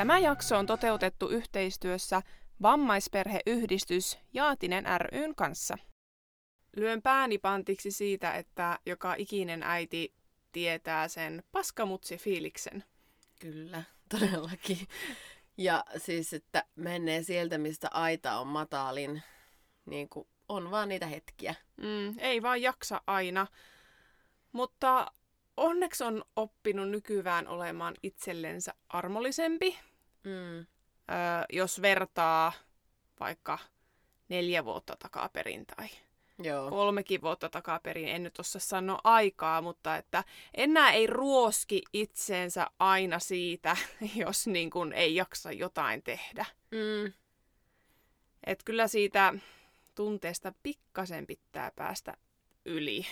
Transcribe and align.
Tämä 0.00 0.18
jakso 0.18 0.58
on 0.58 0.66
toteutettu 0.66 1.28
yhteistyössä 1.28 2.22
Vammaisperheyhdistys 2.62 4.18
Jaatinen 4.32 4.84
ryn 5.00 5.34
kanssa. 5.34 5.78
Lyön 6.76 7.02
pääni 7.02 7.38
pantiksi 7.38 7.90
siitä, 7.90 8.34
että 8.34 8.78
joka 8.86 9.14
ikinen 9.18 9.62
äiti 9.62 10.14
tietää 10.52 11.08
sen 11.08 11.42
paskamutsi-fiiliksen. 11.52 12.84
Kyllä, 13.40 13.82
todellakin. 14.08 14.78
Ja 15.58 15.84
siis, 15.96 16.32
että 16.32 16.64
menee 16.76 17.22
sieltä, 17.22 17.58
mistä 17.58 17.88
aita 17.90 18.38
on 18.38 18.46
matalin, 18.46 19.22
niin 19.86 20.08
kuin 20.08 20.28
on 20.48 20.70
vaan 20.70 20.88
niitä 20.88 21.06
hetkiä. 21.06 21.54
Mm, 21.76 22.14
ei 22.18 22.42
vaan 22.42 22.62
jaksa 22.62 23.00
aina. 23.06 23.46
Mutta 24.52 25.12
onneksi 25.56 26.04
on 26.04 26.24
oppinut 26.36 26.88
nykyään 26.90 27.48
olemaan 27.48 27.94
itsellensä 28.02 28.74
armollisempi. 28.88 29.78
Mm. 30.24 30.58
Öö, 30.58 30.66
jos 31.52 31.82
vertaa 31.82 32.52
vaikka 33.20 33.58
neljä 34.28 34.64
vuotta 34.64 34.96
takaperin 34.96 35.66
tai 35.66 35.88
Joo. 36.42 36.70
kolmekin 36.70 37.22
vuotta 37.22 37.48
takaperin, 37.48 38.08
en 38.08 38.22
nyt 38.22 38.38
osaa 38.38 38.60
sanoa 38.60 39.00
aikaa, 39.04 39.62
mutta 39.62 39.96
että 39.96 40.24
enää 40.54 40.92
ei 40.92 41.06
ruoski 41.06 41.82
itseensä 41.92 42.66
aina 42.78 43.18
siitä, 43.18 43.76
jos 44.24 44.46
niin 44.46 44.70
kun 44.70 44.92
ei 44.92 45.14
jaksa 45.14 45.52
jotain 45.52 46.02
tehdä. 46.02 46.46
Mm. 46.70 47.12
Et 48.44 48.62
kyllä 48.62 48.88
siitä 48.88 49.34
tunteesta 49.94 50.52
pikkasen 50.62 51.26
pitää 51.26 51.70
päästä 51.76 52.16
yli. 52.64 53.06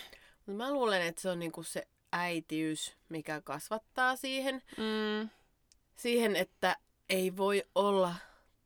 Mä 0.45 0.71
luulen, 0.71 1.01
että 1.01 1.21
se 1.21 1.29
on 1.29 1.39
niinku 1.39 1.63
se 1.63 1.87
äitiys, 2.11 2.95
mikä 3.09 3.41
kasvattaa 3.41 4.15
siihen, 4.15 4.61
mm. 4.77 5.29
siihen, 5.95 6.35
että 6.35 6.75
ei 7.09 7.37
voi 7.37 7.63
olla 7.75 8.15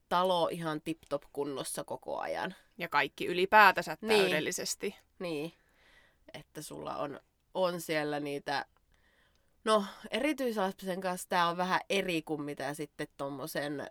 talo 0.09 0.49
ihan 0.51 0.81
tip-top 0.81 1.23
kunnossa 1.33 1.83
koko 1.83 2.19
ajan. 2.19 2.55
Ja 2.77 2.87
kaikki 2.87 3.25
ylipäätänsä 3.25 3.97
niin. 4.01 4.21
täydellisesti. 4.21 4.95
Niin, 5.19 5.53
että 6.33 6.61
sulla 6.61 6.97
on, 6.97 7.19
on 7.53 7.81
siellä 7.81 8.19
niitä... 8.19 8.65
No, 9.63 9.85
erityislapsen 10.11 11.01
kanssa 11.01 11.29
tämä 11.29 11.49
on 11.49 11.57
vähän 11.57 11.79
eri 11.89 12.21
kuin 12.21 12.41
mitä 12.41 12.73
sitten 12.73 13.07
tommosen 13.17 13.87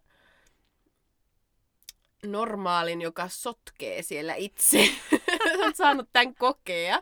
normaalin, 2.27 3.03
joka 3.03 3.29
sotkee 3.29 4.03
siellä 4.03 4.35
itse. 4.35 4.89
Olet 5.59 5.77
saanut 5.77 6.09
tämän 6.13 6.35
kokea. 6.35 7.01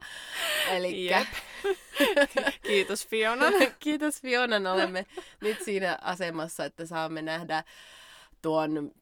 Elikkä... 0.69 1.27
Kiitos 2.63 3.09
Fiona. 3.09 3.47
Kiitos 3.79 4.23
Fiona. 4.23 4.73
Olemme 4.73 5.07
nyt 5.41 5.63
siinä 5.65 5.99
asemassa, 6.01 6.65
että 6.65 6.87
saamme 6.87 7.23
nähdä 7.23 7.65
tuon 8.43 8.93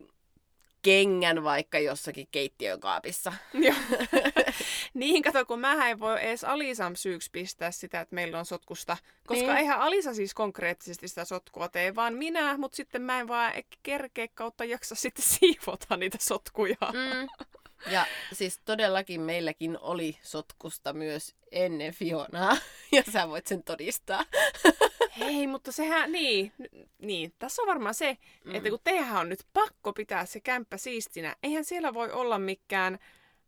kengän 0.82 1.44
vaikka 1.44 1.78
jossakin 1.78 2.28
keittiökaapissa. 2.30 3.32
Niin, 4.94 5.22
kato, 5.22 5.46
kun 5.46 5.60
mä 5.60 5.88
en 5.88 6.00
voi 6.00 6.24
edes 6.24 6.44
Alisan 6.44 6.96
syyksi 6.96 7.30
pistää 7.32 7.70
sitä, 7.70 8.00
että 8.00 8.14
meillä 8.14 8.38
on 8.38 8.46
sotkusta. 8.46 8.96
Koska 9.26 9.46
niin. 9.46 9.56
eihän 9.56 9.80
Alisa 9.80 10.14
siis 10.14 10.34
konkreettisesti 10.34 11.08
sitä 11.08 11.24
sotkua 11.24 11.68
tee, 11.68 11.94
vaan 11.94 12.14
minä, 12.14 12.58
mutta 12.58 12.76
sitten 12.76 13.02
mä 13.02 13.20
en 13.20 13.28
vaan 13.28 13.52
kerkeä 13.82 14.28
kautta 14.34 14.64
jaksa 14.64 14.94
sitten 14.94 15.24
siivota 15.24 15.96
niitä 15.96 16.18
sotkuja. 16.20 16.76
Mm. 16.92 17.46
Ja 17.86 18.06
siis 18.32 18.60
todellakin 18.64 19.20
meilläkin 19.20 19.78
oli 19.80 20.18
sotkusta 20.22 20.92
myös 20.92 21.34
ennen 21.52 21.94
Fionaa, 21.94 22.56
ja 22.92 23.02
sä 23.12 23.28
voit 23.28 23.46
sen 23.46 23.62
todistaa. 23.62 24.24
Hei, 25.18 25.46
mutta 25.46 25.72
sehän, 25.72 26.12
niin, 26.12 26.52
niin, 26.98 27.32
tässä 27.38 27.62
on 27.62 27.68
varmaan 27.68 27.94
se, 27.94 28.16
mm. 28.44 28.54
että 28.54 28.70
kun 28.70 28.78
teidän 28.84 29.16
on 29.16 29.28
nyt 29.28 29.44
pakko 29.52 29.92
pitää 29.92 30.26
se 30.26 30.40
kämppä 30.40 30.76
siistinä, 30.76 31.36
eihän 31.42 31.64
siellä 31.64 31.94
voi 31.94 32.10
olla 32.10 32.38
mikään 32.38 32.98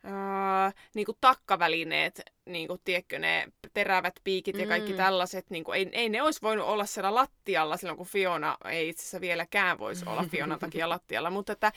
Uh, 0.05 0.75
niin 0.95 1.07
kuin 1.07 1.19
takkavälineet, 1.21 2.23
niin 2.47 2.69
kuin, 2.69 2.81
tiedätkö, 2.85 3.19
ne 3.19 3.49
terävät 3.75 4.15
piikit 4.25 4.59
ja 4.59 4.67
kaikki 4.67 4.91
mm. 4.91 4.97
tällaiset, 4.97 5.51
niin 5.51 5.65
kuin, 5.65 5.79
ei, 5.79 5.89
ei 5.93 6.09
ne 6.09 6.23
olisi 6.23 6.43
voinut 6.43 6.67
olla 6.67 6.87
siellä 6.87 7.15
lattialla 7.15 7.77
silloin, 7.77 7.97
kun 7.97 8.07
Fiona 8.07 8.57
ei 8.65 8.89
itse 8.89 9.01
asiassa 9.03 9.21
vieläkään 9.21 9.79
voisi 9.79 10.05
olla 10.09 10.25
Fionan 10.31 10.59
takia 10.59 10.89
lattialla, 10.89 11.31
mutta 11.31 11.53
että 11.53 11.73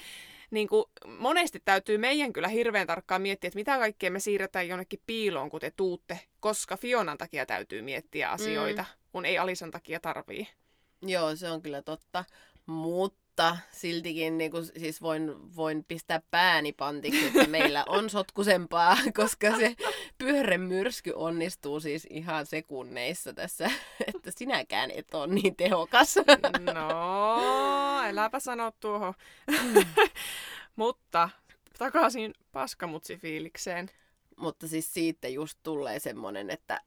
niin 0.53 0.67
kuin, 0.67 0.85
monesti 1.07 1.61
täytyy 1.65 1.97
meidän 1.97 2.33
kyllä 2.33 2.47
hirveän 2.47 2.87
tarkkaan 2.87 3.21
miettiä, 3.21 3.47
että 3.47 3.59
mitä 3.59 3.77
kaikkea 3.77 4.11
me 4.11 4.19
siirretään 4.19 4.67
jonnekin 4.67 4.99
piiloon, 5.07 5.49
kun 5.49 5.59
te 5.59 5.71
tuutte, 5.71 6.19
koska 6.39 6.77
Fionan 6.77 7.17
takia 7.17 7.45
täytyy 7.45 7.81
miettiä 7.81 8.29
asioita, 8.29 8.81
mm. 8.81 9.09
kun 9.11 9.25
ei 9.25 9.37
Alisan 9.37 9.71
takia 9.71 9.99
tarvii. 9.99 10.47
Joo, 11.01 11.35
se 11.35 11.49
on 11.49 11.61
kyllä 11.61 11.81
totta. 11.81 12.25
Mutta 12.65 13.22
mutta 13.33 13.57
siltikin 13.71 14.37
niin 14.37 14.51
kuin, 14.51 14.65
siis 14.65 15.01
voin, 15.01 15.55
voin 15.55 15.83
pistää 15.87 16.21
pääni 16.31 16.73
pantiksi, 16.73 17.25
että 17.25 17.47
meillä 17.47 17.83
on 17.87 18.09
sotkusempaa, 18.09 18.97
koska 19.19 19.57
se 19.57 19.75
pyörremyrsky 20.17 21.13
onnistuu 21.15 21.79
siis 21.79 22.07
ihan 22.09 22.45
sekunneissa 22.45 23.33
tässä, 23.33 23.71
että 24.15 24.31
sinäkään 24.37 24.91
et 24.91 25.13
ole 25.13 25.27
niin 25.27 25.55
tehokas. 25.55 26.15
No, 26.73 28.01
eläpä 28.09 28.39
sano 28.39 28.71
tuohon. 28.79 29.13
Mm. 29.47 29.85
mutta 30.75 31.29
takaisin 31.77 32.33
paskamutsifiilikseen. 32.51 33.89
Mutta 34.37 34.67
siis 34.67 34.93
siitä 34.93 35.27
just 35.27 35.59
tulee 35.63 35.99
semmoinen, 35.99 36.49
että 36.49 36.81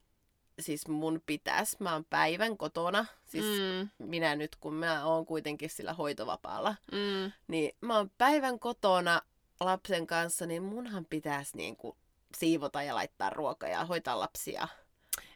siis 0.59 0.87
mun 0.87 1.21
pitäisi, 1.25 1.77
mä 1.79 1.93
oon 1.93 2.05
päivän 2.05 2.57
kotona, 2.57 3.05
siis 3.25 3.45
mm. 3.45 3.89
minä 4.07 4.35
nyt 4.35 4.55
kun 4.55 4.73
mä 4.73 5.05
oon 5.05 5.25
kuitenkin 5.25 5.69
sillä 5.69 5.93
hoitovapaalla, 5.93 6.75
mm. 6.91 7.31
niin 7.47 7.75
mä 7.81 7.97
oon 7.97 8.11
päivän 8.17 8.59
kotona 8.59 9.21
lapsen 9.59 10.07
kanssa, 10.07 10.45
niin 10.45 10.63
munhan 10.63 11.05
pitäisi 11.05 11.57
niinku 11.57 11.97
siivota 12.37 12.83
ja 12.83 12.95
laittaa 12.95 13.29
ruokaa 13.29 13.69
ja 13.69 13.85
hoitaa 13.85 14.19
lapsia. 14.19 14.67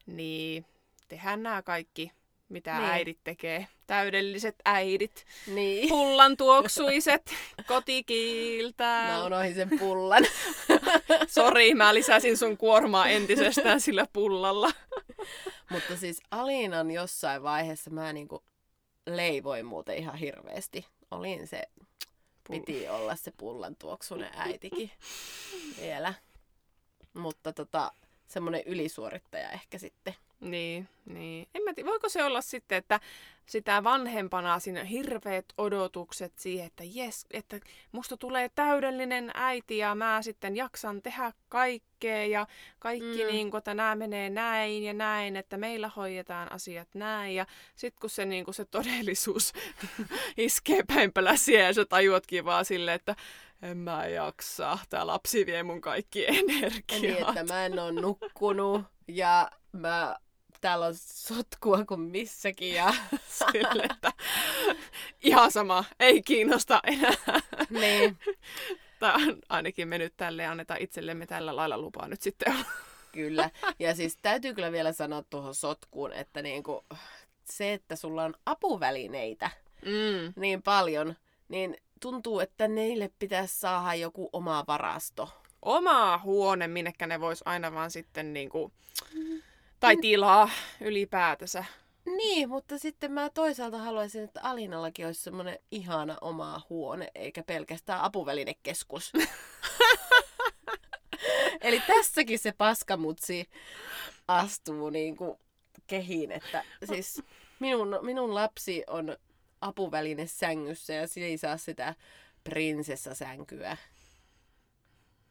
Niin, 0.06 0.66
tehdään 1.08 1.44
nämä 1.44 1.62
kaikki 1.62 2.12
mitä 2.52 2.78
niin. 2.78 2.90
äidit 2.90 3.20
tekee. 3.24 3.68
Täydelliset 3.88 4.56
äidit. 4.66 5.26
Niin. 5.48 5.90
Pullan 5.90 6.38
tuoksuiset, 6.38 7.34
kotikiiltä. 7.68 9.04
Mä 9.08 9.26
unohdin 9.26 9.56
sen 9.56 9.70
pullan. 9.80 10.24
Sori, 11.36 11.76
mä 11.76 11.94
lisäsin 11.94 12.38
sun 12.38 12.58
kuormaa 12.58 13.08
entisestään 13.08 13.82
sillä 13.82 14.06
pullalla. 14.14 14.72
Mutta 15.70 15.98
siis 15.98 16.22
Aliinan 16.32 16.92
jossain 16.92 17.44
vaiheessa 17.44 17.90
mä 17.90 18.14
niinku 18.14 18.44
leivoin 19.08 19.66
muuten 19.66 19.98
ihan 19.98 20.16
hirveästi. 20.16 20.86
Olin 21.12 21.48
se, 21.48 21.62
piti 22.50 22.90
olla 22.90 23.16
se 23.16 23.32
pullan 23.38 23.76
tuoksunen 23.76 24.32
äitikin 24.36 24.92
vielä. 25.82 26.14
Mutta 27.14 27.54
tota, 27.54 27.92
semmoinen 28.28 28.64
ylisuorittaja 28.66 29.50
ehkä 29.50 29.78
sitten. 29.78 30.16
Niin, 30.42 30.90
niin. 31.06 31.48
En 31.56 31.64
mä 31.64 31.74
tiedä, 31.74 31.90
voiko 31.90 32.10
se 32.10 32.24
olla 32.24 32.42
sitten, 32.42 32.78
että 32.78 33.00
sitä 33.46 33.84
vanhempana 33.84 34.60
siinä 34.60 34.84
hirveät 34.84 35.46
odotukset 35.58 36.34
siihen, 36.40 36.68
että 36.68 36.84
jes, 36.86 37.26
että 37.32 37.60
musta 37.92 38.18
tulee 38.18 38.50
täydellinen 38.56 39.32
äiti 39.34 39.78
ja 39.78 39.96
mä 39.96 40.22
sitten 40.22 40.56
jaksan 40.56 41.02
tehdä 41.02 41.32
kaikkea 41.50 42.26
ja 42.26 42.48
kaikki 42.80 43.24
mm. 43.24 43.32
niin 43.32 43.52
kuin, 43.52 43.58
että 43.58 43.74
nämä 43.74 43.96
menee 43.96 44.30
näin 44.30 44.84
ja 44.84 44.94
näin, 44.94 45.36
että 45.36 45.58
meillä 45.58 45.92
hoidetaan 45.96 46.52
asiat 46.52 46.88
näin 46.94 47.36
ja 47.36 47.46
sitten 47.76 48.02
kun 48.02 48.10
se, 48.10 48.26
niin 48.26 48.46
kuin 48.46 48.56
se 48.56 48.66
todellisuus 48.66 49.54
iskee 50.38 50.84
päin 50.84 51.14
peläsiä 51.14 51.62
ja 51.62 51.74
sä 51.74 51.86
tajuatkin 51.86 52.46
vaan 52.46 52.66
silleen, 52.66 52.96
että 52.96 53.16
en 53.62 53.78
mä 53.78 54.08
jaksa, 54.08 54.78
tää 54.90 55.08
lapsi 55.08 55.46
vie 55.46 55.64
mun 55.64 55.82
kaikki 55.82 56.28
energiaa. 56.28 57.00
Niin, 57.02 57.18
että 57.28 57.54
mä 57.54 57.66
en 57.66 57.80
ole 57.80 57.92
nukkunut 57.92 58.84
ja 59.08 59.52
mä 59.72 60.16
täällä 60.62 60.86
on 60.86 60.96
sotkua 60.96 61.86
kuin 61.86 62.00
missäkin. 62.00 62.74
Ja... 62.74 62.94
Sille, 63.52 63.84
että 63.84 64.14
ihan 65.22 65.52
sama, 65.52 65.84
ei 66.00 66.22
kiinnosta 66.22 66.80
enää. 66.84 67.42
Niin. 67.70 68.18
Tai 69.00 69.36
ainakin 69.50 69.88
me 69.88 69.98
nyt 69.98 70.14
tälle 70.18 70.46
annetaan 70.46 70.82
itsellemme 70.82 71.26
tällä 71.26 71.56
lailla 71.56 71.78
lupaa 71.78 72.08
nyt 72.08 72.22
sitten 72.22 72.54
Kyllä. 73.12 73.50
Ja 73.80 73.96
siis 73.96 74.18
täytyy 74.22 74.54
kyllä 74.54 74.72
vielä 74.72 74.94
sanoa 74.94 75.24
tuohon 75.30 75.56
sotkuun, 75.56 76.14
että 76.14 76.42
niinku, 76.42 76.86
se, 77.44 77.74
että 77.74 77.96
sulla 77.96 78.24
on 78.24 78.34
apuvälineitä, 78.46 79.52
mm. 79.86 80.34
niin 80.36 80.62
paljon, 80.62 81.16
niin 81.50 81.78
tuntuu, 82.00 82.40
että 82.40 82.68
neille 82.68 83.12
pitäisi 83.20 83.60
saada 83.60 83.94
joku 83.94 84.30
oma 84.34 84.64
varasto. 84.68 85.30
Oma 85.62 86.18
huone, 86.24 86.68
minnekä 86.68 87.08
ne 87.08 87.20
vois 87.20 87.42
aina 87.46 87.74
vaan 87.74 87.92
sitten 87.92 88.34
niinku, 88.34 88.72
tai 89.82 89.98
tilaa 89.98 90.50
ylipäätänsä. 90.82 91.66
Niin, 92.06 92.50
mutta 92.50 92.78
sitten 92.78 93.12
mä 93.12 93.30
toisaalta 93.30 93.78
haluaisin, 93.78 94.24
että 94.24 94.40
Alinallakin 94.44 95.06
olisi 95.06 95.22
semmoinen 95.22 95.60
ihana 95.72 96.18
oma 96.22 96.62
huone, 96.70 97.12
eikä 97.16 97.44
pelkästään 97.44 98.02
apuvälinekeskus. 98.02 99.14
Eli 101.62 101.82
tässäkin 101.88 102.40
se 102.40 102.52
paskamutsi 102.52 103.50
astuu 104.28 104.90
niin 104.90 105.18
kuin 105.18 105.38
kehiin, 105.88 106.32
että 106.32 106.64
siis 106.86 107.22
minun, 107.60 108.00
minun 108.02 108.36
lapsi 108.36 108.84
on 108.88 109.18
apuväline 109.62 110.28
sängyssä 110.28 110.94
ja 110.94 111.08
se 111.08 111.20
ei 111.20 111.38
saa 111.38 111.58
sitä 111.58 111.96
prinsessasänkyä. 112.44 113.78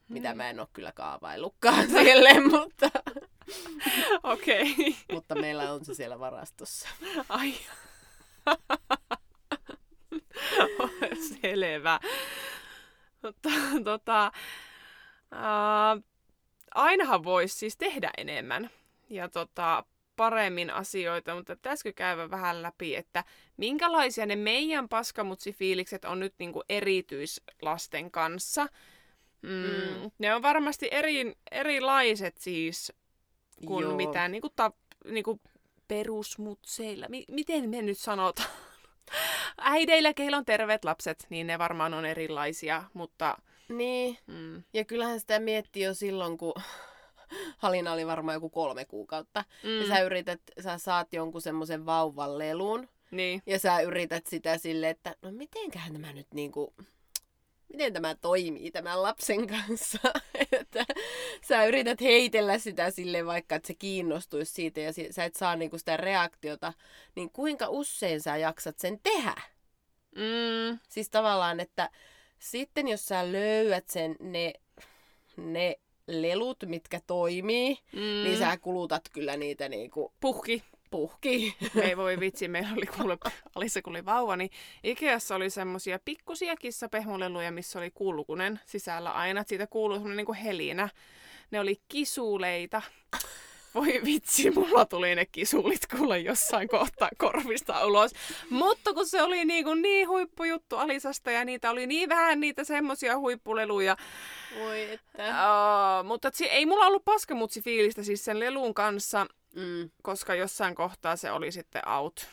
Mitä 0.08 0.34
mä 0.34 0.50
en 0.50 0.60
ole 0.60 0.68
kyllä 0.72 0.92
kaavaillutkaan 0.92 1.90
sille, 2.00 2.40
mutta... 2.40 2.90
Okei. 4.22 4.72
Okay. 4.72 4.92
mutta 5.12 5.34
meillä 5.34 5.72
on 5.72 5.84
se 5.84 5.94
siellä 5.94 6.18
varastossa. 6.18 6.88
Ai. 7.28 7.54
Selvä. 11.42 12.00
Mutta 13.22 13.48
tota, 13.84 14.32
äh, 15.32 16.02
ainahan 16.74 17.24
voisi 17.24 17.56
siis 17.56 17.76
tehdä 17.76 18.10
enemmän 18.18 18.70
ja 19.10 19.28
tota, 19.28 19.84
paremmin 20.20 20.70
asioita, 20.70 21.34
mutta 21.34 21.56
pitäisikö 21.56 21.92
käydä 21.92 22.30
vähän 22.30 22.62
läpi, 22.62 22.96
että 22.96 23.24
minkälaisia 23.56 24.26
ne 24.26 24.36
meidän 24.36 24.88
paskamutsifiilikset 24.88 26.04
on 26.04 26.20
nyt 26.20 26.34
niinku 26.38 26.62
erityislasten 26.68 28.10
kanssa. 28.10 28.66
Mm, 29.42 29.50
mm. 29.50 30.10
Ne 30.18 30.34
on 30.34 30.42
varmasti 30.42 30.88
eri, 30.90 31.34
erilaiset 31.50 32.38
siis 32.38 32.92
kuin 33.66 33.82
Joo. 33.82 33.96
mitä 33.96 34.28
niinku 34.28 34.48
ta, 34.56 34.72
niinku 35.04 35.40
perusmutseilla. 35.88 37.06
M- 37.08 37.34
miten 37.34 37.70
me 37.70 37.82
nyt 37.82 37.98
sanotaan? 37.98 38.48
Äideillä, 39.58 40.14
keillä 40.14 40.36
on 40.36 40.44
terveet 40.44 40.84
lapset, 40.84 41.26
niin 41.30 41.46
ne 41.46 41.58
varmaan 41.58 41.94
on 41.94 42.04
erilaisia, 42.04 42.84
mutta... 42.94 43.36
Niin, 43.68 44.18
mm. 44.26 44.62
ja 44.72 44.84
kyllähän 44.84 45.20
sitä 45.20 45.38
miettii 45.38 45.82
jo 45.82 45.94
silloin, 45.94 46.38
kun 46.38 46.54
Halina 47.58 47.92
oli 47.92 48.06
varmaan 48.06 48.34
joku 48.34 48.50
kolme 48.50 48.84
kuukautta. 48.84 49.44
Mm. 49.62 49.80
Ja 49.80 49.86
sä 49.86 50.00
yrität, 50.00 50.40
sä 50.60 50.78
saat 50.78 51.12
jonkun 51.12 51.42
semmoisen 51.42 51.86
vauvan 51.86 52.38
leluun. 52.38 52.88
Niin. 53.10 53.42
Ja 53.46 53.58
sä 53.58 53.80
yrität 53.80 54.26
sitä 54.26 54.58
sille, 54.58 54.90
että 54.90 55.16
no 55.22 55.32
mitenköhän 55.32 55.92
tämä 55.92 56.12
nyt 56.12 56.26
niinku, 56.34 56.74
miten 57.72 57.92
tämä 57.92 58.14
toimii 58.14 58.70
tämän 58.70 59.02
lapsen 59.02 59.46
kanssa. 59.46 59.98
että 60.60 60.84
sä 61.48 61.64
yrität 61.64 62.00
heitellä 62.00 62.58
sitä 62.58 62.90
sille 62.90 63.26
vaikka, 63.26 63.54
että 63.54 63.66
se 63.66 63.74
kiinnostuisi 63.74 64.52
siitä 64.52 64.80
ja 64.80 64.92
sä 65.10 65.24
et 65.24 65.36
saa 65.36 65.56
niinku 65.56 65.78
sitä 65.78 65.96
reaktiota, 65.96 66.72
niin 67.16 67.30
kuinka 67.30 67.68
usein 67.68 68.20
sä 68.20 68.36
jaksat 68.36 68.78
sen 68.78 69.00
tehdä? 69.02 69.34
Mm. 70.16 70.78
Siis 70.88 71.10
tavallaan, 71.10 71.60
että 71.60 71.90
sitten 72.38 72.88
jos 72.88 73.06
sä 73.06 73.32
löydät 73.32 73.88
sen, 73.88 74.16
ne, 74.20 74.52
ne 75.36 75.76
lelut, 76.06 76.64
mitkä 76.66 77.00
toimii, 77.06 77.78
mm. 77.92 78.00
niin 78.00 78.38
sä 78.38 78.56
kulutat 78.56 79.08
kyllä 79.12 79.36
niitä 79.36 79.68
niinku... 79.68 80.12
Puhki. 80.20 80.62
Puhki. 80.90 81.56
ei 81.82 81.96
voi 81.96 82.20
vitsi, 82.20 82.48
meillä 82.48 82.70
oli 82.76 82.86
kuule, 82.86 83.18
Alissa 83.54 83.82
kun 83.82 83.92
oli 83.92 84.04
vauva, 84.04 84.36
niin 84.36 84.50
Ikeassa 84.84 85.34
oli 85.34 85.50
semmosia 85.50 85.98
pikkusia 86.04 86.56
kissapehmoleluja, 86.56 87.52
missä 87.52 87.78
oli 87.78 87.90
kulkunen 87.90 88.60
sisällä 88.66 89.10
aina. 89.10 89.44
Siitä 89.46 89.66
kuului 89.66 89.96
semmoinen 89.96 90.16
niinku 90.16 90.36
helinä. 90.44 90.88
Ne 91.50 91.60
oli 91.60 91.80
kisuleita. 91.88 92.82
Voi 93.74 94.00
vitsi, 94.04 94.50
mulla 94.50 94.84
tuli 94.84 95.14
ne 95.14 95.26
kisulit 95.26 95.86
kuule 95.96 96.18
jossain 96.18 96.68
kohtaa 96.68 97.08
korvista 97.18 97.86
ulos. 97.86 98.10
Mutta 98.50 98.94
kun 98.94 99.06
se 99.06 99.22
oli 99.22 99.44
niin, 99.44 99.64
kuin 99.64 99.82
niin 99.82 100.08
huippujuttu 100.08 100.76
Alisasta 100.76 101.30
ja 101.30 101.44
niitä 101.44 101.70
oli 101.70 101.86
niin 101.86 102.08
vähän 102.08 102.40
niitä 102.40 102.64
semmosia 102.64 103.18
huippuleluja. 103.18 103.96
Voi 104.58 104.82
että. 104.82 105.24
Uh, 105.24 106.06
mutta 106.06 106.30
ei 106.50 106.66
mulla 106.66 106.86
ollut 106.86 107.04
paskamutsi 107.04 107.62
fiilistä 107.62 108.02
siis 108.02 108.24
sen 108.24 108.40
lelun 108.40 108.74
kanssa, 108.74 109.26
mm. 109.54 109.90
koska 110.02 110.34
jossain 110.34 110.74
kohtaa 110.74 111.16
se 111.16 111.30
oli 111.30 111.52
sitten 111.52 111.88
out. 111.88 112.28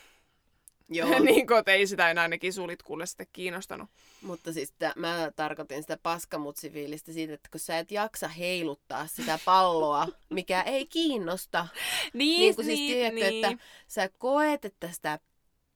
Joo. 0.90 1.20
niin 1.20 1.48
kuin, 1.48 1.64
ei 1.66 1.88
sitä 1.88 2.12
enää 2.12 2.28
ne 2.28 2.38
kisulit 2.38 2.84
kuule 2.84 3.06
sitten 3.06 3.28
kiinnostanut. 3.34 3.90
Mutta 4.22 4.54
siis 4.54 4.72
t- 4.72 4.96
mä 4.96 5.32
tarkoitin 5.36 5.82
sitä 5.82 5.98
paskamutsifiilistä 6.04 7.12
siitä, 7.12 7.34
että 7.34 7.50
kun 7.52 7.60
sä 7.60 7.80
et 7.80 7.92
jaksa 7.92 8.28
heiluttaa 8.28 9.08
sitä 9.08 9.40
palloa, 9.46 10.08
mikä 10.30 10.62
ei 10.62 10.86
kiinnosta. 10.86 11.68
niin, 12.14 12.40
niin, 12.40 12.56
kuin 12.56 12.66
siis 12.66 12.80
niin, 12.80 12.94
tiedätkö, 12.94 13.32
niin. 13.32 13.46
että 13.46 13.66
sä 13.88 14.10
koet, 14.18 14.66
että 14.66 14.92
sitä 14.92 15.20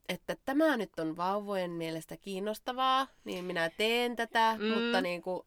että 0.09 0.35
tämä 0.45 0.77
nyt 0.77 0.99
on 0.99 1.17
vauvojen 1.17 1.71
mielestä 1.71 2.17
kiinnostavaa, 2.17 3.07
niin 3.23 3.45
minä 3.45 3.69
teen 3.69 4.15
tätä, 4.15 4.55
mm. 4.59 4.67
mutta 4.67 5.01
niin 5.01 5.21
kuin... 5.21 5.41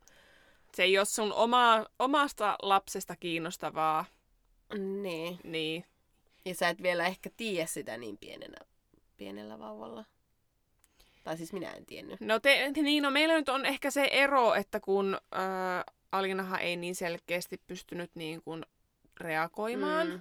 Se 0.75 0.83
ei 0.83 0.99
ole 0.99 1.05
sun 1.05 1.33
oma, 1.33 1.87
omasta 1.99 2.57
lapsesta 2.63 3.17
kiinnostavaa. 3.17 4.05
Niin. 5.03 5.39
Niin. 5.45 5.85
Ja 6.45 6.55
sä 6.55 6.69
et 6.69 6.83
vielä 6.83 7.07
ehkä 7.07 7.31
tiedä 7.37 7.67
sitä 7.67 7.97
niin 7.97 8.19
pienenä 8.19 8.57
pienellä 9.17 9.59
vauvalla. 9.59 10.05
Tai 11.25 11.37
siis 11.37 11.53
minä 11.53 11.71
en 11.71 11.87
tiennyt. 11.87 12.21
No, 12.21 12.41
te, 12.41 12.71
niin, 12.83 13.03
no 13.03 13.11
meillä 13.11 13.35
nyt 13.35 13.49
on 13.49 13.67
ehkä 13.67 13.91
se 13.91 14.09
ero, 14.13 14.55
että 14.55 14.81
kun 14.81 15.15
äh, 15.35 15.95
Alinahan 16.13 16.61
ei 16.61 16.77
niin 16.77 16.95
selkeästi 16.95 17.61
pystynyt 17.67 18.11
niin 18.15 18.43
kuin 18.43 18.65
reagoimaan, 19.21 20.09
mm. 20.09 20.21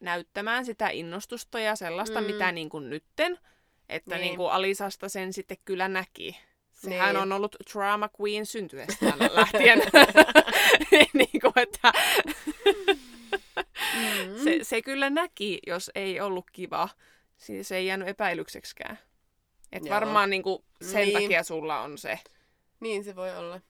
näyttämään 0.00 0.64
sitä 0.64 0.88
innostusta 0.88 1.60
ja 1.60 1.76
sellaista, 1.76 2.20
mm. 2.20 2.26
mitä 2.26 2.52
niin 2.52 2.68
kuin 2.68 2.90
nytten. 2.90 3.38
Että 3.88 4.14
niin. 4.14 4.22
Niin 4.22 4.36
kuin 4.36 4.52
Alisasta 4.52 5.08
sen 5.08 5.32
sitten 5.32 5.56
kyllä 5.64 5.88
näki. 5.88 6.36
Sehän 6.72 7.14
niin. 7.14 7.22
on 7.22 7.32
ollut 7.32 7.56
drama 7.72 8.10
queen 8.20 8.46
syntyestään 8.46 9.18
lähtien. 9.34 9.78
niin 11.14 11.40
kuin, 11.40 11.52
että 11.56 11.92
mm. 13.56 14.44
se, 14.44 14.58
se 14.62 14.82
kyllä 14.82 15.10
näki, 15.10 15.58
jos 15.66 15.90
ei 15.94 16.20
ollut 16.20 16.50
kiva. 16.52 16.88
Siis 17.36 17.68
se 17.68 17.76
ei 17.76 17.86
jäänyt 17.86 18.08
epäilykseksikään. 18.08 18.98
Et 19.72 19.88
varmaan 19.88 20.30
niinku 20.30 20.64
sen 20.82 21.08
niin. 21.08 21.12
takia 21.12 21.42
sulla 21.42 21.80
on 21.80 21.98
se. 21.98 22.18
Niin 22.80 23.04
se 23.04 23.16
voi 23.16 23.36
olla. 23.36 23.60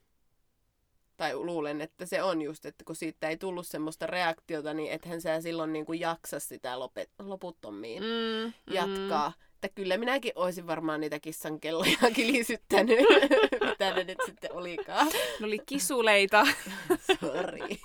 Tai 1.17 1.35
luulen, 1.35 1.81
että 1.81 2.05
se 2.05 2.23
on 2.23 2.41
just, 2.41 2.65
että 2.65 2.83
kun 2.83 2.95
siitä 2.95 3.29
ei 3.29 3.37
tullut 3.37 3.67
semmoista 3.67 4.07
reaktiota, 4.07 4.73
niin 4.73 4.91
ethän 4.91 5.21
sä 5.21 5.41
silloin 5.41 5.73
niinku 5.73 5.93
jaksa 5.93 6.39
sitä 6.39 6.79
lopet, 6.79 7.09
loputtomiin 7.19 8.03
mm, 8.03 8.53
jatkaa. 8.73 9.29
Mm. 9.29 9.47
Että 9.53 9.69
kyllä 9.75 9.97
minäkin 9.97 10.31
olisin 10.35 10.67
varmaan 10.67 11.01
niitä 11.01 11.19
kissan 11.19 11.59
kelloja 11.59 12.11
kilisyttänyt, 12.15 12.99
mitä 13.69 13.93
ne 13.93 14.03
nyt 14.03 14.17
sitten 14.25 14.53
olikaan. 14.53 15.07
Ne 15.39 15.45
oli 15.45 15.59
kisuleita. 15.65 16.47
Sorry. 17.21 17.67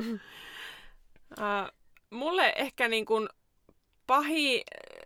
uh, 0.00 0.16
mulle 2.10 2.52
ehkä 2.56 2.88
niin 2.88 3.04
kuin 3.06 3.28
pahi, 4.06 4.64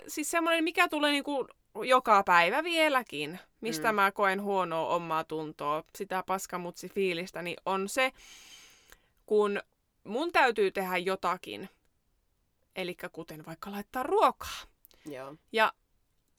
siis 0.08 0.30
semmoinen, 0.30 0.64
mikä 0.64 0.88
tulee 0.88 1.12
niinku 1.12 1.46
joka 1.84 2.22
päivä 2.22 2.64
vieläkin, 2.64 3.38
mistä 3.60 3.92
mm. 3.92 3.96
mä 3.96 4.12
koen 4.12 4.42
huonoa 4.42 4.94
omaa 4.94 5.24
tuntoa, 5.24 5.84
sitä 5.94 6.22
paskamutsi 6.26 6.88
fiilistä, 6.88 7.42
niin 7.42 7.56
on 7.66 7.88
se, 7.88 8.12
kun 9.26 9.60
mun 10.04 10.32
täytyy 10.32 10.70
tehdä 10.70 10.96
jotakin, 10.96 11.68
eli 12.76 12.96
kuten 13.12 13.46
vaikka 13.46 13.72
laittaa 13.72 14.02
ruokaa. 14.02 14.60
Joo. 15.06 15.34
Ja 15.52 15.72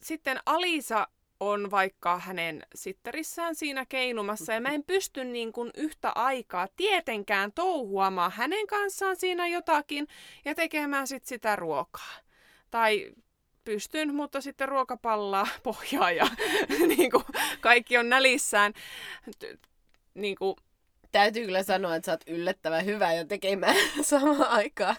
sitten 0.02 0.40
Alisa 0.46 1.08
on 1.40 1.72
vaikka 1.72 2.20
hänen 2.20 2.64
sitterissään 2.76 3.56
siinä 3.56 3.86
keinumassa, 3.86 4.54
ja 4.54 4.62
mä 4.62 4.70
en 4.70 4.84
pysty 4.84 5.24
niin 5.24 5.52
kuin 5.52 5.72
yhtä 5.78 6.12
aikaa 6.12 6.68
tietenkään 6.76 7.52
touhuamaan 7.52 8.32
hänen 8.32 8.68
kanssaan 8.68 9.16
siinä 9.16 9.48
jotakin 9.48 10.08
ja 10.46 10.56
tekemään 10.56 11.08
sit 11.08 11.26
sitä 11.26 11.56
ruokaa 11.56 12.14
tai 12.72 13.12
pystyn, 13.64 14.16
mutta 14.16 14.42
sitten 14.42 14.70
ruokapallaa 14.70 15.48
pohjaa 15.64 16.12
ja 16.12 16.28
niin 16.98 17.12
kuin, 17.12 17.24
kaikki 17.62 17.98
on 17.98 18.10
nälissään. 18.10 18.74
Niin 20.14 20.36
kuin, 20.36 20.56
Täytyy 21.12 21.46
kyllä 21.46 21.64
sanoa, 21.64 21.96
että 21.96 22.06
sä 22.06 22.12
oot 22.12 22.22
yllättävän 22.28 22.86
hyvä 22.86 23.14
jo 23.14 23.26
tekemään 23.26 23.76
samaan 24.02 24.48
aikaan 24.50 24.96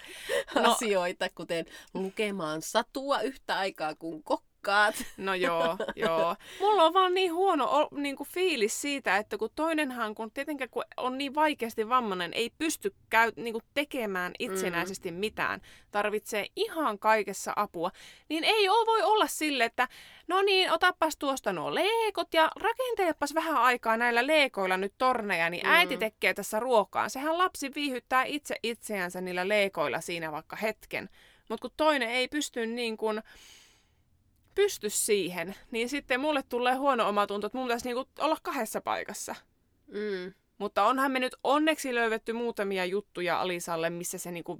no, 0.54 0.72
asioita, 0.72 1.28
kuten 1.34 1.66
lukemaan 1.94 2.62
satua 2.62 3.20
yhtä 3.20 3.58
aikaa 3.58 3.94
kuin 3.94 4.22
kokki 4.22 4.53
rakkaat. 4.64 5.06
No 5.16 5.34
joo, 5.34 5.76
joo. 5.96 6.36
Mulla 6.60 6.82
on 6.82 6.94
vaan 6.94 7.14
niin 7.14 7.34
huono 7.34 7.88
niin 7.90 8.16
kuin 8.16 8.28
fiilis 8.28 8.80
siitä, 8.80 9.16
että 9.16 9.38
kun 9.38 9.50
toinenhan, 9.54 10.14
kun 10.14 10.30
tietenkään 10.30 10.70
kun 10.70 10.84
on 10.96 11.18
niin 11.18 11.34
vaikeasti 11.34 11.88
vammainen, 11.88 12.30
ei 12.34 12.50
pysty 12.58 12.94
käy, 13.10 13.32
niin 13.36 13.52
kuin 13.52 13.64
tekemään 13.74 14.32
itsenäisesti 14.38 15.10
mm. 15.10 15.16
mitään, 15.16 15.60
tarvitsee 15.90 16.46
ihan 16.56 16.98
kaikessa 16.98 17.52
apua, 17.56 17.90
niin 18.28 18.44
ei 18.44 18.68
oo, 18.68 18.86
voi 18.86 19.02
olla 19.02 19.26
sille, 19.26 19.64
että 19.64 19.88
no 20.28 20.42
niin, 20.42 20.72
otapas 20.72 21.16
tuosta 21.16 21.52
nuo 21.52 21.74
leekot 21.74 22.34
ja 22.34 22.50
rakentelepas 22.56 23.34
vähän 23.34 23.56
aikaa 23.56 23.96
näillä 23.96 24.26
leekoilla 24.26 24.76
nyt 24.76 24.94
torneja, 24.98 25.50
niin 25.50 25.66
mm. 25.66 25.72
äiti 25.72 25.96
tekee 25.96 26.34
tässä 26.34 26.60
ruokaa. 26.60 27.08
Sehän 27.08 27.38
lapsi 27.38 27.70
viihyttää 27.74 28.24
itse 28.24 28.56
itseänsä 28.62 29.20
niillä 29.20 29.48
leekoilla 29.48 30.00
siinä 30.00 30.32
vaikka 30.32 30.56
hetken. 30.56 31.10
Mutta 31.48 31.62
kun 31.62 31.70
toinen 31.76 32.10
ei 32.10 32.28
pysty 32.28 32.66
niin 32.66 32.96
kuin, 32.96 33.22
pysty 34.54 34.90
siihen, 34.90 35.54
niin 35.70 35.88
sitten 35.88 36.20
mulle 36.20 36.42
tulee 36.48 36.74
huono 36.74 37.08
omatunto, 37.08 37.46
että 37.46 37.58
mun 37.58 37.66
pitäisi 37.66 37.88
niinku 37.88 38.08
olla 38.18 38.36
kahdessa 38.42 38.80
paikassa. 38.80 39.34
Mm. 39.86 40.34
Mutta 40.58 40.84
onhan 40.84 41.12
me 41.12 41.18
nyt 41.18 41.36
onneksi 41.44 41.94
löydetty 41.94 42.32
muutamia 42.32 42.84
juttuja 42.84 43.40
Alisalle, 43.40 43.90
missä 43.90 44.18
se 44.18 44.30
niinku 44.30 44.58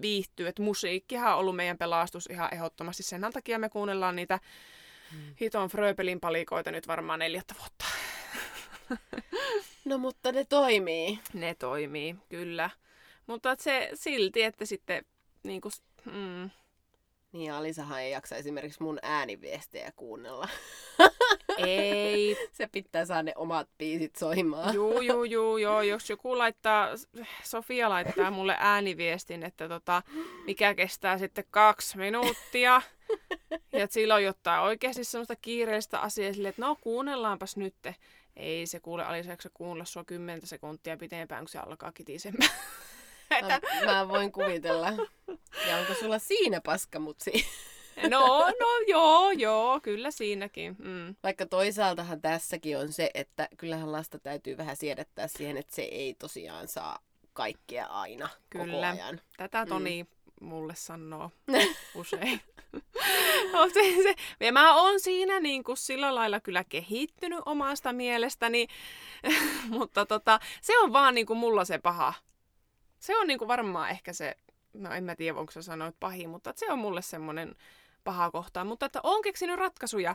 viihtyy. 0.00 0.48
Että 0.48 0.62
musiikkihan 0.62 1.32
on 1.32 1.38
ollut 1.38 1.56
meidän 1.56 1.78
pelastus 1.78 2.26
ihan 2.26 2.54
ehdottomasti. 2.54 3.02
Sen 3.02 3.26
takia 3.32 3.58
me 3.58 3.68
kuunnellaan 3.68 4.16
niitä 4.16 4.40
mm. 5.12 5.34
hiton 5.40 5.68
Fröbelin 5.68 6.20
palikoita 6.20 6.70
nyt 6.70 6.88
varmaan 6.88 7.18
neljättä 7.18 7.54
vuotta. 7.58 7.84
No 9.84 9.98
mutta 9.98 10.32
ne 10.32 10.44
toimii. 10.44 11.18
Ne 11.32 11.54
toimii, 11.54 12.16
kyllä. 12.28 12.70
Mutta 13.26 13.56
se 13.58 13.90
silti, 13.94 14.42
että 14.42 14.64
sitten 14.64 15.04
niin 15.42 15.60
kuin, 15.60 15.72
mm, 16.04 16.50
niin 17.32 17.46
ja 17.46 17.58
Alisahan 17.58 18.00
ei 18.00 18.10
jaksa 18.10 18.36
esimerkiksi 18.36 18.82
mun 18.82 18.98
ääniviestejä 19.02 19.92
kuunnella. 19.96 20.48
Ei. 21.58 22.36
Se 22.52 22.68
pitää 22.72 23.04
saada 23.04 23.22
ne 23.22 23.32
omat 23.36 23.68
biisit 23.78 24.16
soimaan. 24.16 24.74
Juu, 24.74 25.00
juu, 25.00 25.24
juu, 25.24 25.56
joo. 25.56 25.82
Jos 25.82 26.10
joku 26.10 26.38
laittaa, 26.38 26.88
Sofia 27.42 27.90
laittaa 27.90 28.30
mulle 28.30 28.56
ääniviestin, 28.58 29.42
että 29.42 29.68
tota, 29.68 30.02
mikä 30.46 30.74
kestää 30.74 31.18
sitten 31.18 31.44
kaksi 31.50 31.98
minuuttia. 31.98 32.82
Ja 33.72 34.14
on 34.14 34.24
jotain 34.24 34.62
oikeasti 34.62 35.04
semmoista 35.04 35.36
kiireellistä 35.36 36.00
asiaa 36.00 36.32
sille, 36.32 36.48
että 36.48 36.62
no 36.62 36.76
kuunnellaanpas 36.80 37.56
nyt. 37.56 37.74
Ei 38.36 38.66
se 38.66 38.80
kuule 38.80 39.04
Alisa, 39.04 39.36
kuunnella 39.54 39.84
sua 39.84 40.04
kymmentä 40.04 40.46
sekuntia 40.46 40.96
pitempään, 40.96 41.40
kun 41.40 41.48
se 41.48 41.58
alkaa 41.58 41.92
kitisemään. 41.92 42.50
Mä, 43.30 43.60
mä 43.86 44.08
voin 44.08 44.32
kuvitella. 44.32 44.92
Ja 45.68 45.76
onko 45.76 45.94
sulla 45.94 46.18
siinä 46.18 46.60
paskamutsi? 46.60 47.46
No, 48.08 48.38
no 48.60 48.66
joo, 48.86 49.30
joo, 49.30 49.80
kyllä 49.80 50.10
siinäkin. 50.10 50.76
Mm. 50.78 51.14
Vaikka 51.22 51.46
toisaaltahan 51.46 52.20
tässäkin 52.20 52.78
on 52.78 52.92
se, 52.92 53.10
että 53.14 53.48
kyllähän 53.56 53.92
lasta 53.92 54.18
täytyy 54.18 54.56
vähän 54.56 54.76
siedättää 54.76 55.28
siihen, 55.28 55.56
että 55.56 55.74
se 55.74 55.82
ei 55.82 56.14
tosiaan 56.14 56.68
saa 56.68 56.98
kaikkea 57.32 57.86
aina 57.86 58.28
kyllä. 58.50 58.66
koko 58.66 58.86
ajan. 58.86 59.20
Tätä 59.36 59.66
Toni 59.66 60.02
mm. 60.02 60.46
mulle 60.46 60.74
sanoo 60.76 61.30
usein. 61.94 62.40
no, 63.52 63.68
se, 63.68 64.02
se. 64.02 64.14
Ja 64.40 64.52
mä 64.52 64.74
oon 64.82 65.00
siinä 65.00 65.40
niin 65.40 65.64
kuin 65.64 65.76
sillä 65.76 66.14
lailla 66.14 66.40
kyllä 66.40 66.64
kehittynyt 66.64 67.40
omasta 67.46 67.92
mielestäni, 67.92 68.66
mutta 69.68 70.06
tota, 70.06 70.40
se 70.60 70.78
on 70.78 70.92
vaan 70.92 71.14
niin 71.14 71.26
kuin 71.26 71.38
mulla 71.38 71.64
se 71.64 71.78
paha 71.78 72.14
se 73.00 73.16
on 73.16 73.26
niinku 73.26 73.48
varmaan 73.48 73.90
ehkä 73.90 74.12
se, 74.12 74.36
no 74.74 74.92
en 74.92 75.04
mä 75.04 75.16
tiedä, 75.16 75.38
onko 75.38 75.52
se 75.52 75.62
sanoit 75.62 75.96
pahin, 76.00 76.30
mutta 76.30 76.52
se 76.56 76.72
on 76.72 76.78
mulle 76.78 77.02
semmoinen 77.02 77.54
paha 78.04 78.30
kohta. 78.30 78.64
Mutta 78.64 78.86
että 78.86 79.00
on 79.02 79.22
keksinyt 79.22 79.58
ratkaisuja. 79.58 80.14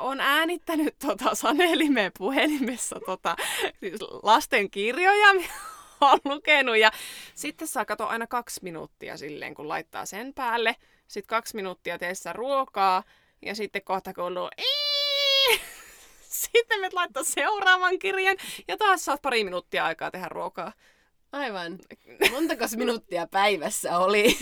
On 0.00 0.20
äänittänyt 0.20 0.96
tota 1.06 1.34
Sanelimen 1.34 2.12
puhelimessa 2.18 3.00
tota, 3.06 3.36
siis 3.80 4.00
lasten 4.22 4.70
kirjoja, 4.70 5.28
on 6.00 6.18
lukenut. 6.24 6.76
Ja 6.76 6.90
sitten 7.34 7.68
saa 7.68 7.84
katsoa 7.84 8.06
aina 8.06 8.26
kaksi 8.26 8.60
minuuttia 8.62 9.16
silleen, 9.16 9.54
kun 9.54 9.68
laittaa 9.68 10.06
sen 10.06 10.34
päälle. 10.34 10.76
Sitten 11.08 11.28
kaksi 11.28 11.56
minuuttia 11.56 11.98
teessä 11.98 12.32
ruokaa. 12.32 13.02
Ja 13.42 13.54
sitten 13.54 13.82
kohta 13.84 14.14
kuuluu 14.14 14.50
Sitten 16.22 16.80
me 16.80 16.88
laittaa 16.92 17.22
seuraavan 17.22 17.98
kirjan. 17.98 18.36
Ja 18.68 18.76
taas 18.76 19.04
saat 19.04 19.22
pari 19.22 19.44
minuuttia 19.44 19.84
aikaa 19.84 20.10
tehdä 20.10 20.28
ruokaa. 20.28 20.72
Aivan. 21.32 21.78
Montakos 22.30 22.76
minuuttia 22.76 23.26
päivässä 23.26 23.98
oli? 23.98 24.38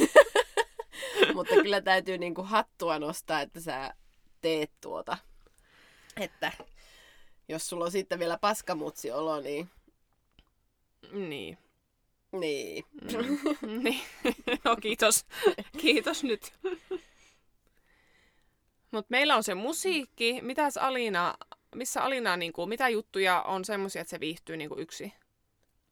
Mutta 1.35 1.55
kyllä 1.55 1.81
täytyy 1.81 2.19
niinku 2.19 2.43
hattua 2.43 2.99
nostaa, 2.99 3.41
että 3.41 3.61
sä 3.61 3.95
teet 4.41 4.71
tuota. 4.81 5.19
Että 6.21 6.53
jos 7.49 7.69
sulla 7.69 7.85
on 7.85 7.91
sitten 7.91 8.19
vielä 8.19 8.39
paskamutsi 8.39 9.11
olo, 9.11 9.41
niin... 9.41 9.71
Niin. 11.13 11.59
Niin. 12.33 12.85
Mm. 13.03 13.83
niin. 13.85 14.01
No 14.65 14.77
kiitos. 14.77 15.27
Kiitos 15.79 16.25
nyt. 16.25 16.53
Mutta 18.91 19.07
meillä 19.11 19.37
on 19.37 19.45
se 19.45 19.55
musiikki. 19.55 20.41
Mitäs 20.43 20.77
Alina, 20.77 21.35
missä 21.75 22.03
Alina, 22.03 22.37
niin 22.37 22.53
kuin, 22.53 22.69
mitä 22.69 22.89
juttuja 22.89 23.43
on 23.43 23.65
semmoisia, 23.65 24.03
että 24.03 24.11
se 24.11 24.21
viihtyy 24.21 24.57
niin 24.57 24.69
kuin 24.69 24.81
yksi? 24.81 25.13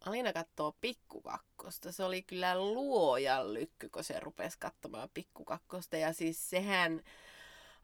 Alina 0.07 0.33
katsoo 0.33 0.77
pikkukakkosta. 0.81 1.93
Se 1.93 2.05
oli 2.05 2.23
kyllä 2.23 2.59
luojan 2.59 3.55
lykky, 3.55 3.89
kun 3.89 4.05
se 4.05 4.21
rupesi 4.21 4.59
katsomaan 4.59 5.09
pikkukakkosta. 5.15 5.97
Ja 5.97 6.13
siis 6.13 6.51
sehän, 6.51 7.03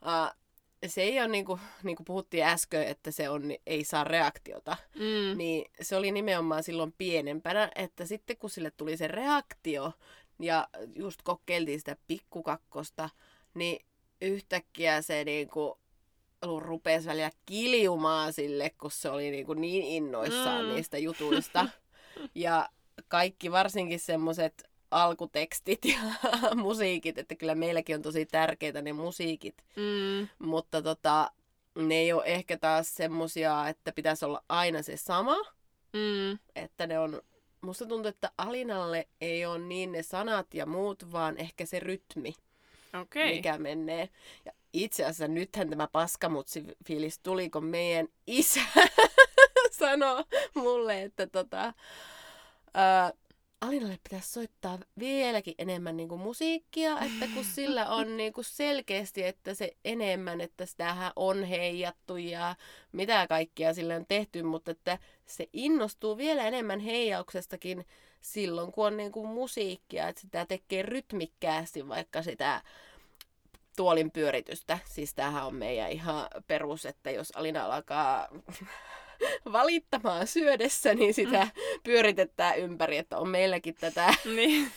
uh, 0.02 0.36
se 0.86 1.02
ei 1.02 1.20
ole 1.20 1.28
niin 1.28 1.44
kuin, 1.44 1.60
niin 1.82 1.96
kuin 1.96 2.04
puhuttiin 2.04 2.44
äsken, 2.44 2.82
että 2.82 3.10
se 3.10 3.28
on, 3.28 3.42
ei 3.66 3.84
saa 3.84 4.04
reaktiota. 4.04 4.76
Mm. 4.94 5.38
Niin 5.38 5.70
se 5.80 5.96
oli 5.96 6.12
nimenomaan 6.12 6.62
silloin 6.62 6.94
pienempänä, 6.98 7.70
että 7.74 8.06
sitten 8.06 8.36
kun 8.36 8.50
sille 8.50 8.70
tuli 8.70 8.96
se 8.96 9.08
reaktio 9.08 9.92
ja 10.38 10.68
just 10.94 11.22
kokeiltiin 11.22 11.78
sitä 11.78 11.96
pikkukakkosta, 12.06 13.10
niin 13.54 13.86
yhtäkkiä 14.20 15.02
se 15.02 15.24
niin 15.24 15.48
kuin, 15.48 15.74
rupesi 16.58 17.08
välillä 17.08 17.30
kiljumaan 17.46 18.32
sille, 18.32 18.70
kun 18.70 18.90
se 18.90 19.10
oli 19.10 19.30
niin, 19.30 19.46
kuin 19.46 19.60
niin 19.60 19.84
innoissaan 19.84 20.64
mm. 20.64 20.72
niistä 20.72 20.98
jutuista. 20.98 21.68
Ja 22.34 22.68
kaikki 23.08 23.52
varsinkin 23.52 24.00
semmoiset 24.00 24.70
alkutekstit 24.90 25.84
ja 25.84 25.98
musiikit, 26.54 27.18
että 27.18 27.34
kyllä 27.34 27.54
meilläkin 27.54 27.96
on 27.96 28.02
tosi 28.02 28.26
tärkeitä 28.26 28.82
ne 28.82 28.92
musiikit. 28.92 29.54
Mm. 29.76 30.28
Mutta 30.38 30.82
tota, 30.82 31.30
ne 31.74 31.94
ei 31.94 32.12
ole 32.12 32.22
ehkä 32.26 32.56
taas 32.56 32.94
semmosia, 32.94 33.68
että 33.68 33.92
pitäisi 33.92 34.24
olla 34.24 34.44
aina 34.48 34.82
se 34.82 34.96
sama. 34.96 35.36
Mm. 35.92 36.38
Että 36.54 36.86
ne 36.86 36.98
on, 36.98 37.22
musta 37.60 37.86
tuntuu, 37.86 38.08
että 38.08 38.30
Alinalle 38.38 39.08
ei 39.20 39.46
ole 39.46 39.58
niin 39.58 39.92
ne 39.92 40.02
sanat 40.02 40.54
ja 40.54 40.66
muut, 40.66 41.12
vaan 41.12 41.36
ehkä 41.36 41.66
se 41.66 41.80
rytmi, 41.80 42.34
okay. 43.02 43.34
mikä 43.34 43.58
menee. 43.58 44.08
Ja 44.44 44.52
itse 44.72 45.04
asiassa 45.04 45.28
nythän 45.28 45.70
tämä 45.70 45.88
paskamutsi 45.92 46.64
fiilis 46.86 47.18
tuli, 47.18 47.50
kun 47.50 47.64
meidän 47.64 48.08
isä 48.26 48.60
sanoi 49.80 50.24
mulle, 50.54 51.02
että 51.02 51.26
tota, 51.26 51.72
ää, 52.74 53.12
Alinalle 53.60 53.98
pitäisi 54.02 54.32
soittaa 54.32 54.78
vieläkin 54.98 55.54
enemmän 55.58 55.96
niin 55.96 56.08
kuin 56.08 56.20
musiikkia, 56.20 56.98
että 57.00 57.26
kun 57.34 57.44
sillä 57.44 57.88
on 57.88 58.06
niin 58.16 58.32
kuin 58.32 58.44
selkeästi, 58.44 59.24
että 59.24 59.54
se 59.54 59.76
enemmän, 59.84 60.40
että 60.40 60.66
sitähän 60.66 61.12
on 61.16 61.44
heijattu 61.44 62.16
ja 62.16 62.56
mitä 62.92 63.26
kaikkea 63.26 63.74
sillä 63.74 63.96
on 63.96 64.06
tehty, 64.06 64.42
mutta 64.42 64.70
että 64.70 64.98
se 65.26 65.48
innostuu 65.52 66.16
vielä 66.16 66.46
enemmän 66.46 66.80
heijauksestakin 66.80 67.86
silloin, 68.20 68.72
kun 68.72 68.86
on 68.86 68.96
niin 68.96 69.12
kuin 69.12 69.28
musiikkia, 69.28 70.08
että 70.08 70.20
sitä 70.20 70.46
tekee 70.46 70.82
rytmikkäästi 70.82 71.88
vaikka 71.88 72.22
sitä 72.22 72.62
tuolin 73.76 74.10
pyöritystä. 74.10 74.78
Siis 74.84 75.14
tämähän 75.14 75.46
on 75.46 75.54
meidän 75.54 75.90
ihan 75.90 76.26
perus, 76.46 76.86
että 76.86 77.10
jos 77.10 77.32
Alina 77.36 77.64
alkaa 77.64 78.28
valittamaan 79.52 80.26
syödessä, 80.26 80.94
niin 80.94 81.14
sitä 81.14 81.44
mm. 81.44 81.80
pyöritetään 81.82 82.58
ympäri, 82.58 82.96
että 82.96 83.18
on 83.18 83.28
meilläkin 83.28 83.74
tätä. 83.80 84.14
Niin. 84.36 84.70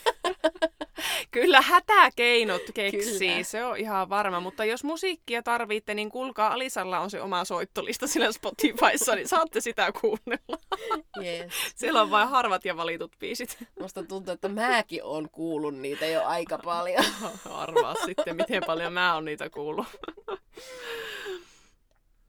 Kyllä 1.30 1.60
hätäkeinot 1.60 2.62
keksii, 2.74 3.30
Kyllä. 3.30 3.42
se 3.42 3.64
on 3.64 3.76
ihan 3.76 4.08
varma. 4.08 4.40
Mutta 4.40 4.64
jos 4.64 4.84
musiikkia 4.84 5.42
tarvitte, 5.42 5.94
niin 5.94 6.10
kuulkaa 6.10 6.52
Alisalla 6.52 7.00
on 7.00 7.10
se 7.10 7.20
oma 7.20 7.44
soittolista 7.44 8.06
sillä 8.06 8.32
Spotifyssa, 8.32 9.14
niin 9.14 9.28
saatte 9.28 9.60
sitä 9.60 9.92
kuunnella. 10.00 10.58
Yes. 11.22 11.52
Siellä 11.74 12.02
on 12.02 12.10
vain 12.10 12.28
harvat 12.28 12.64
ja 12.64 12.76
valitut 12.76 13.12
biisit. 13.18 13.58
Musta 13.80 14.02
tuntuu, 14.02 14.34
että 14.34 14.48
mäkin 14.48 15.04
on 15.04 15.28
kuullut 15.30 15.74
niitä 15.74 16.06
jo 16.06 16.24
aika 16.24 16.58
paljon. 16.58 17.04
Arvaa 17.50 17.94
sitten, 18.06 18.36
miten 18.36 18.62
paljon 18.66 18.92
mä 18.92 19.14
oon 19.14 19.24
niitä 19.24 19.50
kuullut. 19.50 19.86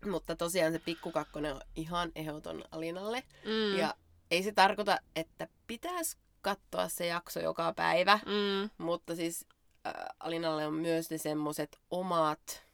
Mutta 0.06 0.36
tosiaan 0.36 0.72
se 0.72 0.80
pikkukakkonen 0.80 1.54
on 1.54 1.62
ihan 1.76 2.12
ehdoton 2.16 2.64
Alinalle. 2.72 3.24
Mm. 3.46 3.78
Ja 3.78 3.94
ei 4.32 4.44
se 4.44 4.52
tarkoita, 4.52 4.98
että 5.16 5.48
pitäisi 5.68 6.18
katsoa 6.42 6.88
se 6.88 7.06
jakso 7.06 7.40
joka 7.40 7.74
päivä. 7.74 8.20
Mm. 8.26 8.70
Mutta 8.78 9.16
siis 9.16 9.46
äh, 9.88 9.94
Alinalle 10.20 10.68
on 10.68 10.74
myös 10.74 11.10
ne 11.10 11.18
semmoiset 11.18 11.80
omat 11.92 12.66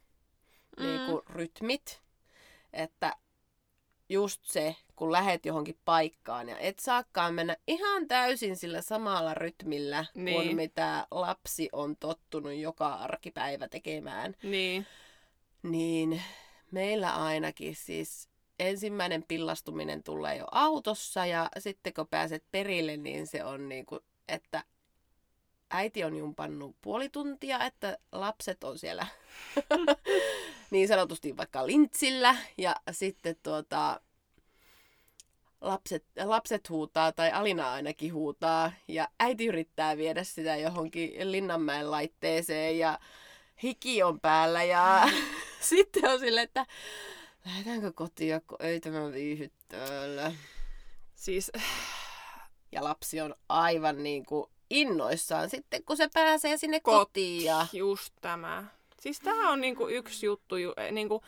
mm. 0.77 0.85
niinku, 0.85 1.23
rytmit. 1.29 2.01
Että 2.73 3.15
just 4.09 4.41
se, 4.43 4.75
kun 4.95 5.11
lähet 5.11 5.45
johonkin 5.45 5.77
paikkaan 5.85 6.49
ja 6.49 6.57
et 6.57 6.79
saakaan 6.79 7.33
mennä 7.33 7.57
ihan 7.67 8.07
täysin 8.07 8.57
sillä 8.57 8.81
samalla 8.81 9.33
rytmillä 9.33 10.05
niin. 10.13 10.35
kuin 10.35 10.55
mitä 10.55 11.07
lapsi 11.11 11.69
on 11.71 11.95
tottunut 11.95 12.53
joka 12.53 12.93
arkipäivä 12.93 13.67
tekemään. 13.67 14.35
Niin. 14.43 14.87
Niin 15.63 16.21
meillä 16.71 17.15
ainakin 17.15 17.75
siis 17.75 18.29
ensimmäinen 18.59 19.23
pillastuminen 19.27 20.03
tulee 20.03 20.35
jo 20.37 20.45
autossa 20.51 21.25
ja 21.25 21.49
sitten 21.59 21.93
kun 21.93 22.07
pääset 22.07 22.43
perille, 22.51 22.97
niin 22.97 23.27
se 23.27 23.43
on 23.43 23.69
niin 23.69 23.85
kuin, 23.85 24.01
että 24.27 24.63
äiti 25.69 26.03
on 26.03 26.15
jumpannut 26.15 26.75
puoli 26.81 27.09
tuntia, 27.09 27.65
että 27.65 27.97
lapset 28.11 28.63
on 28.63 28.79
siellä 28.79 29.07
niin 30.71 30.87
sanotusti 30.87 31.37
vaikka 31.37 31.67
lintsillä 31.67 32.35
ja 32.57 32.75
sitten 32.91 33.35
tuota, 33.43 34.01
lapset, 35.61 36.05
lapset 36.23 36.69
huutaa 36.69 37.11
tai 37.11 37.31
Alina 37.31 37.71
ainakin 37.71 38.13
huutaa 38.13 38.71
ja 38.87 39.07
äiti 39.19 39.45
yrittää 39.45 39.97
viedä 39.97 40.23
sitä 40.23 40.55
johonkin 40.55 41.31
Linnanmäen 41.31 41.91
laitteeseen 41.91 42.79
ja 42.79 42.99
hiki 43.63 44.03
on 44.03 44.19
päällä 44.19 44.63
ja 44.63 45.09
sitten 45.69 46.09
on 46.09 46.19
silleen, 46.19 46.43
että 46.43 46.65
lähdetäänkö 47.45 47.91
kotiin, 47.93 48.41
kun 48.47 48.57
ei 48.59 48.79
tämä 48.79 49.11
viihdy 49.11 49.51
täällä. 49.67 50.33
Siis... 51.15 51.51
Ja 52.71 52.83
lapsi 52.83 53.21
on 53.21 53.35
aivan 53.49 54.03
niin 54.03 54.25
kuin 54.25 54.49
innoissaan 54.69 55.49
sitten, 55.49 55.83
kun 55.83 55.97
se 55.97 56.09
pääsee 56.13 56.57
sinne 56.57 56.79
Kot, 56.79 57.07
kotiin. 57.07 57.43
Ja... 57.43 57.67
Just 57.73 58.13
tämä. 58.21 58.65
Siis 58.99 59.19
tämä 59.19 59.49
on 59.49 59.61
niinku 59.61 59.87
yksi 59.87 60.25
juttu, 60.25 60.55
niinku, 60.91 61.21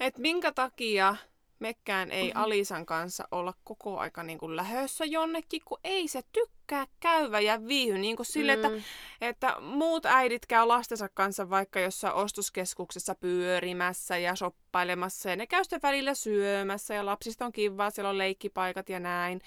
että 0.00 0.20
minkä 0.20 0.52
takia 0.52 1.16
mekään 1.58 2.10
ei 2.10 2.24
mm-hmm. 2.24 2.42
Alisan 2.42 2.86
kanssa 2.86 3.28
olla 3.30 3.54
koko 3.64 3.98
aika 3.98 4.22
niin 4.22 4.38
kuin 4.38 4.56
lähössä 4.56 5.04
jonnekin, 5.04 5.62
kun 5.64 5.78
ei 5.84 6.08
se 6.08 6.22
tykkää 6.32 6.86
käyvä 7.00 7.40
ja 7.40 7.66
viihy 7.66 7.98
niin 7.98 8.16
kuin 8.16 8.26
sille, 8.26 8.56
mm. 8.56 8.64
että, 8.64 8.82
että 9.20 9.56
muut 9.60 10.06
äidit 10.06 10.46
käy 10.46 10.66
lastensa 10.66 11.08
kanssa 11.08 11.50
vaikka 11.50 11.80
jossain 11.80 12.14
ostoskeskuksessa 12.14 13.14
pyörimässä 13.14 14.18
ja 14.18 14.36
shoppailemassa 14.36 15.30
ja 15.30 15.36
ne 15.36 15.46
käy 15.46 15.64
sitten 15.64 15.82
välillä 15.82 16.14
syömässä 16.14 16.94
ja 16.94 17.06
lapsista 17.06 17.46
on 17.46 17.52
kivaa, 17.52 17.90
siellä 17.90 18.10
on 18.10 18.18
leikkipaikat 18.18 18.88
ja 18.88 19.00
näin. 19.00 19.40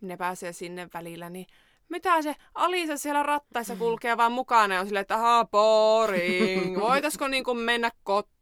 Ne 0.00 0.16
pääsee 0.16 0.52
sinne 0.52 0.88
välillä, 0.94 1.30
niin 1.30 1.46
mitä 1.88 2.22
se 2.22 2.36
Alisa 2.54 2.96
siellä 2.96 3.22
rattaissa 3.22 3.76
kulkee 3.76 4.16
vaan 4.16 4.32
mukana 4.32 4.74
ja 4.74 4.80
on 4.80 4.86
silleen, 4.86 5.00
että 5.00 5.14
ahaa, 5.14 5.44
boring, 5.44 6.80
voitaisiko 6.80 7.28
niin 7.28 7.58
mennä 7.58 7.90
kotiin? 8.04 8.33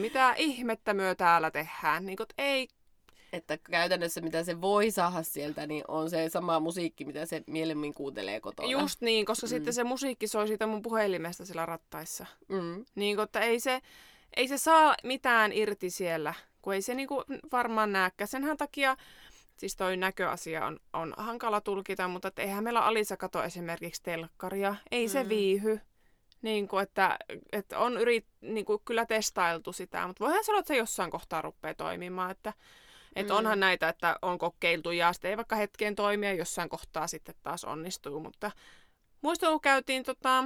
Mitä 0.00 0.34
ihmettä 0.36 0.94
myö 0.94 1.14
täällä 1.14 1.50
tehdään. 1.50 2.06
Niin 2.06 2.16
kuin, 2.16 2.26
ei 2.38 2.68
että 3.32 3.58
käytännössä 3.58 4.20
mitä 4.20 4.44
se 4.44 4.60
voi 4.60 4.90
saada 4.90 5.22
sieltä, 5.22 5.66
niin 5.66 5.84
on 5.88 6.10
se 6.10 6.28
sama 6.28 6.60
musiikki, 6.60 7.04
mitä 7.04 7.26
se 7.26 7.42
mielemmin 7.46 7.94
kuuntelee 7.94 8.40
kotona. 8.40 8.68
Just 8.68 9.00
niin, 9.00 9.26
koska 9.26 9.46
mm. 9.46 9.48
sitten 9.48 9.74
se 9.74 9.84
musiikki 9.84 10.26
soi 10.26 10.48
siitä 10.48 10.66
mun 10.66 10.82
puhelimesta 10.82 11.46
sillä 11.46 11.66
rattaissa. 11.66 12.26
Mm. 12.48 12.84
Niin, 12.94 13.20
että 13.20 13.40
ei 13.40 13.60
se, 13.60 13.80
ei 14.36 14.48
se 14.48 14.58
saa 14.58 14.94
mitään 15.04 15.52
irti 15.52 15.90
siellä, 15.90 16.34
kun 16.62 16.74
ei 16.74 16.82
se 16.82 16.94
niinku 16.94 17.24
varmaan 17.52 17.92
näkään. 17.92 18.28
Senhän 18.28 18.56
takia, 18.56 18.96
siis 19.56 19.76
toi 19.76 19.96
näköasia 19.96 20.66
on, 20.66 20.80
on 20.92 21.14
hankala 21.16 21.60
tulkita, 21.60 22.08
mutta 22.08 22.32
eihän 22.36 22.64
meillä 22.64 22.80
Alisa 22.80 23.16
kato 23.16 23.42
esimerkiksi 23.42 24.02
telkkaria. 24.02 24.76
Ei 24.90 25.06
mm. 25.06 25.10
se 25.10 25.28
viihy. 25.28 25.80
Niin 26.42 26.68
kuin, 26.68 26.82
että, 26.82 27.18
että 27.52 27.78
on 27.78 27.96
yrit, 27.96 28.26
niin 28.40 28.64
kuin, 28.64 28.82
kyllä 28.84 29.06
testailtu 29.06 29.72
sitä, 29.72 30.06
mutta 30.06 30.24
voihan 30.24 30.44
sanoa, 30.44 30.58
että 30.58 30.68
se 30.68 30.76
jossain 30.76 31.10
kohtaa 31.10 31.42
rupeaa 31.42 31.74
toimimaan. 31.74 32.30
Että, 32.30 32.52
että 33.16 33.32
mm. 33.32 33.38
onhan 33.38 33.60
näitä, 33.60 33.88
että 33.88 34.16
on 34.22 34.38
kokeiltu 34.38 34.90
ja 34.90 35.12
sitten 35.12 35.30
ei 35.30 35.36
vaikka 35.36 35.56
hetkeen 35.56 35.94
toimia, 35.94 36.32
jossain 36.32 36.68
kohtaa 36.68 37.06
sitten 37.06 37.34
taas 37.42 37.64
onnistuu. 37.64 38.20
Mutta 38.20 38.50
muistan, 39.22 39.50
kun 39.50 39.60
käytiin, 39.60 40.02
tota, 40.02 40.44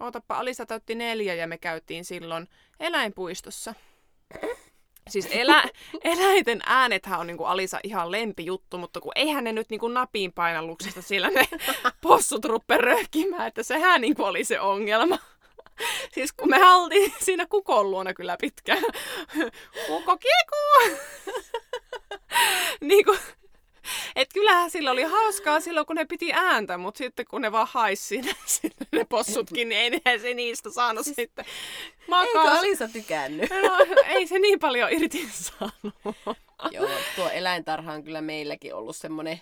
ootapa, 0.00 0.34
Alisa 0.34 0.66
täytti 0.66 0.94
neljä 0.94 1.34
ja 1.34 1.46
me 1.46 1.58
käytiin 1.58 2.04
silloin 2.04 2.48
eläinpuistossa. 2.80 3.74
Siis 5.08 5.28
elä, 5.30 5.64
eläinten 6.04 6.60
äänethän 6.66 7.20
on 7.20 7.26
niinku 7.26 7.44
Alisa 7.44 7.80
ihan 7.82 8.10
lempijuttu, 8.10 8.78
mutta 8.78 9.00
kun 9.00 9.12
eihän 9.14 9.44
ne 9.44 9.52
nyt 9.52 9.70
niinku 9.70 9.88
napin 9.88 10.32
painalluksesta 10.32 11.02
siellä 11.02 11.30
ne 11.30 11.48
possut 12.02 12.44
ruppe 12.44 12.78
röhkimään, 12.78 13.48
että 13.48 13.62
sehän 13.62 14.00
niinku 14.00 14.24
oli 14.24 14.44
se 14.44 14.60
ongelma. 14.60 15.18
Siis 16.14 16.32
kun 16.32 16.50
me 16.50 16.72
oltiin 16.72 17.12
siinä 17.24 17.46
kukon 17.46 17.90
luona 17.90 18.14
kyllä 18.14 18.36
pitkään. 18.40 18.82
Kukko 19.86 20.16
kiku! 20.16 20.98
niin 22.80 23.04
kuin, 23.04 23.18
et 24.16 24.28
kyllähän 24.34 24.70
sillä 24.70 24.90
oli 24.90 25.02
hauskaa 25.02 25.60
silloin, 25.60 25.86
kun 25.86 25.96
ne 25.96 26.04
piti 26.04 26.32
ääntä, 26.32 26.78
mutta 26.78 26.98
sitten 26.98 27.26
kun 27.30 27.42
ne 27.42 27.52
vaan 27.52 27.68
haisi 27.70 28.02
sinne, 28.02 28.32
sinne 28.46 28.86
ne 28.92 29.04
possutkin, 29.04 29.68
niin 29.68 30.00
ei 30.06 30.18
se 30.18 30.34
niistä 30.34 30.70
saanut 30.70 31.04
siis, 31.04 31.16
sitten 31.16 31.44
makaa. 32.08 32.44
Eikö 32.44 32.58
Alisa 32.58 32.88
tykännyt? 32.88 33.50
No, 33.50 34.02
ei 34.06 34.26
se 34.26 34.38
niin 34.38 34.58
paljon 34.58 34.92
irti 34.92 35.28
saanut. 35.30 35.94
Joo, 36.70 36.90
tuo 37.16 37.28
eläintarha 37.28 37.92
on 37.92 38.04
kyllä 38.04 38.20
meilläkin 38.20 38.74
ollut 38.74 38.96
semmoinen 38.96 39.40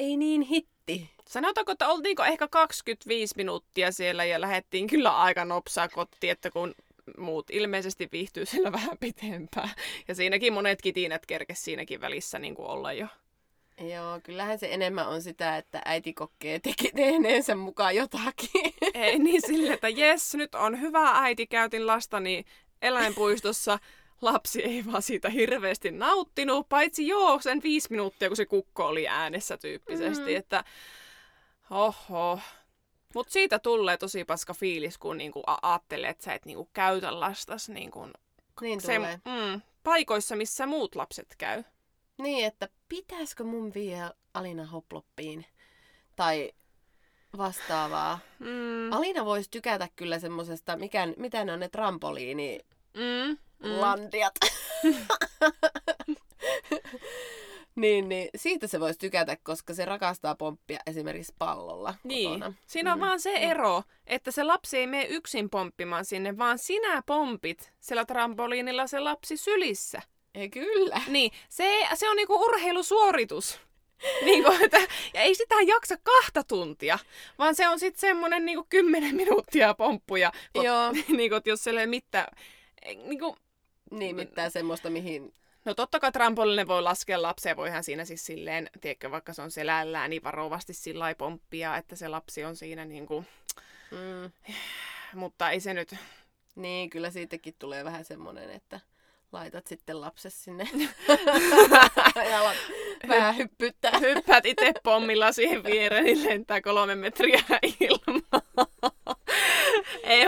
ei 0.00 0.16
niin 0.16 0.42
hitti. 0.42 0.79
Sanotaanko, 1.28 1.72
että 1.72 1.88
oltiinko 1.88 2.24
ehkä 2.24 2.48
25 2.48 3.34
minuuttia 3.36 3.92
siellä 3.92 4.24
ja 4.24 4.40
lähdettiin 4.40 4.86
kyllä 4.86 5.18
aika 5.18 5.44
nopsaa 5.44 5.88
kotiin, 5.88 6.30
että 6.30 6.50
kun 6.50 6.74
muut 7.18 7.50
ilmeisesti 7.50 8.08
viihtyy 8.12 8.46
siellä 8.46 8.72
vähän 8.78 8.98
pitempään. 9.00 9.70
Ja 10.08 10.14
siinäkin 10.14 10.52
monet 10.52 10.82
kitiinät 10.82 11.26
kerkes 11.26 11.64
siinäkin 11.64 12.00
välissä 12.00 12.38
niin 12.38 12.54
kuin 12.54 12.68
olla 12.68 12.92
jo. 12.92 13.06
Joo, 13.80 14.20
kyllähän 14.22 14.58
se 14.58 14.68
enemmän 14.72 15.08
on 15.08 15.22
sitä, 15.22 15.56
että 15.56 15.82
äiti 15.84 16.12
kokee 16.12 16.58
teki 16.58 16.90
tehneensä 16.96 17.54
mukaan 17.54 17.96
jotakin. 17.96 18.74
Ei 18.94 19.18
niin 19.18 19.42
sille, 19.46 19.72
että 19.72 19.88
jes, 19.88 20.34
nyt 20.34 20.54
on 20.54 20.80
hyvä 20.80 21.10
äiti, 21.14 21.46
käytin 21.46 21.86
lastani 21.86 22.44
eläinpuistossa. 22.82 23.78
Lapsi 24.22 24.62
ei 24.62 24.84
vaan 24.86 25.02
siitä 25.02 25.28
hirveästi 25.28 25.90
nauttinut, 25.90 26.68
paitsi 26.68 27.06
joo, 27.06 27.40
sen 27.40 27.62
viisi 27.62 27.88
minuuttia, 27.90 28.28
kun 28.28 28.36
se 28.36 28.46
kukko 28.46 28.86
oli 28.86 29.08
äänessä 29.08 29.56
tyyppisesti, 29.56 30.30
mm. 30.30 30.36
että 30.36 30.64
oho. 31.70 32.40
Mutta 33.14 33.32
siitä 33.32 33.58
tulee 33.58 33.96
tosi 33.96 34.24
paska 34.24 34.54
fiilis, 34.54 34.98
kun 34.98 35.18
niinku 35.18 35.42
ajattelee, 35.62 36.10
että 36.10 36.24
sä 36.24 36.34
et 36.34 36.44
niinku 36.44 36.70
käytä 36.72 37.20
lastas 37.20 37.68
niinku 37.68 38.08
niin 38.60 38.80
se, 38.80 38.98
mm, 38.98 39.60
paikoissa, 39.82 40.36
missä 40.36 40.66
muut 40.66 40.94
lapset 40.94 41.34
käy. 41.38 41.64
Niin, 42.18 42.46
että 42.46 42.68
pitäisikö 42.88 43.44
mun 43.44 43.74
vie 43.74 44.10
Alina 44.34 44.66
Hoploppiin 44.66 45.46
tai 46.16 46.52
vastaavaa. 47.38 48.18
Mm. 48.38 48.92
Alina 48.92 49.24
voisi 49.24 49.50
tykätä 49.50 49.88
kyllä 49.96 50.18
semmosesta, 50.18 50.76
mikä, 50.76 51.08
mitä 51.16 51.44
ne 51.44 51.52
on 51.52 51.60
ne 51.60 51.68
trampoliini 51.68 52.60
mm. 52.94 53.38
Mm. 53.64 53.80
landiat. 53.80 54.34
niin, 57.76 58.08
niin, 58.08 58.28
siitä 58.36 58.66
se 58.66 58.80
voisi 58.80 58.98
tykätä, 58.98 59.36
koska 59.42 59.74
se 59.74 59.84
rakastaa 59.84 60.34
pomppia 60.34 60.78
esimerkiksi 60.86 61.34
pallolla 61.38 61.94
Niin, 62.04 62.30
kotona. 62.30 62.54
siinä 62.66 62.92
on 62.92 62.98
mm. 62.98 63.04
vaan 63.04 63.20
se 63.20 63.32
ero, 63.32 63.82
että 64.06 64.30
se 64.30 64.44
lapsi 64.44 64.78
ei 64.78 64.86
mene 64.86 65.04
yksin 65.04 65.50
pomppimaan 65.50 66.04
sinne, 66.04 66.38
vaan 66.38 66.58
sinä 66.58 67.02
pompit 67.06 67.72
sillä 67.80 68.04
trampoliinilla 68.04 68.86
se 68.86 69.00
lapsi 69.00 69.36
sylissä. 69.36 70.02
Ei 70.34 70.50
kyllä. 70.50 71.00
Niin, 71.06 71.32
se, 71.48 71.86
se 71.94 72.08
on 72.08 72.16
niinku 72.16 72.44
urheilusuoritus. 72.44 73.60
niin 74.24 74.44
kuin, 74.44 74.62
että, 74.64 74.78
ja 75.14 75.20
ei 75.20 75.34
sitä 75.34 75.54
jaksa 75.66 75.94
kahta 76.02 76.44
tuntia, 76.44 76.98
vaan 77.38 77.54
se 77.54 77.68
on 77.68 77.78
sitten 77.80 78.00
semmoinen 78.00 78.44
niinku 78.44 78.66
kymmenen 78.68 79.14
minuuttia 79.16 79.74
pomppuja. 79.74 80.32
Kun, 80.52 80.64
Joo. 80.64 80.92
niin 81.16 81.30
kuin, 81.30 81.42
jos 81.44 81.64
se 81.64 81.70
ei 81.70 81.74
ole 81.74 81.86
mitään... 81.86 82.26
Niin, 82.84 83.18
kuin, 83.18 83.36
niin 83.90 84.16
mitään 84.16 84.50
semmoista, 84.50 84.90
mihin... 84.90 85.34
No 85.64 85.74
totta 85.74 86.00
kai 86.00 86.12
trampolinen 86.12 86.68
voi 86.68 86.82
laskea 86.82 87.22
lapsia, 87.22 87.56
voihan 87.56 87.84
siinä 87.84 88.04
siis 88.04 88.26
silleen, 88.26 88.70
tiedätkö, 88.80 89.10
vaikka 89.10 89.32
se 89.32 89.42
on 89.42 89.50
selällään, 89.50 90.10
niin 90.10 90.22
varovasti 90.22 90.74
sillä 90.74 91.14
pomppia, 91.14 91.76
että 91.76 91.96
se 91.96 92.08
lapsi 92.08 92.44
on 92.44 92.56
siinä 92.56 92.84
niin 92.84 93.06
kuin... 93.06 93.26
Mm. 93.90 94.30
Mutta 95.14 95.50
ei 95.50 95.60
se 95.60 95.74
nyt... 95.74 95.94
Niin, 96.54 96.90
kyllä 96.90 97.10
siitäkin 97.10 97.54
tulee 97.58 97.84
vähän 97.84 98.04
semmoinen, 98.04 98.50
että 98.50 98.80
laitat 99.32 99.66
sitten 99.66 100.00
lapses 100.00 100.44
sinne 100.44 100.68
ja 102.30 102.40
alat 102.40 102.56
vähän 103.08 103.36
hyppyttää. 103.36 103.98
Hyppäät 103.98 104.46
itse 104.46 104.72
pommilla 104.82 105.32
siihen 105.32 105.64
viereen, 105.64 106.04
niin 106.04 106.28
lentää 106.28 106.60
kolme 106.60 106.94
metriä 106.94 107.42
ilmaa. 107.80 108.66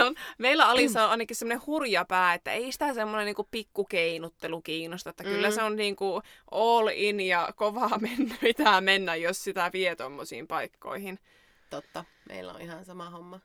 Ei 0.03 0.07
on. 0.07 0.15
Meillä 0.37 0.67
Alisa 0.67 1.03
on 1.03 1.09
ainakin 1.09 1.35
semmoinen 1.35 1.65
hurja 1.67 2.05
pää, 2.05 2.33
että 2.33 2.51
ei 2.51 2.71
sitä 2.71 2.93
semmoinen 2.93 3.25
niinku 3.25 3.47
pikkukeinuttelu 3.51 4.61
kiinnosta. 4.61 5.09
Että 5.09 5.23
mm. 5.23 5.29
kyllä 5.29 5.51
se 5.51 5.63
on 5.63 5.75
niinku 5.75 6.21
all 6.51 6.89
in 6.93 7.19
ja 7.19 7.49
kovaa 7.55 7.97
mennä, 8.09 8.35
pitää 8.41 8.81
mennä, 8.81 9.15
jos 9.15 9.43
sitä 9.43 9.69
vie 9.73 9.95
tommosiin 9.95 10.47
paikkoihin. 10.47 11.19
Totta. 11.69 12.05
Meillä 12.29 12.53
on 12.53 12.61
ihan 12.61 12.85
sama 12.85 13.09
homma. 13.09 13.39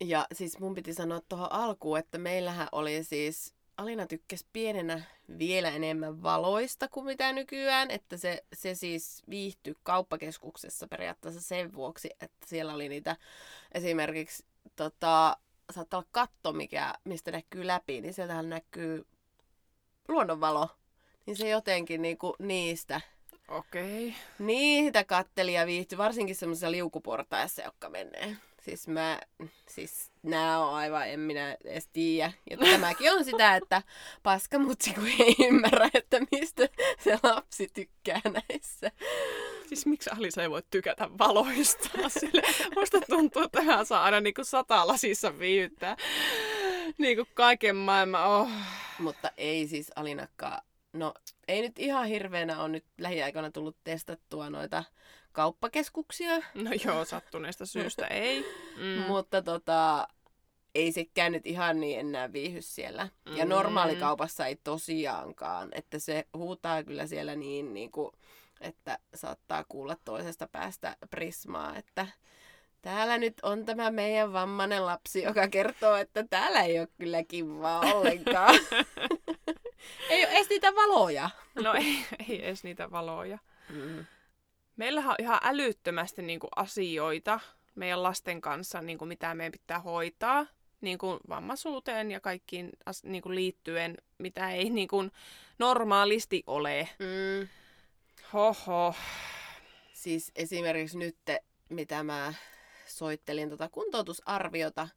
Ja 0.00 0.26
siis 0.32 0.58
mun 0.58 0.74
piti 0.74 0.94
sanoa 0.94 1.20
tuohon 1.28 1.52
alkuun, 1.52 1.98
että 1.98 2.18
meillähän 2.18 2.68
oli 2.72 3.04
siis, 3.04 3.54
Alina 3.76 4.06
tykkäsi 4.06 4.46
pienenä 4.52 5.02
vielä 5.38 5.70
enemmän 5.70 6.22
valoista 6.22 6.88
kuin 6.88 7.06
mitä 7.06 7.32
nykyään, 7.32 7.90
että 7.90 8.16
se, 8.16 8.44
se 8.52 8.74
siis 8.74 9.22
viihtyi 9.30 9.74
kauppakeskuksessa 9.82 10.88
periaatteessa 10.88 11.40
sen 11.40 11.74
vuoksi, 11.74 12.10
että 12.20 12.46
siellä 12.46 12.74
oli 12.74 12.88
niitä 12.88 13.16
esimerkiksi 13.72 14.44
tota, 14.76 15.36
saattaa 15.70 15.98
olla 15.98 16.08
katto, 16.12 16.52
mikä, 16.52 16.94
mistä 17.04 17.30
näkyy 17.30 17.66
läpi, 17.66 18.00
niin 18.00 18.14
sieltähän 18.14 18.48
näkyy 18.48 19.06
luonnonvalo. 20.08 20.68
Niin 21.26 21.36
se 21.36 21.48
jotenkin 21.48 22.02
niinku 22.02 22.36
niistä 22.38 23.00
Okei. 23.48 24.08
Okay. 24.08 24.20
Niitä 24.38 25.04
katteli 25.04 25.54
ja 25.54 25.66
viihtyi, 25.66 25.98
varsinkin 25.98 26.36
semmoisessa 26.36 26.70
liukuportaissa, 26.70 27.62
jotka 27.62 27.88
menee. 27.88 28.36
Siis 28.62 28.88
mä, 28.88 29.20
siis 29.68 30.10
nää 30.22 30.58
on 30.58 30.74
aivan, 30.74 31.08
en 31.08 31.20
minä 31.20 31.56
edes 31.64 31.88
tiedä. 31.92 32.32
Ja 32.50 32.56
tämäkin 32.56 33.12
on 33.12 33.24
sitä, 33.24 33.56
että 33.56 33.82
paskamutsi 34.22 34.94
kun 34.94 35.06
ei 35.06 35.34
ymmärrä, 35.48 35.90
että 35.94 36.20
mistä 36.32 36.68
se 37.04 37.18
lapsi 37.22 37.68
tykkää 37.74 38.20
näissä. 38.24 38.90
Siis 39.68 39.86
miksi 39.86 40.10
Alisa 40.10 40.42
ei 40.42 40.50
voi 40.50 40.62
tykätä 40.70 41.08
valoista? 41.18 41.88
Sille, 42.08 42.42
musta 42.76 43.00
tuntuu, 43.00 43.42
että 43.42 43.62
hän 43.62 43.86
saa 43.86 44.02
aina 44.02 44.20
niinku 44.20 44.44
sata 44.44 44.86
lasissa 44.86 45.38
viihdyttää. 45.38 45.96
Niinku 46.98 47.24
kaiken 47.34 47.76
maailman, 47.76 48.26
oh. 48.26 48.50
Mutta 48.98 49.30
ei 49.36 49.68
siis 49.68 49.92
Alinakkaan. 49.96 50.62
No 50.92 51.14
ei 51.48 51.62
nyt 51.62 51.78
ihan 51.78 52.06
hirveänä 52.06 52.62
on 52.62 52.72
nyt 52.72 52.84
lähiaikoina 52.98 53.50
tullut 53.50 53.76
testattua 53.84 54.50
noita 54.50 54.84
kauppakeskuksia. 55.32 56.36
No 56.54 56.70
joo, 56.84 57.04
sattuneesta 57.04 57.66
syystä 57.66 58.06
ei. 58.26 58.44
Mm. 58.76 59.02
Mutta 59.06 59.42
tota, 59.42 60.08
ei 60.74 60.92
sekään 60.92 61.32
nyt 61.32 61.46
ihan 61.46 61.80
niin 61.80 62.00
enää 62.00 62.32
viihy 62.32 62.62
siellä. 62.62 63.08
Mm. 63.28 63.36
Ja 63.36 63.44
normaalikaupassa 63.44 64.46
ei 64.46 64.56
tosiaankaan. 64.64 65.68
Että 65.72 65.98
se 65.98 66.26
huutaa 66.36 66.84
kyllä 66.84 67.06
siellä 67.06 67.36
niin, 67.36 67.74
niin 67.74 67.90
kuin, 67.90 68.12
että 68.60 68.98
saattaa 69.14 69.64
kuulla 69.68 69.96
toisesta 70.04 70.48
päästä 70.52 70.96
prismaa, 71.10 71.76
että 71.76 72.06
täällä 72.82 73.18
nyt 73.18 73.34
on 73.42 73.64
tämä 73.64 73.90
meidän 73.90 74.32
vammainen 74.32 74.86
lapsi, 74.86 75.22
joka 75.22 75.48
kertoo, 75.48 75.96
että 75.96 76.24
täällä 76.30 76.62
ei 76.62 76.78
ole 76.78 76.88
kyllä 76.98 77.24
kivaa 77.24 77.80
ollenkaan. 77.80 78.54
ei 80.10 80.24
ole 80.24 80.32
edes 80.32 80.48
niitä 80.48 80.74
valoja. 80.74 81.30
No 81.54 81.74
ei, 81.74 82.04
ei 82.28 82.44
edes 82.44 82.64
niitä 82.64 82.90
valoja. 82.90 83.38
Mm. 83.68 84.04
Meillähän 84.76 85.10
on 85.10 85.16
ihan 85.18 85.40
älyttömästi 85.42 86.22
niin 86.22 86.40
kuin, 86.40 86.50
asioita 86.56 87.40
meidän 87.74 88.02
lasten 88.02 88.40
kanssa, 88.40 88.80
niin 88.80 88.98
kuin, 88.98 89.08
mitä 89.08 89.34
meidän 89.34 89.52
pitää 89.52 89.80
hoitaa 89.80 90.46
niin 90.80 90.98
kuin, 90.98 91.20
vammaisuuteen 91.28 92.10
ja 92.10 92.20
kaikkiin 92.20 92.70
niin 93.02 93.22
kuin, 93.22 93.34
liittyen, 93.34 93.96
mitä 94.18 94.50
ei 94.50 94.70
niin 94.70 94.88
kuin, 94.88 95.12
normaalisti 95.58 96.42
ole. 96.46 96.88
Mm. 96.98 97.48
Hoho. 98.32 98.94
Siis 99.92 100.32
esimerkiksi 100.36 100.98
nyt, 100.98 101.16
mitä 101.68 102.02
mä 102.02 102.34
soittelin 102.86 103.50
tota 103.50 103.68
kuntoutusarviota, 103.68 104.88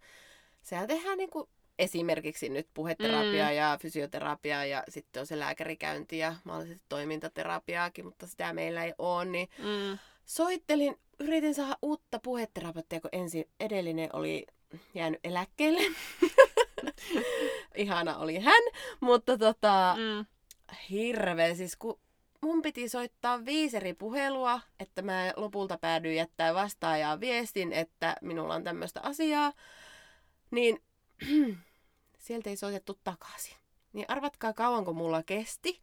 sehän 0.61 0.87
tehdään 0.87 1.17
niin 1.17 1.29
kuin 1.29 1.49
esimerkiksi 1.79 2.49
nyt 2.49 2.67
puheterapia 2.73 3.49
mm. 3.49 3.55
ja 3.55 3.77
fysioterapia 3.81 4.65
ja 4.65 4.83
sitten 4.89 5.19
on 5.19 5.27
se 5.27 5.39
lääkärikäynti 5.39 6.17
ja 6.17 6.35
mahdollisesti 6.43 6.85
toimintaterapiaakin, 6.89 8.05
mutta 8.05 8.27
sitä 8.27 8.53
meillä 8.53 8.83
ei 8.83 8.93
ole, 8.97 9.25
niin 9.25 9.49
mm. 9.57 9.97
soittelin, 10.25 10.99
yritin 11.19 11.55
saada 11.55 11.77
uutta 11.81 12.19
puheterapeutia, 12.19 13.01
kun 13.01 13.09
ensin 13.11 13.45
edellinen 13.59 14.09
oli 14.13 14.45
jäänyt 14.93 15.19
eläkkeelle. 15.23 15.81
Ihana 17.75 18.17
oli 18.17 18.39
hän, 18.39 18.63
mutta 18.99 19.37
tota, 19.37 19.95
mm. 19.97 20.25
hirveä 20.89 21.55
siis, 21.55 21.75
kun 21.75 21.99
mun 22.41 22.61
piti 22.61 22.89
soittaa 22.89 23.45
viisi 23.45 23.77
eri 23.77 23.93
puhelua, 23.93 24.61
että 24.79 25.01
mä 25.01 25.33
lopulta 25.35 25.77
päädyin 25.77 26.15
jättää 26.15 26.53
vastaajaa 26.53 27.19
viestin, 27.19 27.73
että 27.73 28.15
minulla 28.21 28.55
on 28.55 28.63
tämmöistä 28.63 28.99
asiaa, 29.03 29.53
niin 30.51 30.83
sieltä 32.25 32.49
ei 32.49 32.57
soitettu 32.57 32.99
takaisin. 33.03 33.55
Niin 33.93 34.05
arvatkaa 34.07 34.53
kauanko 34.53 34.93
mulla 34.93 35.23
kesti, 35.23 35.81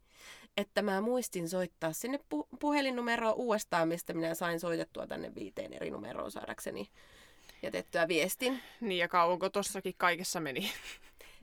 että 0.56 0.82
mä 0.82 1.00
muistin 1.00 1.48
soittaa 1.48 1.92
sinne 1.92 2.18
pu- 2.34 2.56
puhelinnumeroon 2.60 3.34
uudestaan, 3.34 3.88
mistä 3.88 4.14
minä 4.14 4.34
sain 4.34 4.60
soitettua 4.60 5.06
tänne 5.06 5.34
viiteen 5.34 5.72
eri 5.72 5.90
numeroon 5.90 6.30
saadakseni 6.30 6.88
jätettyä 7.62 8.08
viestin. 8.08 8.60
Niin 8.80 8.98
ja 8.98 9.08
kauanko 9.08 9.48
tossakin 9.48 9.94
kaikessa 9.98 10.40
meni? 10.40 10.72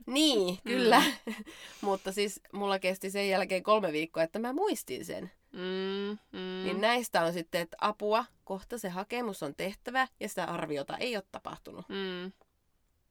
Niin, 0.06 0.58
mm. 0.64 0.70
kyllä. 0.70 1.02
Mm. 1.26 1.34
Mutta 1.80 2.12
siis 2.12 2.40
mulla 2.52 2.78
kesti 2.78 3.10
sen 3.10 3.28
jälkeen 3.28 3.62
kolme 3.62 3.92
viikkoa, 3.92 4.22
että 4.22 4.38
mä 4.38 4.52
muistin 4.52 5.04
sen. 5.04 5.30
Mm, 5.52 6.18
mm. 6.32 6.64
Niin 6.64 6.80
näistä 6.80 7.22
on 7.22 7.32
sitten, 7.32 7.60
että 7.60 7.76
apua, 7.80 8.24
kohta 8.44 8.78
se 8.78 8.88
hakemus 8.88 9.42
on 9.42 9.54
tehtävä 9.56 10.08
ja 10.20 10.28
sitä 10.28 10.44
arviota 10.44 10.96
ei 10.96 11.16
ole 11.16 11.24
tapahtunut. 11.32 11.88
Mm. 11.88 12.32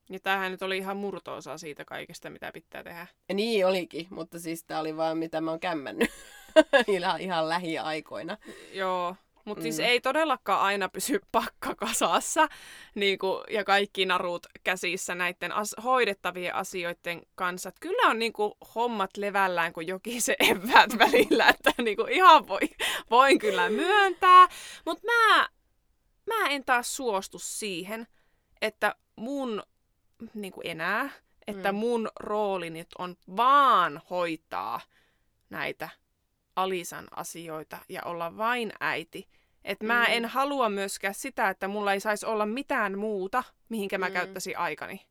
Ja 0.10 0.19
tämähän 0.19 0.51
nyt 0.51 0.62
oli 0.62 0.77
ihan 0.77 0.97
murtoosa 0.97 1.58
siitä 1.58 1.86
kaikesta, 1.86 2.29
mitä 2.29 2.51
pitää 2.51 2.84
tehdä. 2.84 3.08
Ja 3.29 3.36
niin 3.36 3.67
olikin, 3.67 4.08
mutta 4.10 4.39
siis 4.39 4.63
tämä 4.63 4.79
oli 4.79 4.97
vaan 4.97 5.17
mitä 5.17 5.41
mä 5.41 5.51
oon 5.51 5.60
kämmännyt 5.60 6.10
ihan, 6.88 7.21
ihan 7.21 7.49
lähiaikoina. 7.49 8.38
Joo, 8.73 9.15
mutta 9.45 9.62
siis 9.62 9.75
mm. 9.75 9.77
siis 9.77 9.89
ei 9.89 10.01
todellakaan 10.01 10.62
aina 10.62 10.89
pysy 10.89 11.19
pakka 11.31 11.75
kasassa 11.75 12.47
niin 12.95 13.17
kuin, 13.17 13.43
ja 13.49 13.63
kaikki 13.63 14.05
narut 14.05 14.47
käsissä 14.63 15.15
näiden 15.15 15.51
as- 15.51 15.75
hoidettavien 15.84 16.55
asioiden 16.55 17.21
kanssa. 17.36 17.69
Et 17.69 17.79
kyllä 17.79 18.10
on 18.10 18.19
niin 18.19 18.34
kuin, 18.34 18.53
hommat 18.75 19.17
levällään, 19.17 19.73
kun 19.73 19.88
jokin 19.88 20.21
se 20.21 20.36
eväät 20.51 20.97
välillä, 20.97 21.49
että 21.49 21.73
niin 21.84 21.97
kuin, 21.97 22.12
ihan 22.12 22.47
voi, 22.47 22.60
voin 23.10 23.39
kyllä 23.39 23.69
myöntää. 23.69 24.47
Mutta 24.86 25.03
mä, 25.05 25.49
mä 26.25 26.47
en 26.49 26.65
taas 26.65 26.95
suostu 26.95 27.39
siihen, 27.39 28.08
että 28.62 28.95
mun 29.15 29.63
niin 30.34 30.53
kuin 30.53 30.67
enää, 30.67 31.10
että 31.47 31.71
mm. 31.71 31.77
mun 31.77 32.10
rooli 32.19 32.69
nyt 32.69 32.88
on 32.97 33.15
vaan 33.38 34.01
hoitaa 34.10 34.81
näitä 35.49 35.89
Alisan 36.55 37.07
asioita 37.11 37.77
ja 37.89 38.01
olla 38.05 38.37
vain 38.37 38.71
äiti. 38.79 39.27
Että 39.63 39.83
mm. 39.83 39.87
mä 39.87 40.05
en 40.05 40.25
halua 40.25 40.69
myöskään 40.69 41.13
sitä, 41.13 41.49
että 41.49 41.67
mulla 41.67 41.93
ei 41.93 41.99
saisi 41.99 42.25
olla 42.25 42.45
mitään 42.45 42.97
muuta, 42.97 43.43
mihinkä 43.69 43.97
mä 43.97 44.07
mm. 44.07 44.13
käyttäisin 44.13 44.57
aikani. 44.57 45.01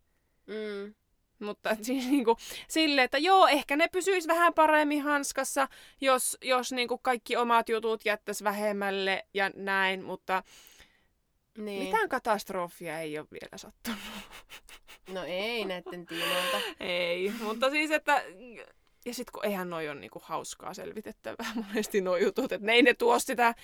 Mm. 0.47 0.95
Mutta 1.39 1.77
siis 1.83 2.07
niinku, 2.07 2.37
sille, 2.69 3.03
että 3.03 3.19
joo, 3.19 3.47
ehkä 3.47 3.77
ne 3.77 3.89
pysyis 3.89 4.29
vähän 4.29 4.55
paremmin 4.55 5.03
hanskassa, 5.03 5.69
jos, 6.01 6.39
jos 6.43 6.73
niinku 6.73 6.99
kaikki 6.99 7.37
omat 7.37 7.69
jutut 7.69 8.05
jättäisi 8.05 8.45
vähemmälle 8.45 9.27
ja 9.35 9.51
näin, 9.55 10.05
mutta 10.05 10.43
niin. 11.59 11.83
mitään 11.83 12.09
katastrofia 12.09 13.01
ei 13.01 13.19
ole 13.19 13.27
vielä 13.31 13.57
sattunut. 13.59 13.99
No 15.09 15.25
ei 15.25 15.65
näiden 15.65 16.07
tiimoilta. 16.07 16.61
ei, 16.81 17.33
mutta 17.43 17.71
siis, 17.71 17.91
että 17.91 18.23
ja 19.05 19.15
sitten 19.15 19.33
kun 19.33 19.45
eihän 19.45 19.71
noi 19.71 19.89
ole 19.89 20.01
niinku 20.01 20.23
hauskaa 20.25 20.75
selvitettävää 20.75 21.53
monesti 21.69 22.01
nuo 22.01 22.17
jutut, 22.17 22.53
että 22.53 22.67
ne 22.67 22.73
ei 22.73 22.83
ne 22.83 22.95
tuo 22.95 23.19
sitä 23.19 23.55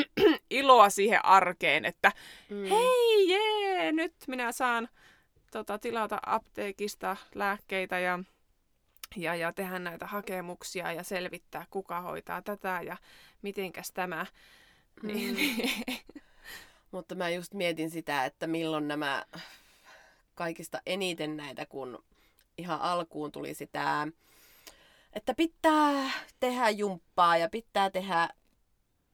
iloa 0.50 0.90
siihen 0.90 1.24
arkeen, 1.24 1.84
että 1.84 2.12
mm. 2.50 2.64
hei 2.64 3.28
jee, 3.28 3.92
nyt 3.92 4.14
minä 4.26 4.52
saan 4.52 4.88
tota, 5.50 5.78
tilata 5.78 6.18
apteekista 6.26 7.16
lääkkeitä 7.34 7.98
ja, 7.98 8.18
ja, 9.16 9.34
ja 9.34 9.52
tehdä 9.52 9.78
näitä 9.78 10.06
hakemuksia 10.06 10.92
ja 10.92 11.02
selvittää, 11.02 11.66
kuka 11.70 12.00
hoitaa 12.00 12.42
tätä 12.42 12.80
ja 12.84 12.96
mitenkäs 13.42 13.92
tämä. 13.92 14.26
Mm. 15.02 15.10
Niin, 15.12 15.72
Mutta 16.90 17.14
mä 17.14 17.30
just 17.30 17.54
mietin 17.54 17.90
sitä, 17.90 18.24
että 18.24 18.46
milloin 18.46 18.88
nämä 18.88 19.24
kaikista 20.34 20.80
eniten 20.86 21.36
näitä, 21.36 21.66
kun 21.66 22.04
ihan 22.58 22.80
alkuun 22.80 23.32
tuli 23.32 23.54
sitä 23.54 24.08
että 25.12 25.34
pitää 25.34 26.10
tehdä 26.40 26.70
jumppaa 26.70 27.36
ja 27.36 27.48
pitää 27.48 27.90
tehdä, 27.90 28.28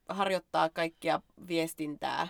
harjoittaa 0.09 0.69
kaikkia 0.69 1.21
viestintää, 1.47 2.27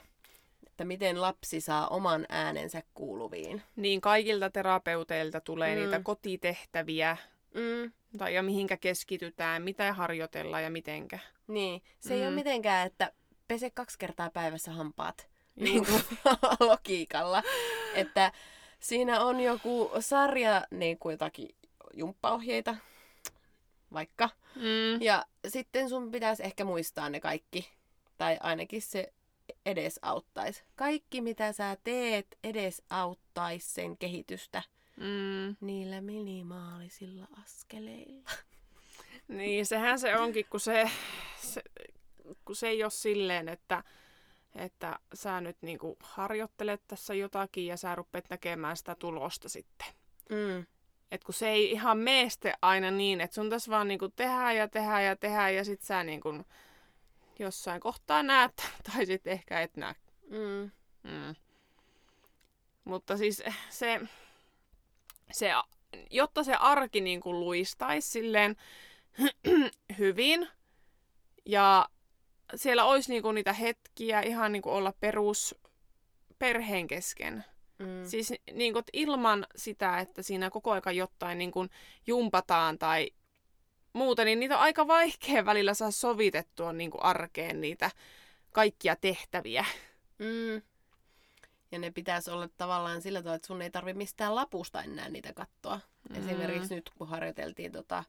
että 0.67 0.85
miten 0.85 1.21
lapsi 1.21 1.61
saa 1.61 1.87
oman 1.87 2.25
äänensä 2.29 2.83
kuuluviin. 2.93 3.61
Niin, 3.75 4.01
kaikilta 4.01 4.49
terapeuteilta 4.49 5.41
tulee 5.41 5.75
mm. 5.75 5.81
niitä 5.81 6.01
kotitehtäviä, 6.03 7.17
mm. 7.53 7.91
tai 8.17 8.35
ja 8.35 8.43
mihinkä 8.43 8.77
keskitytään, 8.77 9.61
mitä 9.61 9.93
harjoitella 9.93 10.61
ja 10.61 10.69
mitenkä. 10.69 11.19
Niin, 11.47 11.81
se 11.99 12.13
mm. 12.13 12.21
ei 12.21 12.27
ole 12.27 12.35
mitenkään, 12.35 12.87
että 12.87 13.11
pese 13.47 13.69
kaksi 13.69 13.99
kertaa 13.99 14.29
päivässä 14.29 14.71
hampaat 14.71 15.27
niin 15.55 15.85
kuin 15.85 16.01
logiikalla. 16.69 17.43
Että 17.95 18.31
siinä 18.79 19.21
on 19.21 19.39
joku 19.39 19.91
sarja, 19.99 20.63
niin 20.71 20.97
kuin 20.99 21.13
jotakin 21.13 21.49
jumppaohjeita, 21.93 22.75
vaikka. 23.93 24.29
Mm. 24.55 25.01
Ja 25.01 25.25
sitten 25.47 25.89
sun 25.89 26.11
pitäisi 26.11 26.43
ehkä 26.43 26.65
muistaa 26.65 27.09
ne 27.09 27.19
kaikki. 27.19 27.69
Tai 28.17 28.37
ainakin 28.41 28.81
se 28.81 29.13
edes 29.65 29.99
auttaisi. 30.01 30.63
Kaikki 30.75 31.21
mitä 31.21 31.51
sä 31.51 31.77
teet 31.83 32.37
edes 32.43 32.81
auttaisi 32.89 33.69
sen 33.69 33.97
kehitystä 33.97 34.63
mm. 34.97 35.55
niillä 35.61 36.01
minimaalisilla 36.01 37.27
askeleilla. 37.43 38.29
Niin, 39.27 39.65
sehän 39.65 39.99
se 39.99 40.17
onkin, 40.17 40.45
kun 40.49 40.59
se, 40.59 40.89
se, 41.41 41.61
kun 42.45 42.55
se 42.55 42.67
ei 42.67 42.83
ole 42.83 42.91
silleen, 42.91 43.49
että, 43.49 43.83
että 44.55 44.99
sä 45.13 45.41
nyt 45.41 45.57
niinku 45.61 45.97
harjoittelet 45.99 46.81
tässä 46.87 47.13
jotakin 47.13 47.65
ja 47.65 47.77
sä 47.77 47.95
rupeat 47.95 48.29
näkemään 48.29 48.77
sitä 48.77 48.95
tulosta 48.95 49.49
sitten. 49.49 49.87
Mm. 50.29 50.65
Et 51.11 51.23
kun 51.23 51.33
se 51.33 51.49
ei 51.49 51.71
ihan 51.71 51.97
meeste 51.97 52.53
aina 52.61 52.91
niin, 52.91 53.21
että 53.21 53.35
sun 53.35 53.49
tässä 53.49 53.71
vaan 53.71 53.87
niinku 53.87 54.09
tehdään 54.09 54.55
ja 54.55 54.67
tehdään 54.67 55.05
ja 55.05 55.15
tehdään 55.15 55.55
ja 55.55 55.65
sit 55.65 55.81
sä 55.81 56.03
niinku 56.03 56.45
jossain 57.39 57.81
kohtaa 57.81 58.23
näet 58.23 58.53
tai 58.93 59.05
sit 59.05 59.27
ehkä 59.27 59.61
et 59.61 59.77
näe. 59.77 59.95
Mm. 60.29 60.71
Mm. 61.03 61.35
Mutta 62.83 63.17
siis 63.17 63.43
se, 63.69 64.01
se, 65.31 65.51
jotta 66.09 66.43
se 66.43 66.53
arki 66.53 67.01
niinku 67.01 67.33
luistaisi 67.33 68.09
silleen 68.09 68.55
hyvin 69.99 70.47
ja 71.45 71.89
siellä 72.55 72.85
olisi 72.85 73.11
niinku 73.11 73.31
niitä 73.31 73.53
hetkiä 73.53 74.21
ihan 74.21 74.51
niinku 74.51 74.69
olla 74.69 74.93
perus 74.99 75.55
perheen 76.39 76.87
kesken. 76.87 77.45
Mm. 77.79 78.05
Siis 78.05 78.33
niinku, 78.53 78.81
ilman 78.93 79.45
sitä, 79.55 79.99
että 79.99 80.21
siinä 80.21 80.49
koko 80.49 80.71
ajan 80.71 80.95
jotain 80.95 81.37
niinku, 81.37 81.67
jumpataan 82.07 82.77
tai 82.77 83.11
muuta, 83.93 84.25
niin 84.25 84.39
niitä 84.39 84.55
on 84.55 84.61
aika 84.61 84.87
vaikea 84.87 85.45
välillä 85.45 85.73
saa 85.73 85.91
sovitettua 85.91 86.73
niinku, 86.73 86.97
arkeen 87.01 87.61
niitä 87.61 87.91
kaikkia 88.51 88.95
tehtäviä. 88.95 89.65
Mm. 90.19 90.61
Ja 91.71 91.79
ne 91.79 91.91
pitäisi 91.91 92.31
olla 92.31 92.49
tavallaan 92.57 93.01
sillä 93.01 93.19
tavalla, 93.19 93.35
että 93.35 93.47
sun 93.47 93.61
ei 93.61 93.71
tarvi 93.71 93.93
mistään 93.93 94.35
lapusta 94.35 94.83
enää 94.83 95.09
niitä 95.09 95.33
katsoa. 95.33 95.79
Mm. 96.09 96.15
Esimerkiksi 96.15 96.75
nyt 96.75 96.91
kun 96.97 97.07
harjoiteltiin 97.07 97.71
tota, 97.71 98.03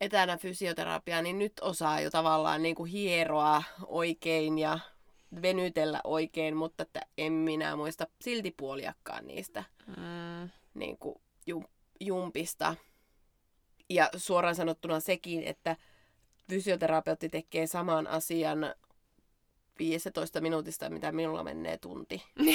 etänä 0.00 0.36
fysioterapiaa, 0.36 1.22
niin 1.22 1.38
nyt 1.38 1.52
osaa 1.60 2.00
jo 2.00 2.10
tavallaan 2.10 2.62
niin 2.62 2.74
kuin 2.74 2.90
hieroa 2.90 3.62
oikein 3.86 4.58
ja 4.58 4.78
venytellä 5.42 6.00
oikein, 6.04 6.56
mutta 6.56 6.82
että 6.82 7.00
en 7.18 7.32
minä 7.32 7.76
muista 7.76 8.06
silti 8.20 8.54
puoliakkaan 8.56 9.26
niistä 9.26 9.64
mm. 9.86 10.50
niin 10.74 10.98
kuin 10.98 11.14
jumpista. 12.00 12.76
Ja 13.90 14.10
suoraan 14.16 14.54
sanottuna 14.54 15.00
sekin, 15.00 15.42
että 15.44 15.76
fysioterapeutti 16.48 17.28
tekee 17.28 17.66
saman 17.66 18.06
asian 18.06 18.74
15 19.78 20.40
minuutista, 20.40 20.90
mitä 20.90 21.12
minulla 21.12 21.44
menee 21.44 21.78
tunti. 21.78 22.22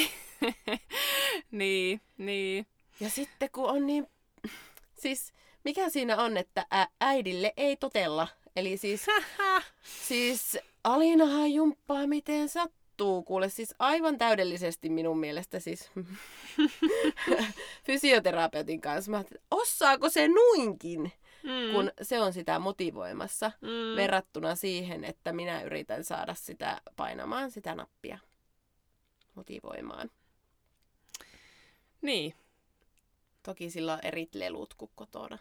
niin, 1.50 2.00
niin. 2.18 2.66
Ja 3.00 3.10
sitten 3.10 3.48
kun 3.52 3.70
on 3.70 3.86
niin... 3.86 4.06
Siis 4.98 5.32
mikä 5.64 5.88
siinä 5.88 6.16
on, 6.22 6.36
että 6.36 6.66
äidille 7.00 7.52
ei 7.56 7.76
totella. 7.76 8.28
Eli 8.56 8.76
siis, 8.76 9.06
siis 10.08 10.58
Alinahan 10.84 11.52
jumppaa 11.52 12.06
miten 12.06 12.48
sattuu, 12.48 13.22
kuule 13.22 13.48
siis 13.48 13.74
aivan 13.78 14.18
täydellisesti 14.18 14.88
minun 14.88 15.18
mielestä 15.18 15.60
siis 15.60 15.90
fysioterapeutin 17.86 18.80
kanssa. 18.80 19.10
Mä 19.10 19.24
osaako 19.50 20.10
se 20.10 20.28
nuinkin, 20.28 21.12
mm. 21.42 21.72
kun 21.72 21.90
se 22.02 22.20
on 22.20 22.32
sitä 22.32 22.58
motivoimassa 22.58 23.52
mm. 23.60 23.96
verrattuna 23.96 24.54
siihen, 24.54 25.04
että 25.04 25.32
minä 25.32 25.62
yritän 25.62 26.04
saada 26.04 26.34
sitä 26.34 26.80
painamaan 26.96 27.50
sitä 27.50 27.74
nappia 27.74 28.18
motivoimaan. 29.34 30.10
Niin. 32.02 32.34
Toki 33.42 33.70
sillä 33.70 33.92
on 33.92 34.00
eri 34.02 34.28
lelut 34.34 34.74
kuin 34.74 34.90
kotona. 34.94 35.38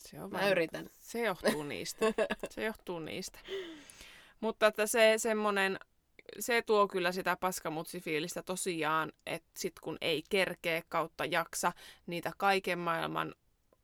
Se 0.00 0.20
on 0.20 0.30
Mä 0.30 0.48
yritän. 0.48 0.90
Se 0.98 1.22
johtuu 1.22 1.62
niistä. 1.62 2.06
se 2.54 2.64
johtuu 2.64 2.98
niistä. 2.98 3.38
Mutta 4.40 4.66
että 4.66 4.86
se 4.86 5.14
semmonen, 5.16 5.78
se 6.38 6.62
tuo 6.62 6.88
kyllä 6.88 7.12
sitä 7.12 7.36
paskamutsifiilistä 7.36 8.42
tosiaan, 8.42 9.12
että 9.26 9.50
sit 9.56 9.80
kun 9.80 9.98
ei 10.00 10.22
kerkee 10.28 10.82
kautta 10.88 11.24
jaksa 11.24 11.72
niitä 12.06 12.32
kaiken 12.36 12.78
maailman 12.78 13.34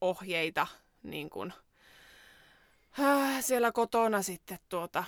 ohjeita 0.01 0.67
niin 1.03 1.31
kun, 1.31 1.53
äh, 3.01 3.45
siellä 3.45 3.73
kotona 3.73 4.23
sitten 4.23 4.59
tuota, 4.69 5.05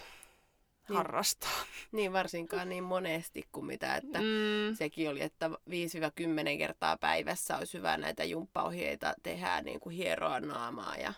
niin. 0.88 0.96
harrastaa. 0.96 1.51
Niin 1.92 2.12
varsinkaan 2.12 2.68
niin 2.68 2.85
monesti 2.85 3.48
kuin 3.53 3.66
mitä, 3.66 3.96
että 3.96 4.18
mm. 4.18 4.77
sekin 4.77 5.11
oli, 5.11 5.22
että 5.22 5.48
5-10 5.48 5.53
kertaa 6.59 6.96
päivässä 6.96 7.57
olisi 7.57 7.79
hyvä 7.79 7.96
näitä 7.96 8.24
jumppaohjeita 8.24 9.14
tehdä, 9.22 9.61
niin 9.61 9.81
kuin 9.81 9.96
hieroa 9.96 10.40
naamaa 10.40 10.96
ja 10.96 11.12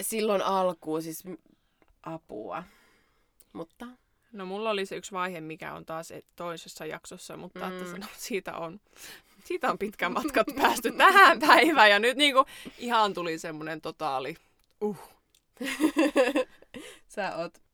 silloin 0.00 0.42
alkuun 0.42 1.02
siis 1.02 1.24
apua. 2.02 2.64
Mutta... 3.52 3.86
No 4.32 4.46
mulla 4.46 4.70
oli 4.70 4.86
se 4.86 4.96
yksi 4.96 5.12
vaihe, 5.12 5.40
mikä 5.40 5.74
on 5.74 5.86
taas 5.86 6.12
toisessa 6.36 6.86
jaksossa, 6.86 7.36
mutta 7.36 7.70
mm. 7.70 7.82
että 7.82 7.98
no, 7.98 8.06
siitä 8.16 8.56
on 8.56 8.80
siitä 9.46 9.70
on 9.70 9.78
pitkä 9.78 10.08
matka 10.08 10.44
päästy 10.60 10.92
tähän 10.92 11.40
päivään 11.40 11.90
ja 11.90 11.98
nyt 11.98 12.16
niinku 12.16 12.44
ihan 12.78 13.14
tuli 13.14 13.38
semmonen 13.38 13.80
totaali 13.80 14.36
uh. 14.80 14.98
Sä 17.14 17.36
oot 17.36 17.65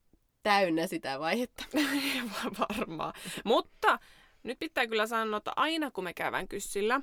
täynnä 0.42 0.86
sitä 0.86 1.20
vaihetta. 1.20 1.64
Varmaan. 2.68 3.12
Mutta 3.44 3.98
nyt 4.42 4.58
pitää 4.58 4.86
kyllä 4.86 5.06
sanoa, 5.06 5.38
että 5.38 5.52
aina 5.56 5.90
kun 5.90 6.04
me 6.04 6.14
käydään 6.14 6.48
kyssillä, 6.48 7.00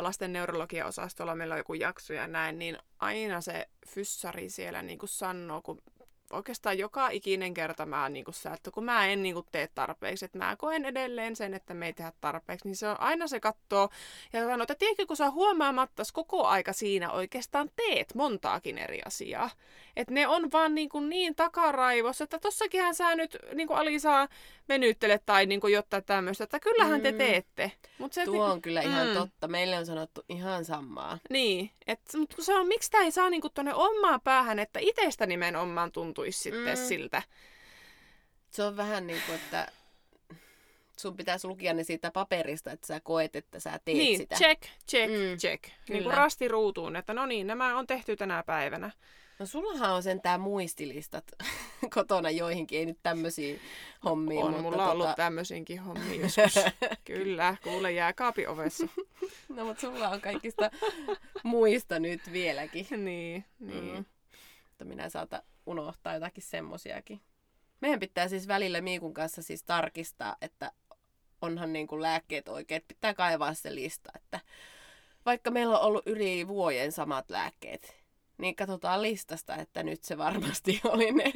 lasten 0.00 0.32
neurologia-osastolla 0.32 1.34
meillä 1.34 1.54
on 1.54 1.58
joku 1.60 1.74
jakso 1.74 2.12
ja 2.12 2.26
näin, 2.26 2.58
niin 2.58 2.78
aina 2.98 3.40
se 3.40 3.68
fyssari 3.88 4.50
siellä 4.50 4.82
niin 4.82 4.98
kuin 4.98 5.08
sanoo, 5.08 5.62
kun 5.62 5.82
oikeastaan 6.32 6.78
joka 6.78 7.08
ikinen 7.08 7.54
kerta 7.54 7.86
mä 7.86 8.08
niin 8.08 8.24
kuin 8.24 8.34
sä, 8.34 8.52
että 8.52 8.70
kun 8.70 8.84
mä 8.84 9.06
en 9.06 9.22
niin 9.22 9.34
kuin 9.34 9.46
tee 9.52 9.68
tarpeeksi, 9.74 10.24
että 10.24 10.38
mä 10.38 10.56
koen 10.56 10.84
edelleen 10.84 11.36
sen, 11.36 11.54
että 11.54 11.74
me 11.74 11.86
ei 11.86 11.92
tehdä 11.92 12.12
tarpeeksi, 12.20 12.68
niin 12.68 12.76
se 12.76 12.88
on 12.88 13.00
aina 13.00 13.26
se 13.26 13.40
kattoo 13.40 13.88
ja 14.32 14.40
sanoo, 14.46 14.62
että 14.62 14.74
tiedätkö, 14.74 15.06
kun 15.06 15.16
sä 15.16 15.30
huomaamatta 15.30 16.02
koko 16.12 16.46
aika 16.46 16.72
siinä 16.72 17.10
oikeastaan 17.10 17.70
teet 17.76 18.14
montaakin 18.14 18.78
eri 18.78 19.00
asiaa. 19.06 19.50
Että 19.96 20.14
ne 20.14 20.28
on 20.28 20.52
vaan 20.52 20.74
niin, 20.74 20.88
kuin 20.88 21.08
niin 21.08 21.34
takaraivossa, 21.34 22.24
että 22.24 22.38
tossakinhan 22.38 22.94
sä 22.94 23.14
nyt 23.14 23.36
niin 23.54 23.68
kuin 23.68 23.78
Alisa 23.78 24.28
venyttele 24.68 25.20
tai 25.26 25.46
niin 25.46 25.60
kuin 25.60 25.72
jotain 25.72 26.04
tämmöistä, 26.04 26.44
että 26.44 26.60
kyllähän 26.60 27.00
te 27.00 27.12
mm. 27.12 27.18
teette. 27.18 27.72
Mut 27.98 28.12
se, 28.12 28.24
Tuo 28.24 28.44
on 28.44 28.62
kyllä 28.62 28.82
mm. 28.82 28.90
ihan 28.90 29.08
totta. 29.14 29.48
Meille 29.48 29.78
on 29.78 29.86
sanottu 29.86 30.24
ihan 30.28 30.64
samaa. 30.64 31.18
Niin, 31.30 31.70
mutta 32.16 32.34
kun 32.36 32.44
se 32.44 32.54
on, 32.54 32.68
miksi 32.68 32.90
tämä 32.90 33.04
ei 33.04 33.10
saa 33.10 33.30
niin 33.30 33.42
tuonne 33.54 33.74
omaan 33.74 34.20
päähän, 34.20 34.58
että 34.58 34.78
itsestä 34.82 35.26
nimenomaan 35.26 35.92
tuntuisi 35.92 36.38
sitten 36.38 36.78
mm. 36.78 36.84
siltä. 36.84 37.22
Se 38.50 38.62
on 38.62 38.76
vähän 38.76 39.06
niin 39.06 39.22
kuin, 39.26 39.36
että 39.36 39.72
sun 41.00 41.16
pitäisi 41.16 41.46
lukea 41.46 41.74
ne 41.74 41.84
siitä 41.84 42.10
paperista, 42.10 42.72
että 42.72 42.86
sä 42.86 43.00
koet, 43.00 43.36
että 43.36 43.60
sä 43.60 43.80
teet 43.84 43.98
niin, 43.98 44.18
sitä. 44.18 44.36
check, 44.36 44.62
check, 44.88 45.12
mm, 45.12 45.36
check. 45.38 45.64
Niin 45.88 46.02
kuin 46.02 46.14
rasti 46.14 46.48
ruutuun, 46.48 46.96
että 46.96 47.14
no 47.14 47.26
niin, 47.26 47.46
nämä 47.46 47.78
on 47.78 47.86
tehty 47.86 48.16
tänä 48.16 48.42
päivänä. 48.42 48.90
No 49.38 49.46
sullahan 49.46 49.90
on 49.90 50.02
sentään 50.02 50.40
muistilistat 50.40 51.24
kotona 51.94 52.30
joihinkin, 52.30 52.78
ei 52.78 52.86
nyt 52.86 52.98
tämmöisiä 53.02 53.58
hommia. 54.04 54.44
On, 54.44 54.50
mutta 54.50 54.62
mulla 54.62 54.76
tota... 54.76 54.90
ollut 54.90 55.16
tämmöisiinkin 55.16 55.80
hommia 55.80 56.20
joskus. 56.22 56.64
Kyllä, 57.04 57.56
kuule 57.62 57.92
jää 57.92 58.12
kaapin 58.12 58.48
ovessa. 58.48 58.88
no 59.56 59.64
mutta 59.64 59.80
sulla 59.80 60.08
on 60.08 60.20
kaikista 60.20 60.70
muista 61.42 61.98
nyt 61.98 62.32
vieläkin. 62.32 62.86
niin, 62.90 63.44
niin. 63.60 63.94
Mm. 63.94 64.04
Mutta 64.68 64.84
minä 64.84 65.08
saata 65.08 65.42
unohtaa 65.66 66.14
jotakin 66.14 66.42
semmosiakin. 66.42 67.20
Meidän 67.80 68.00
pitää 68.00 68.28
siis 68.28 68.48
välillä 68.48 68.80
Miikun 68.80 69.14
kanssa 69.14 69.42
siis 69.42 69.62
tarkistaa, 69.62 70.36
että 70.40 70.72
onhan 71.42 71.72
niin 71.72 71.86
kuin 71.86 72.02
lääkkeet 72.02 72.48
oikeat. 72.48 72.84
Pitää 72.88 73.14
kaivaa 73.14 73.54
se 73.54 73.74
lista, 73.74 74.12
että 74.14 74.40
vaikka 75.26 75.50
meillä 75.50 75.78
on 75.78 75.86
ollut 75.86 76.06
yli 76.06 76.48
vuoden 76.48 76.92
samat 76.92 77.30
lääkkeet, 77.30 77.96
niin 78.38 78.56
katsotaan 78.56 79.02
listasta, 79.02 79.56
että 79.56 79.82
nyt 79.82 80.04
se 80.04 80.18
varmasti 80.18 80.80
oli 80.92 81.12
ne. 81.12 81.32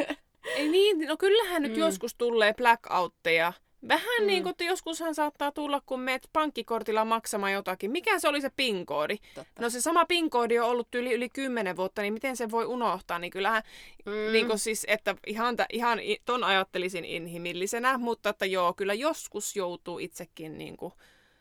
Ei 0.56 0.68
niin, 0.68 1.08
no 1.08 1.16
kyllähän 1.16 1.62
nyt 1.62 1.72
mm. 1.72 1.78
joskus 1.78 2.14
tulee 2.14 2.54
blackoutteja. 2.54 3.52
Vähän 3.88 4.20
mm. 4.20 4.26
niin 4.26 4.42
kuin, 4.42 4.50
että 4.50 4.64
joskushan 4.64 5.14
saattaa 5.14 5.52
tulla, 5.52 5.82
kun 5.86 6.00
meet 6.00 6.28
pankkikortilla 6.32 7.04
maksamaan 7.04 7.52
jotakin. 7.52 7.90
Mikä 7.90 8.18
se 8.18 8.28
oli 8.28 8.40
se 8.40 8.50
PIN-koodi? 8.56 9.16
Totta. 9.34 9.62
No 9.62 9.70
se 9.70 9.80
sama 9.80 10.04
PIN-koodi 10.04 10.58
on 10.58 10.68
ollut 10.68 10.94
yli, 10.94 11.14
yli 11.14 11.28
10 11.28 11.76
vuotta, 11.76 12.02
niin 12.02 12.12
miten 12.12 12.36
se 12.36 12.50
voi 12.50 12.64
unohtaa? 12.64 13.18
Niin 13.18 13.30
kyllähän, 13.30 13.62
mm. 14.06 14.32
niin 14.32 14.46
kuin 14.46 14.58
siis, 14.58 14.84
että 14.88 15.16
ihan, 15.26 15.56
ihan 15.72 15.98
ton 16.24 16.44
ajattelisin 16.44 17.04
inhimillisenä, 17.04 17.98
mutta 17.98 18.28
että 18.28 18.46
joo, 18.46 18.74
kyllä 18.74 18.94
joskus 18.94 19.56
joutuu 19.56 19.98
itsekin 19.98 20.58
niin 20.58 20.76
kuin 20.76 20.92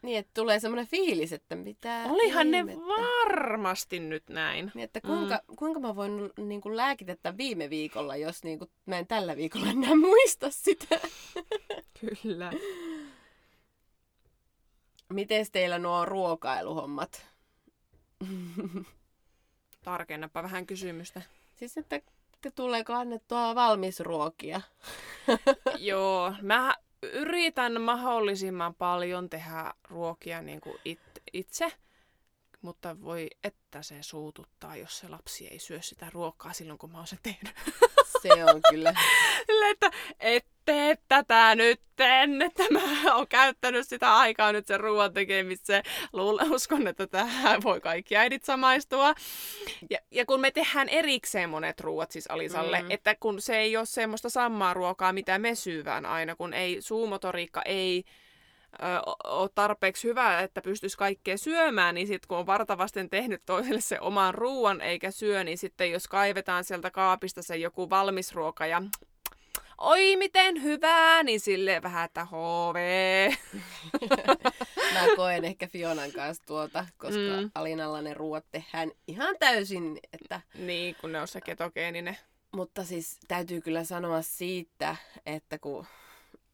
Niin, 0.02 0.20
että 0.20 0.32
tulee 0.34 0.60
semmoinen 0.60 0.88
fiilis, 0.88 1.34
että 1.34 1.56
mitä 1.56 2.04
Olihan 2.10 2.54
ihmettä. 2.54 2.82
ne 2.82 2.88
varmasti 2.88 4.00
nyt 4.00 4.30
näin. 4.30 4.72
Niin, 4.76 4.84
että 4.84 5.02
kuinka, 5.02 5.40
mm. 5.48 5.56
kuinka 5.56 5.80
mä 5.80 5.96
voin 5.96 6.30
niin 6.38 6.62
kuin 6.62 6.78
lääkitettä 6.78 7.38
viime 7.38 7.70
viikolla, 7.70 8.16
jos 8.16 8.44
niin 8.44 8.60
kuin, 8.60 8.72
mä 8.86 8.98
en 8.98 9.08
tällä 9.08 9.36
viikolla 9.36 9.68
enää 9.70 9.96
muista 10.08 10.48
sitä. 10.50 11.00
Kyllä. 12.00 12.52
Miten 15.10 15.46
teillä 15.52 15.80
nuo 15.80 16.06
ruokailuhommat? 16.06 17.28
Tarkennapa 19.84 20.44
vähän 20.44 20.66
kysymystä. 20.66 21.22
Siis, 21.56 21.78
että 21.78 22.02
te 22.42 22.52
tuleeko 22.52 22.94
annettua 22.94 23.56
valmisruokia? 23.56 24.62
Joo, 25.80 26.34
mä 26.42 26.76
yritän 27.04 27.82
mahdollisimman 27.82 28.76
paljon 28.76 29.30
tehdä 29.30 29.74
ruokia 29.90 30.42
niin 30.42 30.62
kuin 30.62 30.78
it, 30.86 31.00
itse, 31.34 31.72
mutta 32.62 33.02
voi 33.02 33.28
että 33.44 33.84
se 33.84 34.04
suututtaa, 34.04 34.76
jos 34.76 35.00
se 35.00 35.08
lapsi 35.08 35.48
ei 35.48 35.60
syö 35.60 35.82
sitä 35.82 36.08
ruokaa 36.14 36.54
silloin, 36.54 36.80
kun 36.80 36.92
mä 36.92 36.98
oon 36.98 37.08
sen 37.08 37.20
tehnyt. 37.24 37.56
Se 38.22 38.46
on 38.46 38.62
kyllä. 38.70 38.94
että 40.20 40.51
ette 40.68 40.98
tätä 41.08 41.56
nyt, 41.56 41.82
että 42.46 42.64
mä 42.72 43.16
oon 43.16 43.28
käyttänyt 43.28 43.88
sitä 43.88 44.18
aikaa 44.18 44.52
nyt 44.52 44.68
sen 44.68 44.80
ruoan 44.80 45.14
tekemiseen. 45.14 45.84
Luulen, 46.14 46.52
uskon, 46.54 46.88
että 46.88 47.08
tähän 47.08 47.64
voi 47.64 47.82
kaikki 47.82 48.18
äidit 48.18 48.44
samaistua. 48.44 49.14
Ja, 49.90 50.00
ja 50.12 50.26
kun 50.26 50.42
me 50.42 50.52
tehdään 50.52 50.90
erikseen 50.90 51.50
monet 51.50 51.80
ruoat 51.80 52.12
siis 52.12 52.28
Alisalle, 52.28 52.82
mm. 52.82 52.92
että 52.92 53.16
kun 53.20 53.42
se 53.42 53.58
ei 53.58 53.78
ole 53.78 53.86
semmoista 53.86 54.30
samaa 54.30 54.74
ruokaa, 54.74 55.14
mitä 55.14 55.40
me 55.40 55.56
syyvään 55.56 56.06
aina, 56.06 56.36
kun 56.36 56.54
ei 56.54 56.82
suumotoriikka 56.82 57.62
ei 57.62 58.04
ole 59.24 59.50
tarpeeksi 59.56 60.08
hyvä, 60.08 60.40
että 60.40 60.62
pystyisi 60.62 60.98
kaikkea 60.98 61.38
syömään, 61.38 61.96
niin 61.96 62.08
sitten 62.08 62.28
kun 62.28 62.38
on 62.38 62.46
vartavasten 62.46 63.10
tehnyt 63.10 63.42
toiselle 63.46 63.82
se 63.82 64.00
oman 64.00 64.34
ruoan 64.34 64.82
eikä 64.82 65.12
syö, 65.12 65.44
niin 65.44 65.58
sitten 65.58 65.92
jos 65.92 66.08
kaivetaan 66.08 66.64
sieltä 66.64 66.92
kaapista 66.92 67.42
se 67.42 67.58
joku 67.58 67.90
valmis 67.90 68.36
ruoka 68.36 68.66
ja 68.66 68.82
oi 69.82 70.16
miten 70.16 70.64
hyvää, 70.64 71.24
niin 71.24 71.40
sille 71.40 71.82
vähän, 71.82 72.06
että 72.06 72.26
HV. 72.26 72.78
Mä 74.94 75.16
koen 75.16 75.46
ehkä 75.46 75.68
Fionan 75.68 76.12
kanssa 76.12 76.44
tuota, 76.46 76.86
koska 76.98 77.42
mm. 77.42 77.52
Alinalla 77.56 78.02
ne 78.02 78.14
ruoat 78.14 78.46
tehdään 78.52 78.92
ihan 79.08 79.36
täysin. 79.40 80.00
Että... 80.14 80.42
Niin, 80.54 80.96
kun 81.02 81.12
ne 81.12 81.22
on 81.22 81.28
se 81.28 81.42
ketogeeninen. 81.42 82.18
Mutta 82.52 82.84
siis 82.84 83.20
täytyy 83.28 83.62
kyllä 83.62 83.84
sanoa 83.84 84.22
siitä, 84.22 84.96
että 85.26 85.60
kun 85.60 85.86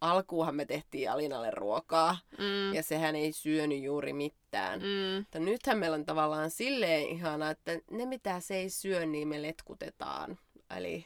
alkuuhan 0.01 0.55
me 0.55 0.65
tehtiin 0.65 1.11
Alinalle 1.11 1.51
ruokaa, 1.51 2.17
mm. 2.37 2.73
ja 2.73 2.83
sehän 2.83 3.15
ei 3.15 3.31
syönyt 3.31 3.81
juuri 3.81 4.13
mitään. 4.13 4.79
Mm. 4.79 5.17
Mutta 5.17 5.39
nythän 5.39 5.77
meillä 5.77 5.95
on 5.95 6.05
tavallaan 6.05 6.51
silleen 6.51 7.07
ihana, 7.07 7.49
että 7.49 7.71
ne 7.91 8.05
mitä 8.05 8.39
se 8.39 8.55
ei 8.55 8.69
syö, 8.69 9.05
niin 9.05 9.27
me 9.27 9.41
letkutetaan. 9.41 10.37
Eli. 10.77 11.05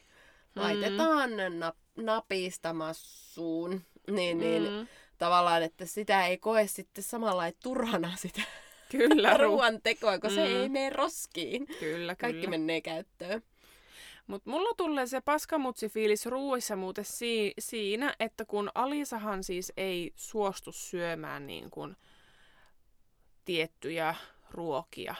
Laitetaan 0.56 1.30
nap- 1.30 2.02
napista 2.02 2.72
massuun, 2.72 3.82
niin, 4.10 4.38
niin 4.38 4.62
mm. 4.62 4.86
tavallaan, 5.18 5.62
että 5.62 5.86
sitä 5.86 6.26
ei 6.26 6.38
koe 6.38 6.66
sitten 6.66 7.04
samalla 7.04 7.42
turhana 7.62 8.12
sitä 8.16 8.42
Kyllä, 8.92 9.36
ruoan 9.42 9.82
tekoa, 9.82 10.18
kun 10.18 10.30
mm. 10.30 10.34
se 10.34 10.44
ei 10.44 10.68
mene 10.68 10.90
roskiin. 10.90 11.66
Kyllä, 11.80 12.16
Kaikki 12.16 12.40
kyllä. 12.40 12.50
menee 12.50 12.80
käyttöön. 12.80 13.42
Mutta 14.26 14.50
mulla 14.50 14.74
tulee 14.76 15.06
se 15.06 15.20
paskamutsifiilis 15.20 16.26
ruuissa 16.26 16.76
muuten 16.76 17.04
si- 17.04 17.54
siinä, 17.58 18.14
että 18.20 18.44
kun 18.44 18.70
Alisahan 18.74 19.44
siis 19.44 19.72
ei 19.76 20.12
suostu 20.16 20.72
syömään 20.72 21.46
niin 21.46 21.70
kuin 21.70 21.96
tiettyjä 23.44 24.14
ruokia. 24.50 25.14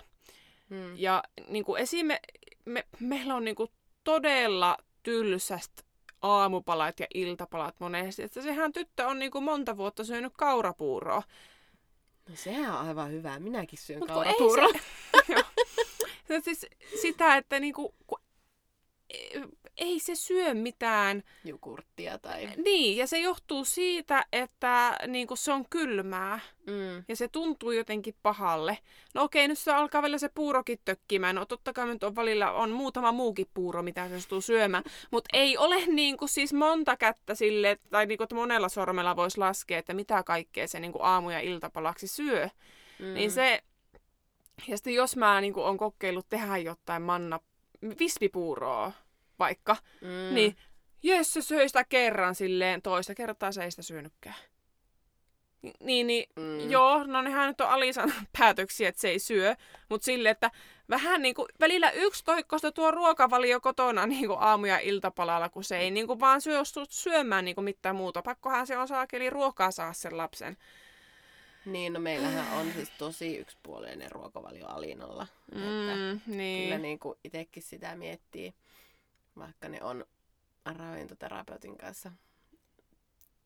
Hmm. 0.71 0.95
Ja 0.97 1.23
niin 1.49 1.65
kuin 1.65 1.83
esime, 1.83 2.21
me, 2.65 2.85
meillä 3.01 3.35
on 3.35 3.45
niin 3.45 3.57
kuin 3.57 3.71
todella 4.05 4.77
tylsästä 5.03 5.83
aamupalat 6.23 7.01
ja 7.01 7.07
iltapalat 7.15 7.75
monesti. 7.79 8.23
Että 8.23 8.43
sehän 8.43 8.73
tyttö 8.73 9.07
on 9.07 9.19
niin 9.19 9.31
kuin 9.31 9.45
monta 9.45 9.77
vuotta 9.77 10.05
syönyt 10.05 10.33
kaurapuuroa. 10.37 11.23
No 12.29 12.37
sehän 12.37 12.75
on 12.75 12.87
aivan 12.89 13.11
hyvää. 13.11 13.41
Minäkin 13.41 13.79
syön 13.79 13.99
Mut 13.99 14.09
kaurapuuroa. 14.09 14.73
Se, 16.29 16.41
siis 16.45 16.67
sitä, 17.03 17.37
että 17.37 17.61
niinku, 17.61 17.95
kun 18.07 18.19
ei 19.77 20.01
se 20.01 20.15
syö 20.15 20.55
mitään... 20.55 21.23
Jukurttia 21.45 22.19
tai... 22.19 22.49
Niin, 22.65 22.97
ja 22.97 23.07
se 23.07 23.19
johtuu 23.19 23.65
siitä, 23.65 24.25
että 24.33 24.99
niin 25.07 25.29
se 25.35 25.53
on 25.53 25.65
kylmää. 25.71 26.41
Mm. 26.67 27.05
Ja 27.09 27.17
se 27.17 27.29
tuntuu 27.29 27.71
jotenkin 27.71 28.15
pahalle. 28.23 28.79
No 29.15 29.23
okei, 29.23 29.49
nyt 29.49 29.59
se 29.59 29.73
alkaa 29.73 30.03
vielä 30.03 30.19
se 30.19 30.29
puurokin 30.29 30.79
tökkimään. 30.85 31.35
No 31.35 31.47
totta 31.47 31.73
kai 31.73 31.87
nyt 31.87 32.03
on 32.03 32.17
välillä 32.17 32.53
on 32.53 32.71
muutama 32.71 33.13
muukin 33.13 33.47
puuro, 33.55 33.83
mitä 33.83 34.09
se 34.09 34.11
suostuu 34.11 34.41
syömään. 34.41 34.85
Mutta 35.11 35.31
ei 35.33 35.59
ole 35.59 35.87
niin 35.87 36.17
kuin, 36.17 36.29
siis 36.29 36.53
monta 36.53 36.97
kättä 36.97 37.35
sille, 37.35 37.79
tai 37.91 38.07
niin 38.07 38.19
kuin, 38.19 38.25
että 38.25 38.35
monella 38.35 38.69
sormella 38.69 39.17
voisi 39.17 39.39
laskea, 39.39 39.79
että 39.79 39.95
mitä 39.95 40.23
kaikkea 40.23 40.69
se 40.69 40.81
niin 40.81 40.93
kuin 40.93 41.03
aamu- 41.03 41.31
ja 41.31 41.41
iltapalaksi 41.41 42.07
syö. 42.07 42.49
Mm. 42.99 43.15
Niin 43.15 43.31
se... 43.31 43.63
Ja 44.69 44.77
sitten 44.77 44.95
jos 44.95 45.17
mä 45.17 45.41
niin 45.41 45.53
kuin, 45.53 45.67
on 45.67 45.77
kokeillut 45.77 46.27
tehdä 46.29 46.57
jotain 46.57 47.03
manna 47.03 47.41
vispipuuroa 47.99 48.93
vaikka, 49.43 49.77
mm. 50.01 50.35
niin 50.35 50.57
jes, 51.03 51.33
se 51.33 51.43
söi 51.43 51.69
sitä 51.69 51.85
kerran 51.85 52.35
silleen, 52.35 52.83
toista 52.83 53.15
kertaa 53.15 53.53
se 53.53 53.65
ei 53.65 53.71
sitä 53.71 53.83
syönytkään. 53.83 54.35
Niin, 55.81 56.07
niin 56.07 56.27
mm. 56.37 56.71
joo, 56.71 57.05
no 57.05 57.23
nehän 57.23 57.49
nyt 57.49 57.61
on 57.61 57.69
Alisan 57.69 58.15
päätöksiä, 58.39 58.89
että 58.89 59.01
se 59.01 59.09
ei 59.09 59.19
syö, 59.19 59.55
mutta 59.89 60.05
sille, 60.05 60.31
että 60.31 60.51
vähän 60.91 61.23
niin 61.23 61.35
kuin 61.35 61.49
välillä 61.61 61.91
yksi 61.91 62.25
toikkosta 62.25 62.73
tuo 62.73 62.91
ruokavalio 62.91 63.61
kotona 63.61 64.07
niin 64.07 64.27
kuin 64.27 64.39
aamu- 64.41 64.67
ja 64.67 64.79
iltapalalla, 64.79 65.49
kun 65.49 65.65
se 65.65 65.79
ei 65.79 65.91
niin 65.91 66.07
kuin 66.07 66.21
vaan 66.21 66.41
syö, 66.41 66.63
syömään 66.89 67.45
niin 67.45 67.55
kuin 67.55 67.65
mitään 67.65 67.97
muuta. 67.97 68.23
Pakkohan 68.23 68.67
se 68.67 68.77
on 68.77 68.89
saakeli 68.89 69.31
ruokaa 69.31 69.71
saa 69.71 69.93
sen 69.93 70.17
lapsen. 70.17 70.57
Niin, 71.65 71.93
no 71.93 72.01
meillähän 72.01 72.59
on 72.59 72.73
siis 72.73 72.91
tosi 72.99 73.37
yksipuolinen 73.37 74.13
ruokavalio 74.13 74.67
Alinalla. 74.67 75.27
Mm, 75.55 75.89
että 75.89 76.31
niin. 76.31 76.65
Kyllä 76.65 76.79
niin 76.79 76.99
kuin 76.99 77.19
itsekin 77.25 77.63
sitä 77.63 77.97
miettii, 77.97 78.55
vaikka 79.39 79.69
ne 79.69 79.83
on 79.83 80.05
ravintoterapeutin 80.65 81.79
kanssa 81.79 82.13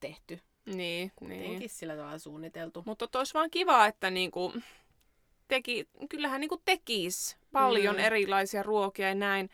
tehty. 0.01 0.41
Niin, 0.67 1.13
Kuitenkin 1.17 1.59
niin. 1.59 1.71
sillä 1.71 1.97
tavalla 1.97 2.19
suunniteltu. 2.19 2.83
Mutta 2.87 3.19
olisi 3.19 3.35
vaan 3.35 3.51
kiva, 3.51 3.87
että 3.87 4.11
niinku 4.11 4.53
teki, 5.49 5.89
kyllähän 6.09 6.41
niinku 6.41 6.63
tekisi 6.65 7.37
paljon 7.53 7.97
mm. 7.97 8.01
erilaisia 8.01 8.63
ruokia 8.63 9.09
ja 9.09 9.15
näin. 9.15 9.51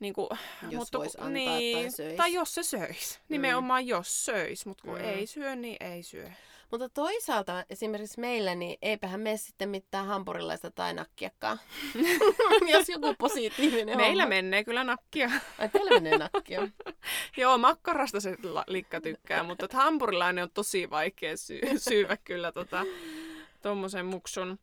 Niin 0.00 0.14
kuin, 0.14 0.28
jos 0.62 0.74
mutta, 0.74 0.98
voisi 0.98 1.18
antaa 1.18 1.30
niin, 1.30 1.76
tai 1.76 1.90
söisi. 1.90 2.16
Tai 2.16 2.32
jos 2.32 2.54
se 2.54 2.62
söisi. 2.62 3.18
Mm. 3.18 3.24
Nimenomaan 3.28 3.86
jos 3.86 4.24
söisi, 4.24 4.68
mutta 4.68 4.84
kun 4.84 4.98
mm. 4.98 5.04
ei 5.04 5.26
syö, 5.26 5.56
niin 5.56 5.76
ei 5.80 6.02
syö. 6.02 6.30
Mutta 6.70 6.88
toisaalta 6.88 7.64
esimerkiksi 7.70 8.20
meillä, 8.20 8.54
niin 8.54 8.78
eipähän 8.82 9.20
mene 9.20 9.36
sitten 9.36 9.68
mitään 9.68 10.06
hampurilaista 10.06 10.70
tai 10.70 10.94
nakkiakaan. 10.94 11.60
Jos 12.72 12.88
joku 12.88 13.14
positiivinen 13.18 13.96
Meillä 13.96 14.22
homma. 14.22 14.34
menee 14.34 14.64
kyllä 14.64 14.84
nakkia. 14.84 15.30
Ai 15.58 15.68
teillä 15.68 15.90
menee 15.90 16.18
nakkia. 16.18 16.68
Joo, 17.36 17.58
makkarasta 17.58 18.20
se 18.20 18.36
likka 18.66 19.00
tykkää, 19.00 19.42
mutta 19.42 19.68
hampurilainen 19.72 20.44
on 20.44 20.50
tosi 20.54 20.90
vaikea 20.90 21.36
sy- 21.36 21.60
syyvä 21.88 22.16
kyllä 22.16 22.52
tota, 22.52 22.84
muksun. 24.04 24.58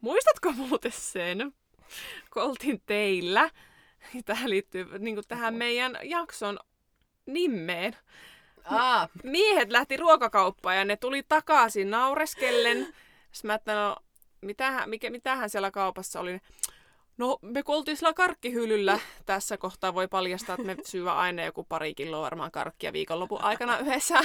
Muistatko 0.00 0.52
muuten 0.52 0.92
sen, 0.92 1.52
kun 2.32 2.42
oltiin 2.42 2.82
teillä? 2.86 3.50
Tähän 4.24 4.50
liittyy 4.50 4.98
niin 4.98 5.18
tähän 5.28 5.54
meidän 5.54 5.98
jakson 6.02 6.58
nimeen. 7.26 7.96
Aa. 8.70 9.08
Miehet 9.22 9.70
lähti 9.70 9.96
ruokakauppaan 9.96 10.76
ja 10.76 10.84
ne 10.84 10.96
tuli 10.96 11.22
takaisin 11.28 11.90
naureskellen. 11.90 12.94
Sitten 13.32 13.48
mä 13.48 13.54
että 13.54 13.74
no, 13.74 13.96
mitähän, 14.40 14.90
mikä, 14.90 15.10
mitähän 15.10 15.50
siellä 15.50 15.70
kaupassa 15.70 16.20
oli. 16.20 16.40
No, 17.18 17.38
me 17.42 17.62
oltiin 17.66 17.96
sillä 17.96 18.12
karkkihyllyllä, 18.12 19.00
tässä 19.26 19.56
kohtaa 19.56 19.94
voi 19.94 20.08
paljastaa, 20.08 20.54
että 20.54 20.66
me 20.66 20.76
syvä 20.84 21.14
aina 21.14 21.44
joku 21.44 21.64
pari 21.64 21.94
kiloa 21.94 22.22
varmaan 22.22 22.50
karkkia 22.50 22.92
viikonlopun 22.92 23.42
aikana 23.42 23.78
yhdessä. 23.78 24.20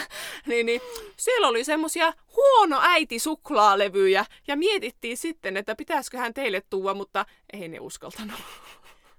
niin, 0.45 0.65
niin, 0.65 0.82
siellä 1.17 1.47
oli 1.47 1.63
semmosia 1.63 2.13
huono 2.36 2.80
äiti 2.82 3.19
suklaalevyjä 3.19 4.25
ja 4.47 4.56
mietittiin 4.58 5.17
sitten, 5.17 5.58
että 5.58 5.75
pitäisiköhän 5.75 6.34
teille 6.34 6.62
tuua, 6.69 6.93
mutta 6.93 7.25
ei 7.54 7.67
ne 7.67 7.80
uskaltanut. 7.80 8.39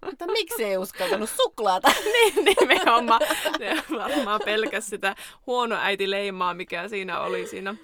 Mutta 0.05 0.27
miksi 0.27 0.65
ei 0.65 0.77
uskaltanut 0.77 1.31
suklaata? 1.31 1.93
niin, 2.13 2.45
nimenomaan. 2.45 3.21
Ne 3.59 3.83
varmaan 3.91 4.41
pelkäs 4.45 4.87
sitä 4.87 5.17
huono 5.47 5.77
äiti 5.81 6.11
leimaa, 6.11 6.55
mikä 6.55 6.89
siinä 6.89 7.21
oli 7.21 7.47
siinä. 7.47 7.75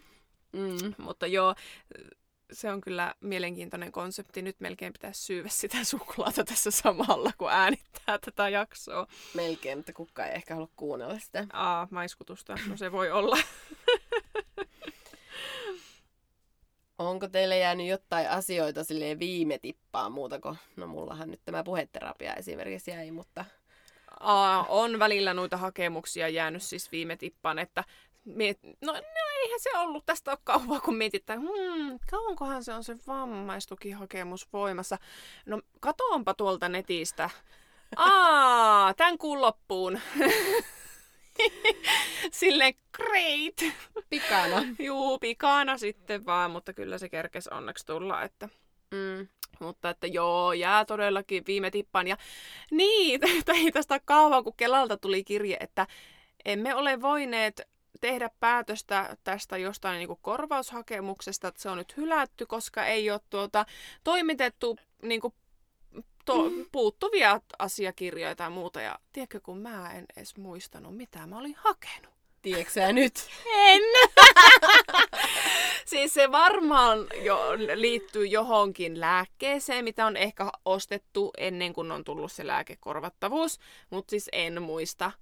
Mm, 0.52 0.94
mutta 0.98 1.26
joo, 1.26 1.54
se 2.52 2.70
on 2.70 2.80
kyllä 2.80 3.14
mielenkiintoinen 3.20 3.92
konsepti. 3.92 4.42
Nyt 4.42 4.60
melkein 4.60 4.92
pitäisi 4.92 5.22
syyvä 5.22 5.48
sitä 5.48 5.84
suklaata 5.84 6.44
tässä 6.44 6.70
samalla, 6.70 7.30
kun 7.38 7.50
äänittää 7.50 8.18
tätä 8.18 8.48
jaksoa. 8.48 9.06
Melkein, 9.34 9.78
mutta 9.78 9.92
kukaan 9.92 10.28
ei 10.28 10.34
ehkä 10.34 10.54
halua 10.54 10.70
kuunnella 10.76 11.18
sitä. 11.18 11.46
Aa, 11.52 11.88
maiskutusta. 11.90 12.58
No 12.68 12.76
se 12.76 12.92
voi 12.92 13.10
olla. 13.10 13.38
Onko 16.98 17.28
teille 17.28 17.58
jäänyt 17.58 17.86
jotain 17.86 18.30
asioita 18.30 18.84
sille 18.84 19.18
viime 19.18 19.58
tippaa 19.58 20.10
muuta 20.10 20.40
kuin, 20.40 20.58
no 20.76 20.86
mullahan 20.86 21.30
nyt 21.30 21.40
tämä 21.44 21.64
puheterapia 21.64 22.34
esimerkiksi 22.34 22.90
jäi, 22.90 23.10
mutta... 23.10 23.44
Aa, 24.20 24.66
on 24.68 24.98
välillä 24.98 25.34
noita 25.34 25.56
hakemuksia 25.56 26.28
jäänyt 26.28 26.62
siis 26.62 26.92
viime 26.92 27.16
tippaan, 27.16 27.58
että 27.58 27.84
miet... 28.24 28.58
no, 28.62 28.92
no 28.92 29.02
eihän 29.42 29.60
se 29.60 29.78
ollut 29.78 30.06
tästä 30.06 30.30
ole 30.30 30.38
kauan, 30.44 30.80
kun 30.84 30.96
mietit, 30.96 31.22
että 31.22 31.34
hmm, 31.36 31.98
kauankohan 32.10 32.64
se 32.64 32.74
on 32.74 32.84
se 32.84 32.96
vammaistukihakemus 33.06 34.52
voimassa. 34.52 34.98
No 35.46 35.60
katoonpa 35.80 36.34
tuolta 36.34 36.68
netistä. 36.68 37.30
Aa, 37.96 38.94
tämän 38.94 39.18
kuun 39.18 39.40
loppuun. 39.40 40.00
Sille 42.32 42.74
great. 42.92 43.74
Pikana. 44.10 44.64
Juu, 44.86 45.18
pikana 45.18 45.78
sitten 45.78 46.26
vaan, 46.26 46.50
mutta 46.50 46.72
kyllä 46.72 46.98
se 46.98 47.08
kerkes 47.08 47.48
onneksi 47.48 47.86
tulla, 47.86 48.22
että... 48.22 48.48
Mm. 48.90 49.28
Mutta 49.60 49.90
että 49.90 50.06
joo, 50.06 50.52
jää 50.52 50.84
todellakin 50.84 51.44
viime 51.46 51.70
tippaan. 51.70 52.08
Ja 52.08 52.16
niin, 52.70 53.20
ei 53.54 53.72
tästä 53.72 54.00
kauan, 54.04 54.44
kun 54.44 54.54
Kelalta 54.56 54.96
tuli 54.96 55.24
kirje, 55.24 55.56
että 55.60 55.86
emme 56.44 56.74
ole 56.74 57.00
voineet 57.02 57.62
tehdä 58.00 58.30
päätöstä 58.40 59.16
tästä 59.24 59.56
jostain 59.56 59.98
niin 59.98 60.08
kuin 60.08 60.18
korvaushakemuksesta, 60.22 61.48
että 61.48 61.62
se 61.62 61.70
on 61.70 61.78
nyt 61.78 61.96
hylätty, 61.96 62.46
koska 62.46 62.86
ei 62.86 63.10
ole 63.10 63.20
tuota, 63.30 63.66
toimitettu 64.04 64.78
niin 65.02 65.20
kuin, 65.20 65.34
to, 66.28 66.50
mm. 66.50 66.66
puuttuvia 66.72 67.40
asiakirjoja 67.58 68.36
tai 68.36 68.50
muuta. 68.50 68.80
Ja 68.80 68.98
tiedätkö, 69.12 69.40
kun 69.40 69.58
mä 69.58 69.92
en 69.92 70.06
edes 70.16 70.36
muistanut, 70.36 70.96
mitä 70.96 71.26
mä 71.26 71.38
olin 71.38 71.56
hakenut. 71.58 72.14
Tiedätkö 72.42 72.72
sä 72.72 72.92
nyt? 72.92 73.28
En! 73.54 73.82
siis 75.90 76.14
se 76.14 76.32
varmaan 76.32 77.06
jo 77.22 77.52
liittyy 77.74 78.26
johonkin 78.26 79.00
lääkkeeseen, 79.00 79.84
mitä 79.84 80.06
on 80.06 80.16
ehkä 80.16 80.50
ostettu 80.64 81.30
ennen 81.38 81.72
kuin 81.72 81.92
on 81.92 82.04
tullut 82.04 82.32
se 82.32 82.46
lääkekorvattavuus, 82.46 83.58
mutta 83.90 84.10
siis 84.10 84.28
en 84.32 84.62
muista. 84.62 85.12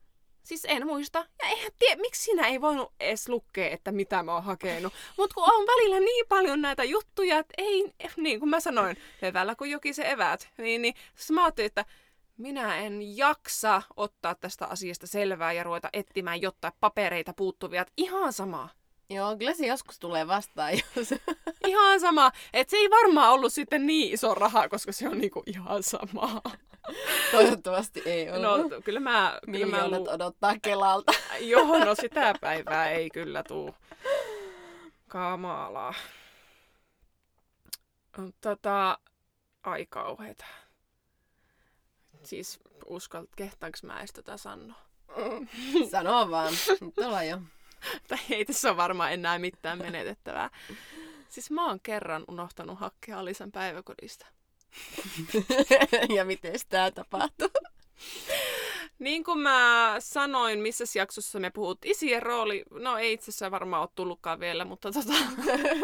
Siis 0.46 0.64
en 0.68 0.86
muista. 0.86 1.18
Ja 1.18 1.48
eihän 1.48 1.72
tiedä, 1.78 2.00
miksi 2.00 2.22
sinä 2.22 2.46
ei 2.46 2.60
voinut 2.60 2.92
edes 3.00 3.28
lukea, 3.28 3.70
että 3.70 3.92
mitä 3.92 4.22
mä 4.22 4.34
oon 4.34 4.44
hakenut. 4.44 4.92
Mutta 5.16 5.34
kun 5.34 5.44
on 5.44 5.66
välillä 5.66 6.00
niin 6.00 6.26
paljon 6.28 6.60
näitä 6.62 6.84
juttuja, 6.84 7.38
että 7.38 7.54
ei, 7.58 7.92
niin 8.16 8.40
kuin 8.40 8.48
mä 8.48 8.60
sanoin, 8.60 8.96
levällä 9.22 9.54
kuin 9.54 9.70
joki 9.70 9.92
se 9.92 10.10
eväät. 10.10 10.48
Niin, 10.58 10.82
niin 10.82 10.94
siis 11.14 11.30
mä 11.30 11.44
ajattelin, 11.44 11.66
että 11.66 11.84
minä 12.36 12.76
en 12.76 13.16
jaksa 13.16 13.82
ottaa 13.96 14.34
tästä 14.34 14.66
asiasta 14.66 15.06
selvää 15.06 15.52
ja 15.52 15.62
ruveta 15.62 15.88
etsimään 15.92 16.42
jotain 16.42 16.72
papereita 16.80 17.32
puuttuvia. 17.36 17.86
Ihan 17.96 18.32
sama. 18.32 18.68
Joo, 19.10 19.36
kyllä 19.36 19.54
se 19.54 19.66
joskus 19.66 19.98
tulee 19.98 20.26
vastaan. 20.26 20.72
Jos... 20.96 21.14
ihan 21.66 22.00
sama. 22.00 22.32
Että 22.52 22.70
se 22.70 22.76
ei 22.76 22.90
varmaan 22.90 23.32
ollut 23.32 23.52
sitten 23.52 23.86
niin 23.86 24.14
iso 24.14 24.34
raha, 24.34 24.68
koska 24.68 24.92
se 24.92 25.08
on 25.08 25.18
niinku 25.18 25.42
ihan 25.46 25.82
sama. 25.82 26.42
Toivottavasti 27.30 28.02
ei 28.04 28.30
ole. 28.30 28.38
No 28.38 28.80
kyllä 28.84 29.00
mä... 29.00 29.38
Kyllä 29.44 29.66
mä 29.66 29.88
lu... 29.88 30.08
odottaa 30.10 30.54
Kelalta. 30.62 31.12
Joo, 31.40 31.84
no 31.84 31.94
sitä 31.94 32.34
päivää 32.40 32.90
ei 32.90 33.10
kyllä 33.10 33.42
tuu. 33.42 33.74
Kamalaa. 35.08 35.94
Tota, 38.40 38.98
ai 39.62 39.86
kauheeta. 39.86 40.44
Siis 42.22 42.60
uskalt, 42.86 43.30
kehtaanko 43.36 43.78
mä 43.82 43.98
edes 43.98 44.12
tätä 44.12 44.36
sanoa? 44.36 44.74
Sano 45.90 46.30
vaan, 46.30 46.52
nyt 46.80 46.98
ollaan 46.98 47.28
jo. 47.28 47.38
tai 48.08 48.18
ei 48.30 48.44
tässä 48.44 48.68
ole 48.68 48.76
varmaan 48.76 49.12
enää 49.12 49.38
mitään 49.38 49.78
menetettävää. 49.78 50.50
Siis 51.28 51.50
mä 51.50 51.66
oon 51.66 51.80
kerran 51.80 52.24
unohtanut 52.28 52.78
hakea 52.78 53.18
Alisan 53.18 53.52
päiväkodista. 53.52 54.26
ja 56.16 56.24
miten 56.24 56.54
tämä 56.68 56.90
tapahtuu? 56.90 57.48
Niin 58.98 59.24
kuin 59.24 59.38
mä 59.38 59.94
sanoin, 59.98 60.58
missä 60.58 60.84
jaksossa 60.94 61.40
me 61.40 61.50
puhut 61.50 61.78
isien 61.84 62.22
rooli, 62.22 62.64
no 62.70 62.98
ei 62.98 63.12
itse 63.12 63.30
asiassa 63.30 63.50
varmaan 63.50 63.82
ole 63.82 63.88
tullutkaan 63.94 64.40
vielä, 64.40 64.64
mutta 64.64 64.92
tota, 64.92 65.12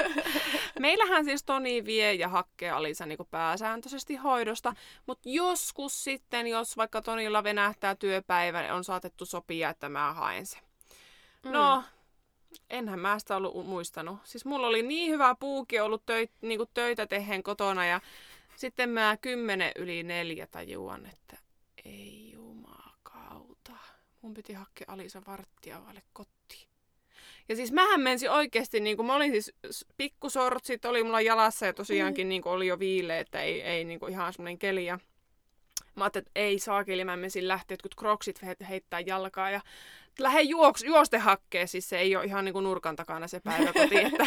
meillähän 0.78 1.24
siis 1.24 1.44
Toni 1.44 1.84
vie 1.84 2.14
ja 2.14 2.28
hakkee 2.28 2.70
Alisa 2.70 3.06
niin 3.06 3.18
pääsääntöisesti 3.30 4.16
hoidosta, 4.16 4.74
mutta 5.06 5.28
joskus 5.28 6.04
sitten, 6.04 6.46
jos 6.46 6.76
vaikka 6.76 7.02
Tonilla 7.02 7.44
venähtää 7.44 7.94
työpäivä, 7.94 8.74
on 8.74 8.84
saatettu 8.84 9.26
sopia, 9.26 9.70
että 9.70 9.88
mä 9.88 10.12
haen 10.12 10.46
se. 10.46 10.58
Mm. 11.44 11.52
No, 11.52 11.84
enhän 12.70 12.98
mä 12.98 13.18
sitä 13.18 13.36
ollut 13.36 13.66
muistanut. 13.66 14.18
Siis 14.24 14.44
mulla 14.44 14.66
oli 14.66 14.82
niin 14.82 15.12
hyvä 15.12 15.34
puuki 15.40 15.80
ollut 15.80 16.06
töit, 16.06 16.30
niin 16.40 16.60
töitä 16.74 17.06
tehden 17.06 17.42
kotona 17.42 17.86
ja 17.86 18.00
sitten 18.56 18.90
mä 18.90 19.16
kymmenen 19.20 19.72
yli 19.76 20.02
neljä 20.02 20.46
tajuan, 20.46 21.06
että 21.06 21.36
ei 21.84 22.30
jumakauta. 22.32 23.72
Mun 24.22 24.34
piti 24.34 24.52
hakea 24.52 24.84
Alisa 24.88 25.22
varttia 25.26 25.84
vaille 25.84 26.02
kotiin. 26.12 26.68
Ja 27.48 27.56
siis 27.56 27.72
mähän 27.72 28.00
mensin 28.00 28.30
oikeasti, 28.30 28.80
niin 28.80 28.96
kuin 28.96 29.06
mä 29.06 29.14
olin 29.14 29.32
siis 29.32 29.52
pikkusortsit, 29.96 30.84
oli 30.84 31.02
mulla 31.02 31.20
jalassa 31.20 31.66
ja 31.66 31.72
tosiaankin 31.72 32.26
mm. 32.26 32.28
niin 32.28 32.42
kuin 32.42 32.52
oli 32.52 32.66
jo 32.66 32.78
viile, 32.78 33.18
että 33.18 33.40
ei, 33.40 33.62
ei 33.62 33.84
niin 33.84 34.00
kuin 34.00 34.12
ihan 34.12 34.32
semmoinen 34.32 34.58
keli. 34.58 34.84
Ja 34.84 34.98
mä 35.94 36.04
ajattelin, 36.04 36.26
että 36.26 36.40
ei 36.40 36.58
saakeli, 36.58 37.04
mä 37.04 37.16
menisin 37.16 37.48
lähteä 37.48 37.74
jotkut 37.74 37.94
kroksit 37.94 38.40
heittää 38.68 39.00
jalkaa 39.00 39.50
ja 39.50 39.60
lähde 40.18 40.42
juoks, 40.42 40.82
juoste 40.82 41.18
hakkeen, 41.18 41.68
siis 41.68 41.88
se 41.88 41.98
ei 41.98 42.16
ole 42.16 42.24
ihan 42.24 42.44
niin 42.44 42.52
kuin 42.52 42.64
nurkan 42.64 42.96
takana 42.96 43.28
se 43.28 43.40
päiväkoti, 43.40 43.98
että, 44.06 44.26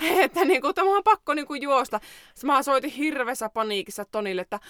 että 0.00 0.44
niin 0.44 0.60
kuin, 0.60 0.74
tämä 0.74 0.96
on 0.96 1.04
pakko 1.04 1.34
niin 1.34 1.46
kuin 1.46 1.62
juosta. 1.62 2.00
Sitten 2.34 2.46
mä 2.46 2.62
soitin 2.62 2.90
hirveässä 2.90 3.48
paniikissa 3.48 4.04
Tonille, 4.04 4.42
että 4.42 4.60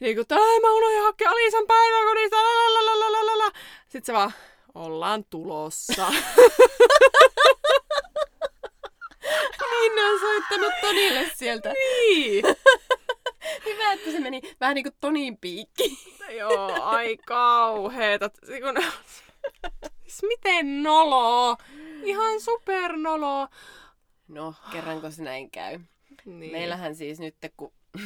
niin 0.00 0.16
kuin, 0.16 0.26
tai 0.26 0.60
mä 0.60 0.72
unohdin 0.72 1.02
hakea 1.02 1.30
Alisan 1.30 1.66
päiväkodista, 1.66 2.36
lalalala. 2.36 3.52
Sitten 3.88 4.04
se 4.04 4.12
vaan, 4.12 4.32
ollaan 4.74 5.24
tulossa. 5.24 6.06
niin 9.70 9.94
ne 9.94 10.04
on 10.04 10.20
soittanut 10.20 10.72
Tonille 10.80 11.30
sieltä. 11.34 11.72
Niin. 11.72 12.44
Hyvä, 13.64 13.92
että 13.92 14.10
se 14.10 14.20
meni 14.20 14.40
vähän 14.60 14.74
niin 14.74 14.82
kuin 14.82 14.94
Tonin 15.00 15.38
piikki. 15.38 15.98
Joo, 16.38 16.82
ai 16.82 17.16
kauheeta. 17.26 18.30
Siis 20.08 20.22
miten 20.22 20.82
noloo? 20.82 21.56
Ihan 22.02 22.40
supernoloo. 22.40 23.48
No, 24.28 24.54
kerranko 24.72 25.10
se 25.10 25.22
näin 25.22 25.50
käy. 25.50 25.80
Niin. 26.24 26.52
Meillähän 26.52 26.94
siis 26.96 27.20
nyt, 27.20 27.34
kun... 27.56 27.72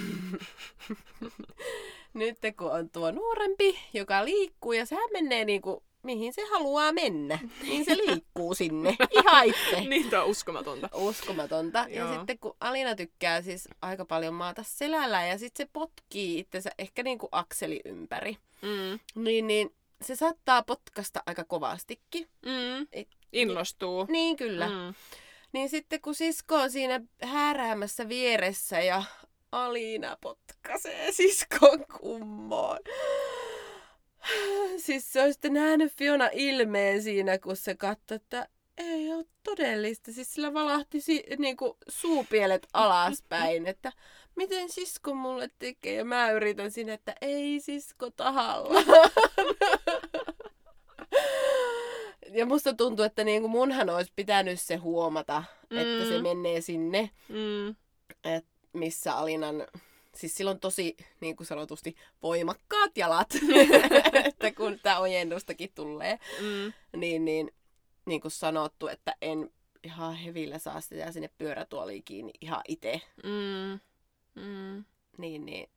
nyt 2.14 2.38
kun 2.59 2.72
on 2.72 2.90
tuo 2.90 3.11
nuorempi, 3.11 3.78
joka 3.94 4.24
liikkuu 4.24 4.72
ja 4.72 4.86
sehän 4.86 5.09
menee 5.12 5.44
niinku 5.44 5.82
mihin 6.03 6.32
se 6.32 6.42
haluaa 6.50 6.92
mennä, 6.92 7.38
niin 7.62 7.84
se 7.84 7.96
liikkuu 7.96 8.55
sinne 8.55 8.96
ihan 9.18 9.46
itse. 9.46 9.80
niin, 9.80 10.14
on 10.14 10.26
uskomatonta. 10.26 10.88
Uskomatonta. 10.94 11.86
Joo. 11.88 12.09
Ja 12.09 12.14
sitten 12.16 12.38
kun 12.38 12.57
Alina 12.61 12.94
tykkää 12.94 13.42
siis 13.42 13.68
aika 13.82 14.05
paljon 14.05 14.34
maata 14.34 14.62
selällä 14.62 15.26
ja 15.26 15.38
sitten 15.38 15.66
se 15.66 15.70
potkii 15.72 16.38
itsensä 16.38 16.70
ehkä 16.78 17.03
niin 17.03 17.18
kuin 17.18 17.28
akseli 17.32 17.80
ympäri. 17.84 18.36
Mm. 18.62 19.22
Niin, 19.24 19.46
niin 19.46 19.74
se 20.03 20.16
saattaa 20.16 20.62
potkasta 20.62 21.22
aika 21.26 21.44
kovastikin. 21.44 22.28
Mm. 22.46 22.86
Et, 22.92 23.09
Innostuu. 23.32 24.07
Niin, 24.09 24.36
kyllä. 24.36 24.68
Mm. 24.68 24.94
Niin 25.53 25.68
sitten 25.68 26.00
kun 26.00 26.14
sisko 26.14 26.55
on 26.55 26.70
siinä 26.70 27.00
hääräämässä 27.22 28.09
vieressä 28.09 28.80
ja 28.80 29.03
Alina 29.53 30.16
potkaisee 30.20 31.12
siskon 31.12 31.84
kummoon. 32.00 32.78
Siis 34.76 35.12
se 35.12 35.22
on 35.22 35.32
sitten 35.32 35.53
nähnyt 35.53 35.92
Fiona 35.92 36.28
ilmeen 36.32 37.03
siinä, 37.03 37.38
kun 37.38 37.57
se 37.57 37.74
katsoi, 37.74 38.16
että 38.16 38.48
ei 38.78 39.12
ole 39.12 39.24
todellista. 39.42 40.12
Siis 40.12 40.34
sillä 40.34 40.55
valahti 40.55 41.00
si- 41.00 41.24
niinku 41.38 41.76
suupielet 41.88 42.66
alaspäin, 42.72 43.66
että 43.66 43.92
miten 44.37 44.68
sisko 44.68 45.14
mulle 45.14 45.51
tekee? 45.59 45.95
Ja 45.95 46.05
mä 46.05 46.30
yritän 46.30 46.70
sinne, 46.70 46.93
että 46.93 47.14
ei 47.20 47.61
sisko 47.61 48.11
tahalla. 48.11 48.80
ja 52.37 52.47
musta 52.47 52.74
tuntuu, 52.74 53.05
että 53.05 53.24
niinku 53.24 53.49
munhan 53.49 53.91
olisi 53.91 54.12
pitänyt 54.16 54.61
se 54.61 54.76
huomata, 54.76 55.45
mm. 55.70 55.78
että 55.78 56.05
se 56.09 56.16
mm. 56.16 56.22
menee 56.22 56.61
sinne, 56.61 57.11
mm. 57.28 57.68
et 58.24 58.47
missä 58.72 59.14
Alinan 59.14 59.66
siis 60.16 60.35
silloin 60.35 60.61
tosi, 60.61 60.97
niin 61.20 61.37
kuin 61.37 61.47
sanotusti, 61.47 61.97
voimakkaat 62.22 62.97
jalat, 62.97 63.35
että 64.24 64.53
kun 64.53 64.78
tämä 64.83 64.99
ojennustakin 64.99 65.72
tulee, 65.74 66.18
mm. 66.41 66.72
niin, 67.01 67.24
niin, 67.24 67.51
niin 68.07 68.20
kuin 68.20 68.33
sanottu, 68.33 68.89
että 68.89 69.16
en 69.22 69.51
ihan 69.85 70.14
hevillä 70.14 70.59
saa 70.59 70.80
sitä 70.80 71.12
sinne 71.12 71.30
pyörätuoliin 71.39 72.03
kiinni 72.05 72.33
ihan 72.41 72.61
itse. 72.68 73.01
Mm. 73.24 73.80
Mm. 74.35 74.85
Niin, 75.18 75.47
niin. 75.47 75.68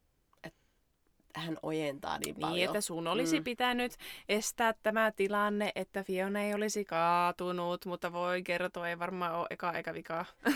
Hän 1.40 1.58
ojentaa 1.64 2.20
niin 2.20 2.36
paljon. 2.36 2.56
Niin, 2.56 2.66
että 2.66 2.82
sun 2.82 3.08
olisi 3.08 3.40
mm. 3.40 3.44
pitänyt 3.44 3.92
estää 4.30 4.74
tämä 4.84 5.12
tilanne, 5.12 5.72
että 5.76 6.04
Fiona 6.04 6.42
ei 6.42 6.54
olisi 6.54 6.86
kaatunut, 6.86 7.86
mutta 7.86 8.14
voi 8.14 8.44
kertoa, 8.44 8.90
ei 8.90 9.00
varmaan 9.00 9.36
ole 9.36 9.48
eka 9.50 9.72
eikä 9.72 9.94
vikaa. 9.94 10.26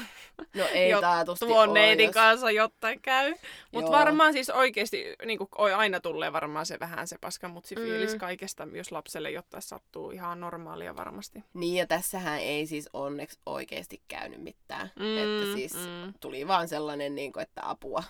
No 0.56 0.66
ei 0.74 0.94
taatusti 1.02 1.46
Tuon 1.46 1.74
neidin 1.74 2.06
jos... 2.06 2.14
kanssa 2.14 2.52
jotain 2.52 3.02
käy. 3.02 3.34
Mutta 3.72 3.92
varmaan 3.92 4.34
siis 4.34 4.50
oikeasti 4.50 5.16
niin 5.26 5.38
kuin, 5.38 5.76
aina 5.76 6.00
tulee 6.00 6.34
varmaan 6.34 6.66
se 6.66 6.78
vähän 6.80 7.08
se 7.08 7.18
paskamutsi 7.22 7.76
fiilis 7.76 8.14
mm. 8.14 8.20
kaikesta, 8.20 8.68
jos 8.74 8.92
lapselle 8.92 9.32
jotain 9.32 9.62
sattuu 9.62 10.12
ihan 10.12 10.40
normaalia 10.40 10.96
varmasti. 10.96 11.44
Niin 11.54 11.76
ja 11.76 11.88
tässähän 11.88 12.40
ei 12.40 12.66
siis 12.68 12.90
onneksi 12.94 13.40
oikeasti 13.46 14.02
käynyt 14.08 14.42
mitään. 14.44 14.92
Mm, 15.00 15.18
että 15.18 15.54
siis 15.54 15.74
mm. 15.74 16.14
tuli 16.20 16.48
vaan 16.48 16.68
sellainen, 16.68 17.16
niin 17.16 17.34
kuin, 17.34 17.44
että 17.44 17.70
apua. 17.70 18.04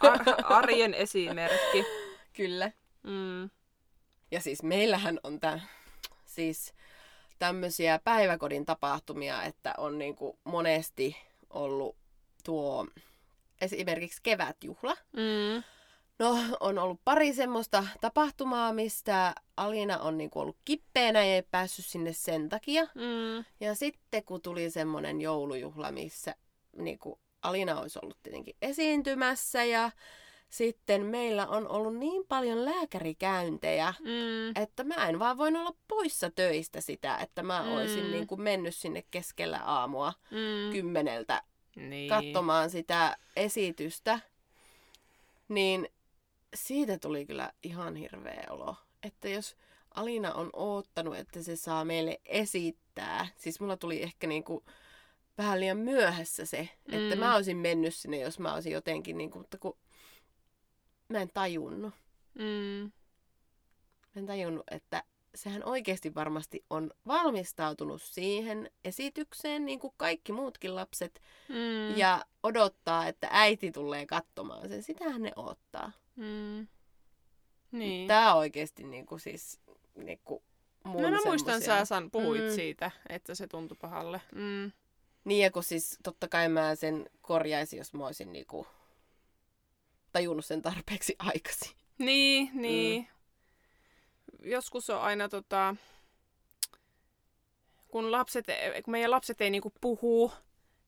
Ar- 0.00 0.44
arjen 0.58 0.94
esimerkki. 0.94 1.84
Kyllä. 2.32 2.72
Mm. 3.02 3.50
Ja 4.30 4.40
siis 4.40 4.62
meillähän 4.62 5.20
on 5.24 5.40
tämä, 5.40 5.60
siis 6.24 6.72
tämmöisiä 7.38 7.98
päiväkodin 8.04 8.64
tapahtumia, 8.64 9.42
että 9.42 9.74
on 9.78 9.98
niin 9.98 10.14
kuin 10.14 10.38
monesti 10.44 11.16
ollut 11.50 11.96
tuo 12.44 12.86
esimerkiksi 13.60 14.20
kevätjuhla. 14.22 14.96
Mm. 15.12 15.62
No, 16.18 16.38
on 16.60 16.78
ollut 16.78 17.00
pari 17.04 17.34
semmoista 17.34 17.86
tapahtumaa, 18.00 18.72
mistä 18.72 19.34
Alina 19.56 19.98
on 19.98 20.18
niinku 20.18 20.40
ollut 20.40 20.56
kippeänä 20.64 21.24
ja 21.24 21.34
ei 21.34 21.42
päässyt 21.42 21.86
sinne 21.86 22.12
sen 22.12 22.48
takia. 22.48 22.84
Mm. 22.84 23.44
Ja 23.60 23.74
sitten 23.74 24.24
kun 24.24 24.42
tuli 24.42 24.70
semmoinen 24.70 25.20
joulujuhla, 25.20 25.92
missä 25.92 26.34
niinku 26.76 27.20
Alina 27.42 27.80
olisi 27.80 27.98
ollut 28.02 28.18
tietenkin 28.22 28.56
esiintymässä 28.62 29.64
ja 29.64 29.90
sitten 30.52 31.06
meillä 31.06 31.46
on 31.46 31.68
ollut 31.68 31.96
niin 31.96 32.26
paljon 32.28 32.64
lääkärikäyntejä, 32.64 33.94
mm. 34.00 34.62
että 34.62 34.84
mä 34.84 35.08
en 35.08 35.18
vaan 35.18 35.38
voin 35.38 35.56
olla 35.56 35.74
poissa 35.88 36.30
töistä 36.30 36.80
sitä, 36.80 37.16
että 37.16 37.42
mä 37.42 37.62
mm. 37.62 37.72
olisin 37.72 38.10
niin 38.10 38.26
kuin 38.26 38.40
mennyt 38.40 38.74
sinne 38.74 39.04
keskellä 39.10 39.58
aamua 39.58 40.12
mm. 40.30 40.72
kymmeneltä 40.72 41.42
niin. 41.76 42.08
katsomaan 42.08 42.70
sitä 42.70 43.16
esitystä. 43.36 44.20
Niin 45.48 45.88
siitä 46.54 46.98
tuli 46.98 47.26
kyllä 47.26 47.52
ihan 47.62 47.96
hirveä 47.96 48.46
olo. 48.50 48.76
Että 49.02 49.28
jos 49.28 49.56
Alina 49.94 50.32
on 50.32 50.50
oottanut, 50.52 51.16
että 51.16 51.42
se 51.42 51.56
saa 51.56 51.84
meille 51.84 52.20
esittää, 52.24 53.28
siis 53.36 53.60
mulla 53.60 53.76
tuli 53.76 54.02
ehkä 54.02 54.26
niinku 54.26 54.64
vähän 55.38 55.60
liian 55.60 55.78
myöhässä 55.78 56.46
se, 56.46 56.68
mm. 56.88 56.94
että 56.94 57.16
mä 57.16 57.34
olisin 57.34 57.56
mennyt 57.56 57.94
sinne, 57.94 58.18
jos 58.18 58.38
mä 58.38 58.54
olisin 58.54 58.72
jotenkin, 58.72 59.18
niinku, 59.18 59.38
mutta 59.38 59.58
kun 59.58 59.76
mä 61.12 61.18
en 61.18 61.30
tajunnut. 61.34 61.94
Mm. 62.34 62.92
Mä 64.14 64.20
en 64.20 64.26
tajunnut, 64.26 64.64
että 64.70 65.04
sehän 65.34 65.64
oikeasti 65.64 66.14
varmasti 66.14 66.64
on 66.70 66.90
valmistautunut 67.06 68.02
siihen 68.02 68.70
esitykseen, 68.84 69.64
niin 69.64 69.78
kuin 69.78 69.94
kaikki 69.96 70.32
muutkin 70.32 70.74
lapset, 70.74 71.22
mm. 71.48 71.96
ja 71.96 72.24
odottaa, 72.42 73.08
että 73.08 73.28
äiti 73.30 73.72
tulee 73.72 74.06
katsomaan 74.06 74.68
sen. 74.68 74.82
Sitähän 74.82 75.22
ne 75.22 75.32
odottaa. 75.36 75.92
Mm. 76.16 76.66
Niin. 77.72 78.08
Tämä 78.08 78.34
oikeasti 78.34 78.84
niin 78.84 79.06
kuin 79.06 79.20
siis 79.20 79.60
niin 79.96 80.20
kuin 80.24 80.42
mun 80.84 81.02
no, 81.02 81.10
mä 81.10 81.18
muistan, 81.24 81.62
sä 81.62 81.84
san, 81.84 82.10
puhuit 82.10 82.44
mm. 82.44 82.54
siitä, 82.54 82.90
että 83.08 83.34
se 83.34 83.46
tuntui 83.46 83.76
pahalle. 83.80 84.20
Mm. 84.34 84.72
Niin, 85.24 85.42
ja 85.42 85.50
kun 85.50 85.62
siis 85.62 85.98
totta 86.02 86.28
kai 86.28 86.48
mä 86.48 86.74
sen 86.74 87.10
korjaisin, 87.20 87.76
jos 87.76 87.94
mä 87.94 88.06
olisin 88.06 88.32
niin 88.32 88.46
kuin 88.46 88.66
tajunnut 90.12 90.44
sen 90.44 90.62
tarpeeksi 90.62 91.16
aikaisin. 91.32 91.76
Niin, 91.98 92.50
niin. 92.54 93.08
Mm. 94.42 94.50
Joskus 94.50 94.90
on 94.90 95.00
aina 95.00 95.28
tota, 95.28 95.76
kun, 97.88 98.12
lapset, 98.12 98.46
kun 98.84 98.92
meidän 98.92 99.10
lapset 99.10 99.40
ei 99.40 99.50
niinku 99.50 99.72
puhu, 99.80 100.32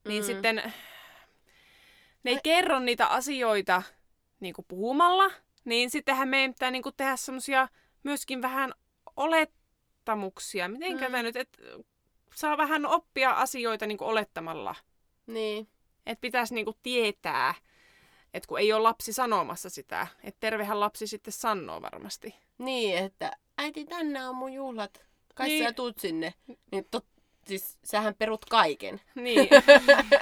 niin 0.07 0.23
mm. 0.23 0.25
sitten 0.25 0.55
ne 2.23 2.31
ei 2.31 2.35
Ai... 2.35 2.41
kerro 2.43 2.79
niitä 2.79 3.07
asioita 3.07 3.83
niinku 4.39 4.65
puhumalla, 4.67 5.31
niin 5.65 5.89
sittenhän 5.89 6.27
meidän 6.27 6.53
pitää 6.53 6.71
niinku 6.71 6.91
tehdä 6.91 7.15
semmoisia 7.15 7.67
myöskin 8.03 8.41
vähän 8.41 8.73
olettamuksia. 9.17 10.67
Miten 10.67 11.11
mm. 11.11 11.23
nyt, 11.23 11.35
että 11.35 11.57
saa 12.35 12.57
vähän 12.57 12.85
oppia 12.85 13.31
asioita 13.31 13.85
niinku 13.85 14.05
olettamalla. 14.05 14.75
Niin. 15.27 15.67
Että 16.05 16.21
pitäisi 16.21 16.53
niinku 16.53 16.77
tietää. 16.83 17.53
Että 18.35 18.47
kun 18.47 18.59
ei 18.59 18.73
ole 18.73 18.81
lapsi 18.81 19.13
sanomassa 19.13 19.69
sitä, 19.69 20.07
että 20.23 20.39
tervehän 20.39 20.79
lapsi 20.79 21.07
sitten 21.07 21.33
sanoo 21.33 21.81
varmasti. 21.81 22.35
Niin, 22.57 22.97
että 22.97 23.31
äiti 23.57 23.85
tänne 23.85 24.27
on 24.27 24.35
mun 24.35 24.53
juhlat. 24.53 25.05
Kai 25.35 25.47
niin. 25.47 25.63
sä 25.63 25.73
tuut 25.73 25.99
sinne. 25.99 26.33
Niin 26.71 26.87
tot, 26.91 27.05
siis 27.47 27.77
sähän 27.83 28.15
perut 28.15 28.45
kaiken. 28.45 29.01
Niin. 29.15 29.49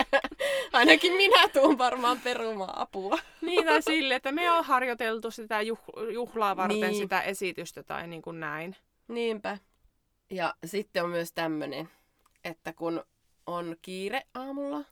Ainakin 0.74 1.14
minä 1.14 1.47
tuun 1.47 1.78
varmaan 1.78 2.20
perumaan 2.24 2.78
apua. 2.78 3.20
niin, 3.41 3.66
tai 3.66 3.82
sille, 3.91 4.16
että 4.16 4.32
me 4.32 4.51
on 4.51 4.66
harjoiteltu 4.66 5.32
sitä 5.32 5.61
juh- 5.61 6.11
juhlaa 6.14 6.57
varten 6.57 6.82
niin. 6.82 6.95
sitä 6.95 7.22
esitystä 7.22 7.84
tai 7.84 8.07
niin 8.07 8.22
kuin 8.22 8.39
näin. 8.39 8.76
Niinpä. 9.07 9.57
Ja 10.30 10.53
sitten 10.66 11.03
on 11.03 11.09
myös 11.09 11.32
tämmöinen, 11.32 11.89
että 12.43 12.74
kun 12.74 13.03
on 13.47 13.76
kiire 13.82 14.24
aamulla, 14.34 14.86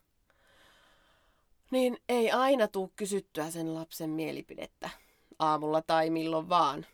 niin 1.72 1.98
ei 2.08 2.30
aina 2.30 2.68
tuu 2.68 2.92
kysyttyä 2.96 3.50
sen 3.50 3.74
lapsen 3.74 4.10
mielipidettä 4.10 4.90
aamulla 5.38 5.82
tai 5.82 6.10
milloin 6.10 6.48
vaan. 6.48 6.86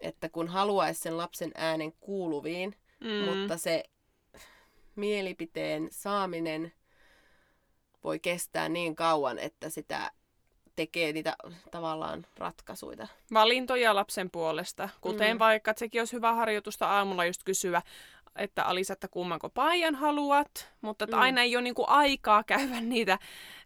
Että 0.00 0.28
kun 0.28 0.48
haluaisi 0.48 1.00
sen 1.00 1.16
lapsen 1.18 1.50
äänen 1.54 1.92
kuuluviin, 1.92 2.74
mm. 3.00 3.10
mutta 3.10 3.56
se 3.56 3.84
mielipiteen 4.96 5.88
saaminen 5.90 6.72
voi 8.04 8.18
kestää 8.18 8.68
niin 8.68 8.96
kauan, 8.96 9.38
että 9.38 9.70
sitä 9.70 10.12
tekee 10.76 11.12
niitä 11.12 11.36
tavallaan 11.70 12.26
ratkaisuja. 12.36 13.06
Valintoja 13.32 13.94
lapsen 13.94 14.30
puolesta, 14.30 14.88
kuten 15.00 15.36
mm. 15.36 15.38
vaikka, 15.38 15.70
että 15.70 15.78
sekin 15.78 16.00
olisi 16.00 16.16
hyvä 16.16 16.34
harjoitusta 16.34 16.88
aamulla 16.88 17.24
just 17.24 17.44
kysyä, 17.44 17.82
että 18.38 18.64
Alisa, 18.64 18.92
että 18.92 19.08
kummanko 19.08 19.50
paijan 19.50 19.94
haluat, 19.94 20.72
mutta 20.80 21.04
että 21.04 21.16
mm. 21.16 21.22
aina 21.22 21.42
ei 21.42 21.56
ole 21.56 21.62
niinku 21.62 21.84
aikaa 21.86 22.44
käydä 22.44 22.80
niitä 22.94 23.18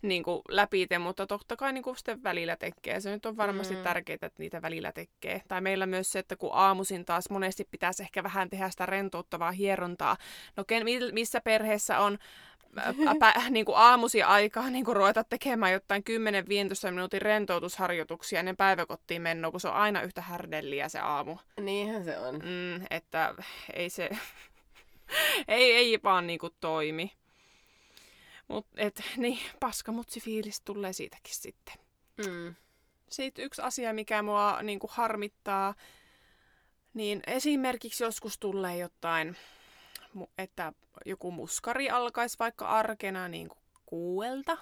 niinku 0.02 0.42
läpi, 0.48 0.88
mutta 0.98 1.26
totta 1.26 1.56
kai 1.56 1.72
niinku 1.72 1.94
sitten 1.94 2.22
välillä 2.22 2.56
tekee. 2.56 3.00
Se 3.00 3.10
nyt 3.10 3.26
on 3.26 3.36
varmasti 3.36 3.74
mm. 3.74 3.82
tärkeää, 3.82 4.14
että 4.14 4.30
niitä 4.38 4.62
välillä 4.62 4.92
tekee. 4.92 5.42
Tai 5.48 5.60
meillä 5.60 5.86
myös 5.86 6.12
se, 6.12 6.18
että 6.18 6.36
kun 6.36 6.50
aamuisin 6.52 7.04
taas 7.04 7.30
monesti 7.30 7.68
pitäisi 7.70 8.02
ehkä 8.02 8.22
vähän 8.22 8.50
tehdä 8.50 8.70
sitä 8.70 8.86
rentouttavaa 8.86 9.52
hierontaa. 9.52 10.16
No 10.56 10.64
ken, 10.64 10.84
missä 11.12 11.40
perheessä 11.40 11.98
on 11.98 12.18
pä, 13.18 13.34
niin 13.50 13.64
kuin 13.64 13.76
aamusi 13.76 14.22
aikaa 14.22 14.70
niin 14.70 14.84
kuin 14.84 14.96
ruveta 14.96 15.24
tekemään 15.24 15.72
jotain 15.72 16.02
10-15 16.88 16.90
minuutin 16.90 17.22
rentoutusharjoituksia 17.22 18.38
ennen 18.38 18.56
päiväkottiin 18.56 19.22
menoa, 19.22 19.50
kun 19.50 19.60
se 19.60 19.68
on 19.68 19.74
aina 19.74 20.02
yhtä 20.02 20.20
härdelliä 20.20 20.88
se 20.88 20.98
aamu. 20.98 21.36
Niinhän 21.60 22.04
se 22.04 22.18
on. 22.18 22.34
Mm, 22.34 22.86
että 22.90 23.34
ei 23.72 23.90
se, 23.90 24.10
ei, 25.48 25.72
ei 25.72 25.98
vaan 26.04 26.26
niinku 26.26 26.50
toimi. 26.60 27.12
Mut 28.48 28.66
et, 28.76 29.02
niin, 29.16 29.38
paskamutsi 29.60 30.20
fiilis 30.20 30.60
tulee 30.60 30.92
siitäkin 30.92 31.34
sitten. 31.34 31.74
Mm. 32.16 32.54
Sitten 33.08 33.44
yksi 33.44 33.62
asia, 33.62 33.92
mikä 33.92 34.22
mua 34.22 34.62
niinku 34.62 34.90
harmittaa, 34.92 35.74
niin 36.94 37.22
esimerkiksi 37.26 38.04
joskus 38.04 38.38
tulee 38.38 38.78
jotain, 38.78 39.36
että 40.38 40.72
joku 41.06 41.30
muskari 41.30 41.90
alkaisi 41.90 42.38
vaikka 42.38 42.68
arkena 42.68 43.28
niin 43.28 43.48
kuin 43.48 43.62
kuuelta 43.86 44.58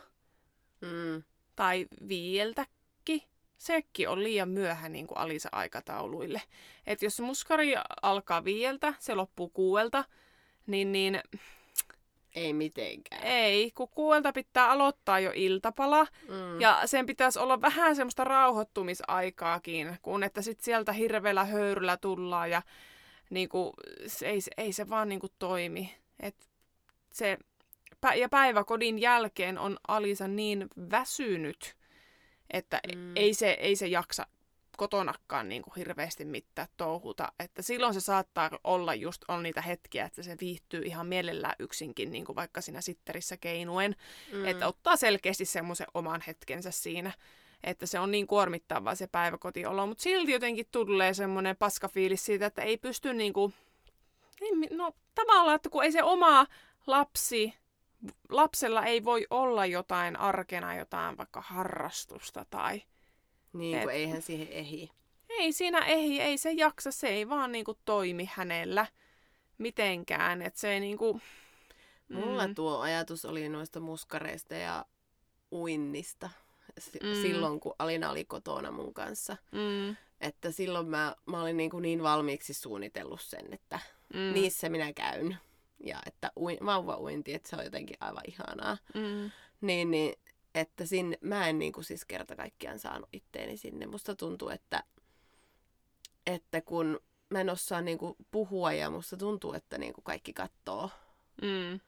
mm. 0.80 1.22
tai 1.57 1.86
viieltäkin. 2.09 3.22
Sekin 3.59 4.09
on 4.09 4.22
liian 4.22 4.48
myöhä 4.48 4.88
niin 4.88 5.07
kuin 5.07 5.18
Alisa-aikatauluille. 5.18 6.42
Et 6.86 7.03
jos 7.03 7.20
muskari 7.20 7.74
alkaa 8.03 8.44
viieltä, 8.44 8.94
se 8.98 9.14
loppuu 9.14 9.48
kuuelta, 9.48 10.05
niin, 10.70 10.92
niin 10.92 11.20
ei 12.34 12.52
mitenkään. 12.52 13.22
Ei, 13.24 13.70
kun 13.70 13.88
kuuelta 13.88 14.32
pitää 14.32 14.70
aloittaa 14.70 15.20
jo 15.20 15.32
iltapala. 15.34 16.06
Mm. 16.28 16.60
Ja 16.60 16.82
sen 16.84 17.06
pitäisi 17.06 17.38
olla 17.38 17.60
vähän 17.60 17.96
semmoista 17.96 18.24
rauhoittumisaikaakin, 18.24 19.98
kun 20.02 20.22
että 20.22 20.42
sit 20.42 20.60
sieltä 20.60 20.92
hirveällä 20.92 21.44
höyryllä 21.44 21.96
tullaan 21.96 22.50
ja 22.50 22.62
niinku, 23.30 23.74
ei, 24.24 24.38
ei 24.56 24.72
se 24.72 24.88
vaan 24.88 25.08
niinku 25.08 25.28
toimi. 25.38 25.94
Et 26.20 26.36
se, 27.12 27.38
ja 28.16 28.28
päiväkodin 28.28 28.98
jälkeen 28.98 29.58
on 29.58 29.78
Alisa 29.88 30.28
niin 30.28 30.68
väsynyt, 30.90 31.76
että 32.50 32.80
mm. 32.96 33.16
ei, 33.16 33.34
se, 33.34 33.50
ei 33.50 33.76
se 33.76 33.86
jaksa 33.86 34.26
kotonakaan 34.80 35.48
niin 35.48 35.62
kuin 35.62 35.74
hirveästi 35.76 36.24
mitään 36.24 36.68
touhuta. 36.76 37.32
Että 37.38 37.62
silloin 37.62 37.94
se 37.94 38.00
saattaa 38.00 38.50
olla 38.64 38.94
just 38.94 39.24
on 39.28 39.42
niitä 39.42 39.62
hetkiä, 39.62 40.04
että 40.04 40.22
se 40.22 40.36
viihtyy 40.40 40.82
ihan 40.84 41.06
mielellään 41.06 41.54
yksinkin, 41.58 42.12
niin 42.12 42.24
kuin 42.24 42.36
vaikka 42.36 42.60
siinä 42.60 42.80
sitterissä 42.80 43.36
keinuen. 43.36 43.96
Mm. 44.32 44.46
Että 44.46 44.66
ottaa 44.66 44.96
selkeästi 44.96 45.44
semmoisen 45.44 45.86
oman 45.94 46.22
hetkensä 46.26 46.70
siinä. 46.70 47.12
että 47.64 47.86
se 47.86 47.98
on 47.98 48.10
niin 48.10 48.26
kuormittavaa 48.26 48.94
se 48.94 49.06
päiväkotiolo, 49.06 49.86
mutta 49.86 50.02
silti 50.02 50.32
jotenkin 50.32 50.66
tulee 50.70 51.14
semmoinen 51.14 51.56
paskafiilis 51.56 52.24
siitä, 52.24 52.46
että 52.46 52.62
ei 52.62 52.76
pysty 52.76 53.14
niinku, 53.14 53.52
no 54.70 54.92
tavallaan, 55.14 55.56
että 55.56 55.68
kun 55.68 55.84
ei 55.84 55.92
se 55.92 56.02
oma 56.02 56.46
lapsi, 56.86 57.54
lapsella 58.28 58.84
ei 58.84 59.04
voi 59.04 59.26
olla 59.30 59.66
jotain 59.66 60.16
arkena, 60.16 60.74
jotain 60.74 61.16
vaikka 61.18 61.40
harrastusta 61.40 62.46
tai... 62.50 62.82
Niin, 63.53 63.76
et, 63.76 63.82
kun 63.82 63.92
eihän 63.92 64.22
siihen 64.22 64.48
ehi. 64.51 64.90
Ei 65.28 65.53
siinä 65.53 65.78
ehi, 65.78 66.20
ei 66.20 66.38
se 66.38 66.53
jaksa, 66.53 66.90
se 66.92 67.09
ei 67.09 67.28
vaan 67.28 67.53
niinku 67.53 67.78
toimi 67.84 68.30
hänellä 68.34 68.86
mitenkään, 69.59 70.42
että 70.42 70.61
se 70.61 70.72
ei 70.72 70.80
niinku... 70.80 71.20
Mulla 72.09 72.46
mm. 72.46 72.55
tuo 72.55 72.78
ajatus 72.78 73.24
oli 73.24 73.48
noista 73.48 73.80
muskareista 73.80 74.55
ja 74.55 74.84
uinnista 75.53 76.30
mm. 77.03 77.22
silloin, 77.22 77.61
kun 77.61 77.74
Alina 77.78 78.11
oli 78.11 78.24
kotona 78.24 78.70
mun 78.70 78.94
kanssa. 78.94 79.36
Mm. 79.53 79.96
Että 80.20 80.51
silloin 80.51 80.88
mä, 80.88 81.16
mä 81.26 81.42
olin 81.42 81.57
niin, 81.57 81.70
kuin 81.70 81.82
niin 81.82 82.03
valmiiksi 82.03 82.55
suunnitellut 82.55 83.20
sen, 83.20 83.53
että 83.53 83.80
mm. 84.14 84.32
niissä 84.32 84.68
minä 84.68 84.92
käyn. 84.92 85.38
Ja 85.84 85.98
että 86.07 86.32
ui, 86.36 86.59
uinti, 86.98 87.34
että 87.34 87.48
se 87.48 87.57
on 87.57 87.64
jotenkin 87.64 87.96
aivan 88.01 88.22
ihanaa. 88.28 88.78
Mm. 88.94 89.30
Niin, 89.61 89.90
niin, 89.90 90.14
että 90.55 90.86
sinne, 90.86 91.18
mä 91.20 91.48
en 91.48 91.59
niin 91.59 91.72
kuin 91.72 91.84
siis 91.84 92.05
kerta 92.05 92.36
kaikkiaan 92.36 92.78
saanut 92.78 93.09
itteeni 93.12 93.57
sinne. 93.57 93.86
Musta 93.86 94.14
tuntuu, 94.14 94.48
että, 94.48 94.84
että 96.26 96.61
kun 96.61 97.01
mä 97.30 97.40
en 97.40 97.51
osaa 97.51 97.80
niin 97.80 97.98
kuin 97.98 98.16
puhua 98.30 98.72
ja 98.72 98.90
musta 98.90 99.16
tuntuu, 99.16 99.53
että 99.53 99.78
niin 99.78 99.92
kuin 99.92 100.05
kaikki 100.05 100.32
katsoo. 100.32 100.90
Mm. 101.42 101.80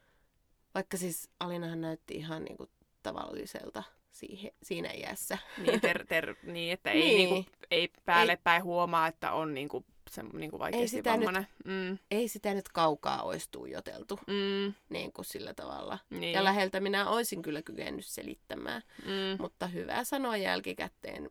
Vaikka 0.75 0.97
siis 0.97 1.29
Alinahan 1.41 1.81
näytti 1.81 2.15
ihan 2.15 2.45
niin 2.45 2.57
kuin 2.57 2.71
tavalliselta 3.03 3.83
siihen, 4.13 4.53
siinä 4.63 4.93
iässä. 4.93 5.39
Niin, 5.59 5.81
ter, 5.81 6.07
ter, 6.07 6.35
niin 6.43 6.73
että 6.73 6.91
ei, 6.91 7.01
niin. 7.09 7.31
Niinku, 7.31 7.51
ei 7.71 7.91
päälle 8.05 8.33
ei, 8.33 8.39
päin 8.45 8.65
huomaa, 8.65 9.07
että 9.07 9.33
on 9.33 9.55
niinku, 9.55 9.85
se, 10.13 10.23
niinku 10.23 10.59
vaikeasti 10.59 10.83
ei 10.83 10.89
sitä 10.89 11.13
vammainen. 11.13 11.47
Nyt, 11.65 11.67
mm. 11.67 11.99
Ei 12.11 12.29
sitä 12.29 12.55
nyt 12.55 12.69
kaukaa 12.69 13.23
olisi 13.23 13.49
tuijoteltu 13.51 14.21
mm. 14.27 14.75
niin 14.89 15.13
kuin 15.13 15.25
sillä 15.25 15.55
tavalla. 15.55 15.99
Niin. 16.11 16.33
Ja 16.33 16.45
läheltä 16.45 16.81
minä 16.81 17.09
olisin 17.09 17.43
kyllä 17.43 17.63
kykennyt 17.63 18.07
selittämään. 18.07 18.83
Mm. 19.05 19.43
Mutta 19.43 19.67
hyvä 19.67 20.05
sanoa 20.05 20.37
jälkikäteen, 20.37 21.29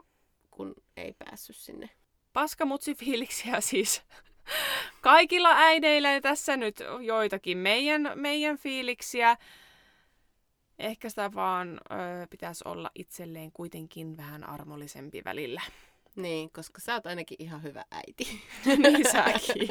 kun 0.51 0.75
ei 0.97 1.13
päässyt 1.13 1.55
sinne. 1.55 1.89
Paskamutsi 2.33 2.95
fiiliksiä 2.95 3.61
siis 3.61 4.01
kaikilla 5.01 5.49
äideillä 5.55 6.21
tässä 6.21 6.57
nyt 6.57 6.79
joitakin 7.01 7.57
meidän, 7.57 8.11
meidän 8.15 8.57
fiiliksiä. 8.57 9.37
Ehkä 10.79 11.09
sitä 11.09 11.33
vaan 11.33 11.81
ö, 11.91 12.27
pitäisi 12.29 12.63
olla 12.67 12.91
itselleen 12.95 13.51
kuitenkin 13.51 14.17
vähän 14.17 14.49
armollisempi 14.49 15.21
välillä. 15.25 15.61
Niin, 16.15 16.51
koska 16.51 16.81
sä 16.81 16.93
oot 16.93 17.05
ainakin 17.07 17.35
ihan 17.39 17.63
hyvä 17.63 17.85
äiti. 17.91 18.41
niin 18.83 19.11
säkin. 19.11 19.69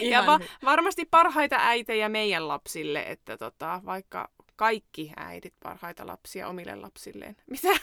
ja 0.10 0.26
va- 0.26 0.40
varmasti 0.64 1.04
parhaita 1.10 1.56
äitejä 1.60 2.08
meidän 2.08 2.48
lapsille, 2.48 3.02
että 3.02 3.36
tota, 3.36 3.80
vaikka 3.84 4.30
kaikki 4.56 5.12
äidit 5.16 5.54
parhaita 5.62 6.06
lapsia 6.06 6.48
omille 6.48 6.74
lapsilleen. 6.76 7.36
Mitä? 7.50 7.68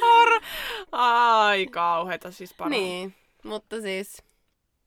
Har- 0.00 0.42
Ai 0.92 1.66
kauheeta 1.66 2.30
siis 2.30 2.54
parhaita. 2.54 2.84
Niin, 2.86 3.14
mutta 3.44 3.80
siis 3.80 4.22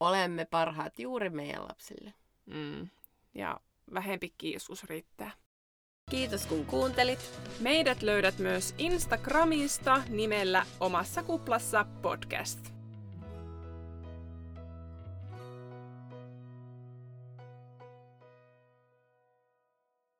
olemme 0.00 0.44
parhaat 0.44 0.98
juuri 0.98 1.30
meidän 1.30 1.62
lapsille. 1.68 2.14
Mm. 2.46 2.88
Ja 3.34 3.60
vähempikin 3.94 4.52
joskus 4.52 4.84
riittää. 4.84 5.30
Kiitos 6.10 6.46
kun 6.46 6.66
kuuntelit. 6.66 7.18
Meidät 7.60 8.02
löydät 8.02 8.38
myös 8.38 8.74
Instagramista 8.78 10.02
nimellä 10.08 10.66
Omassa 10.80 11.22
kuplassa 11.22 11.86
podcast. 12.02 12.79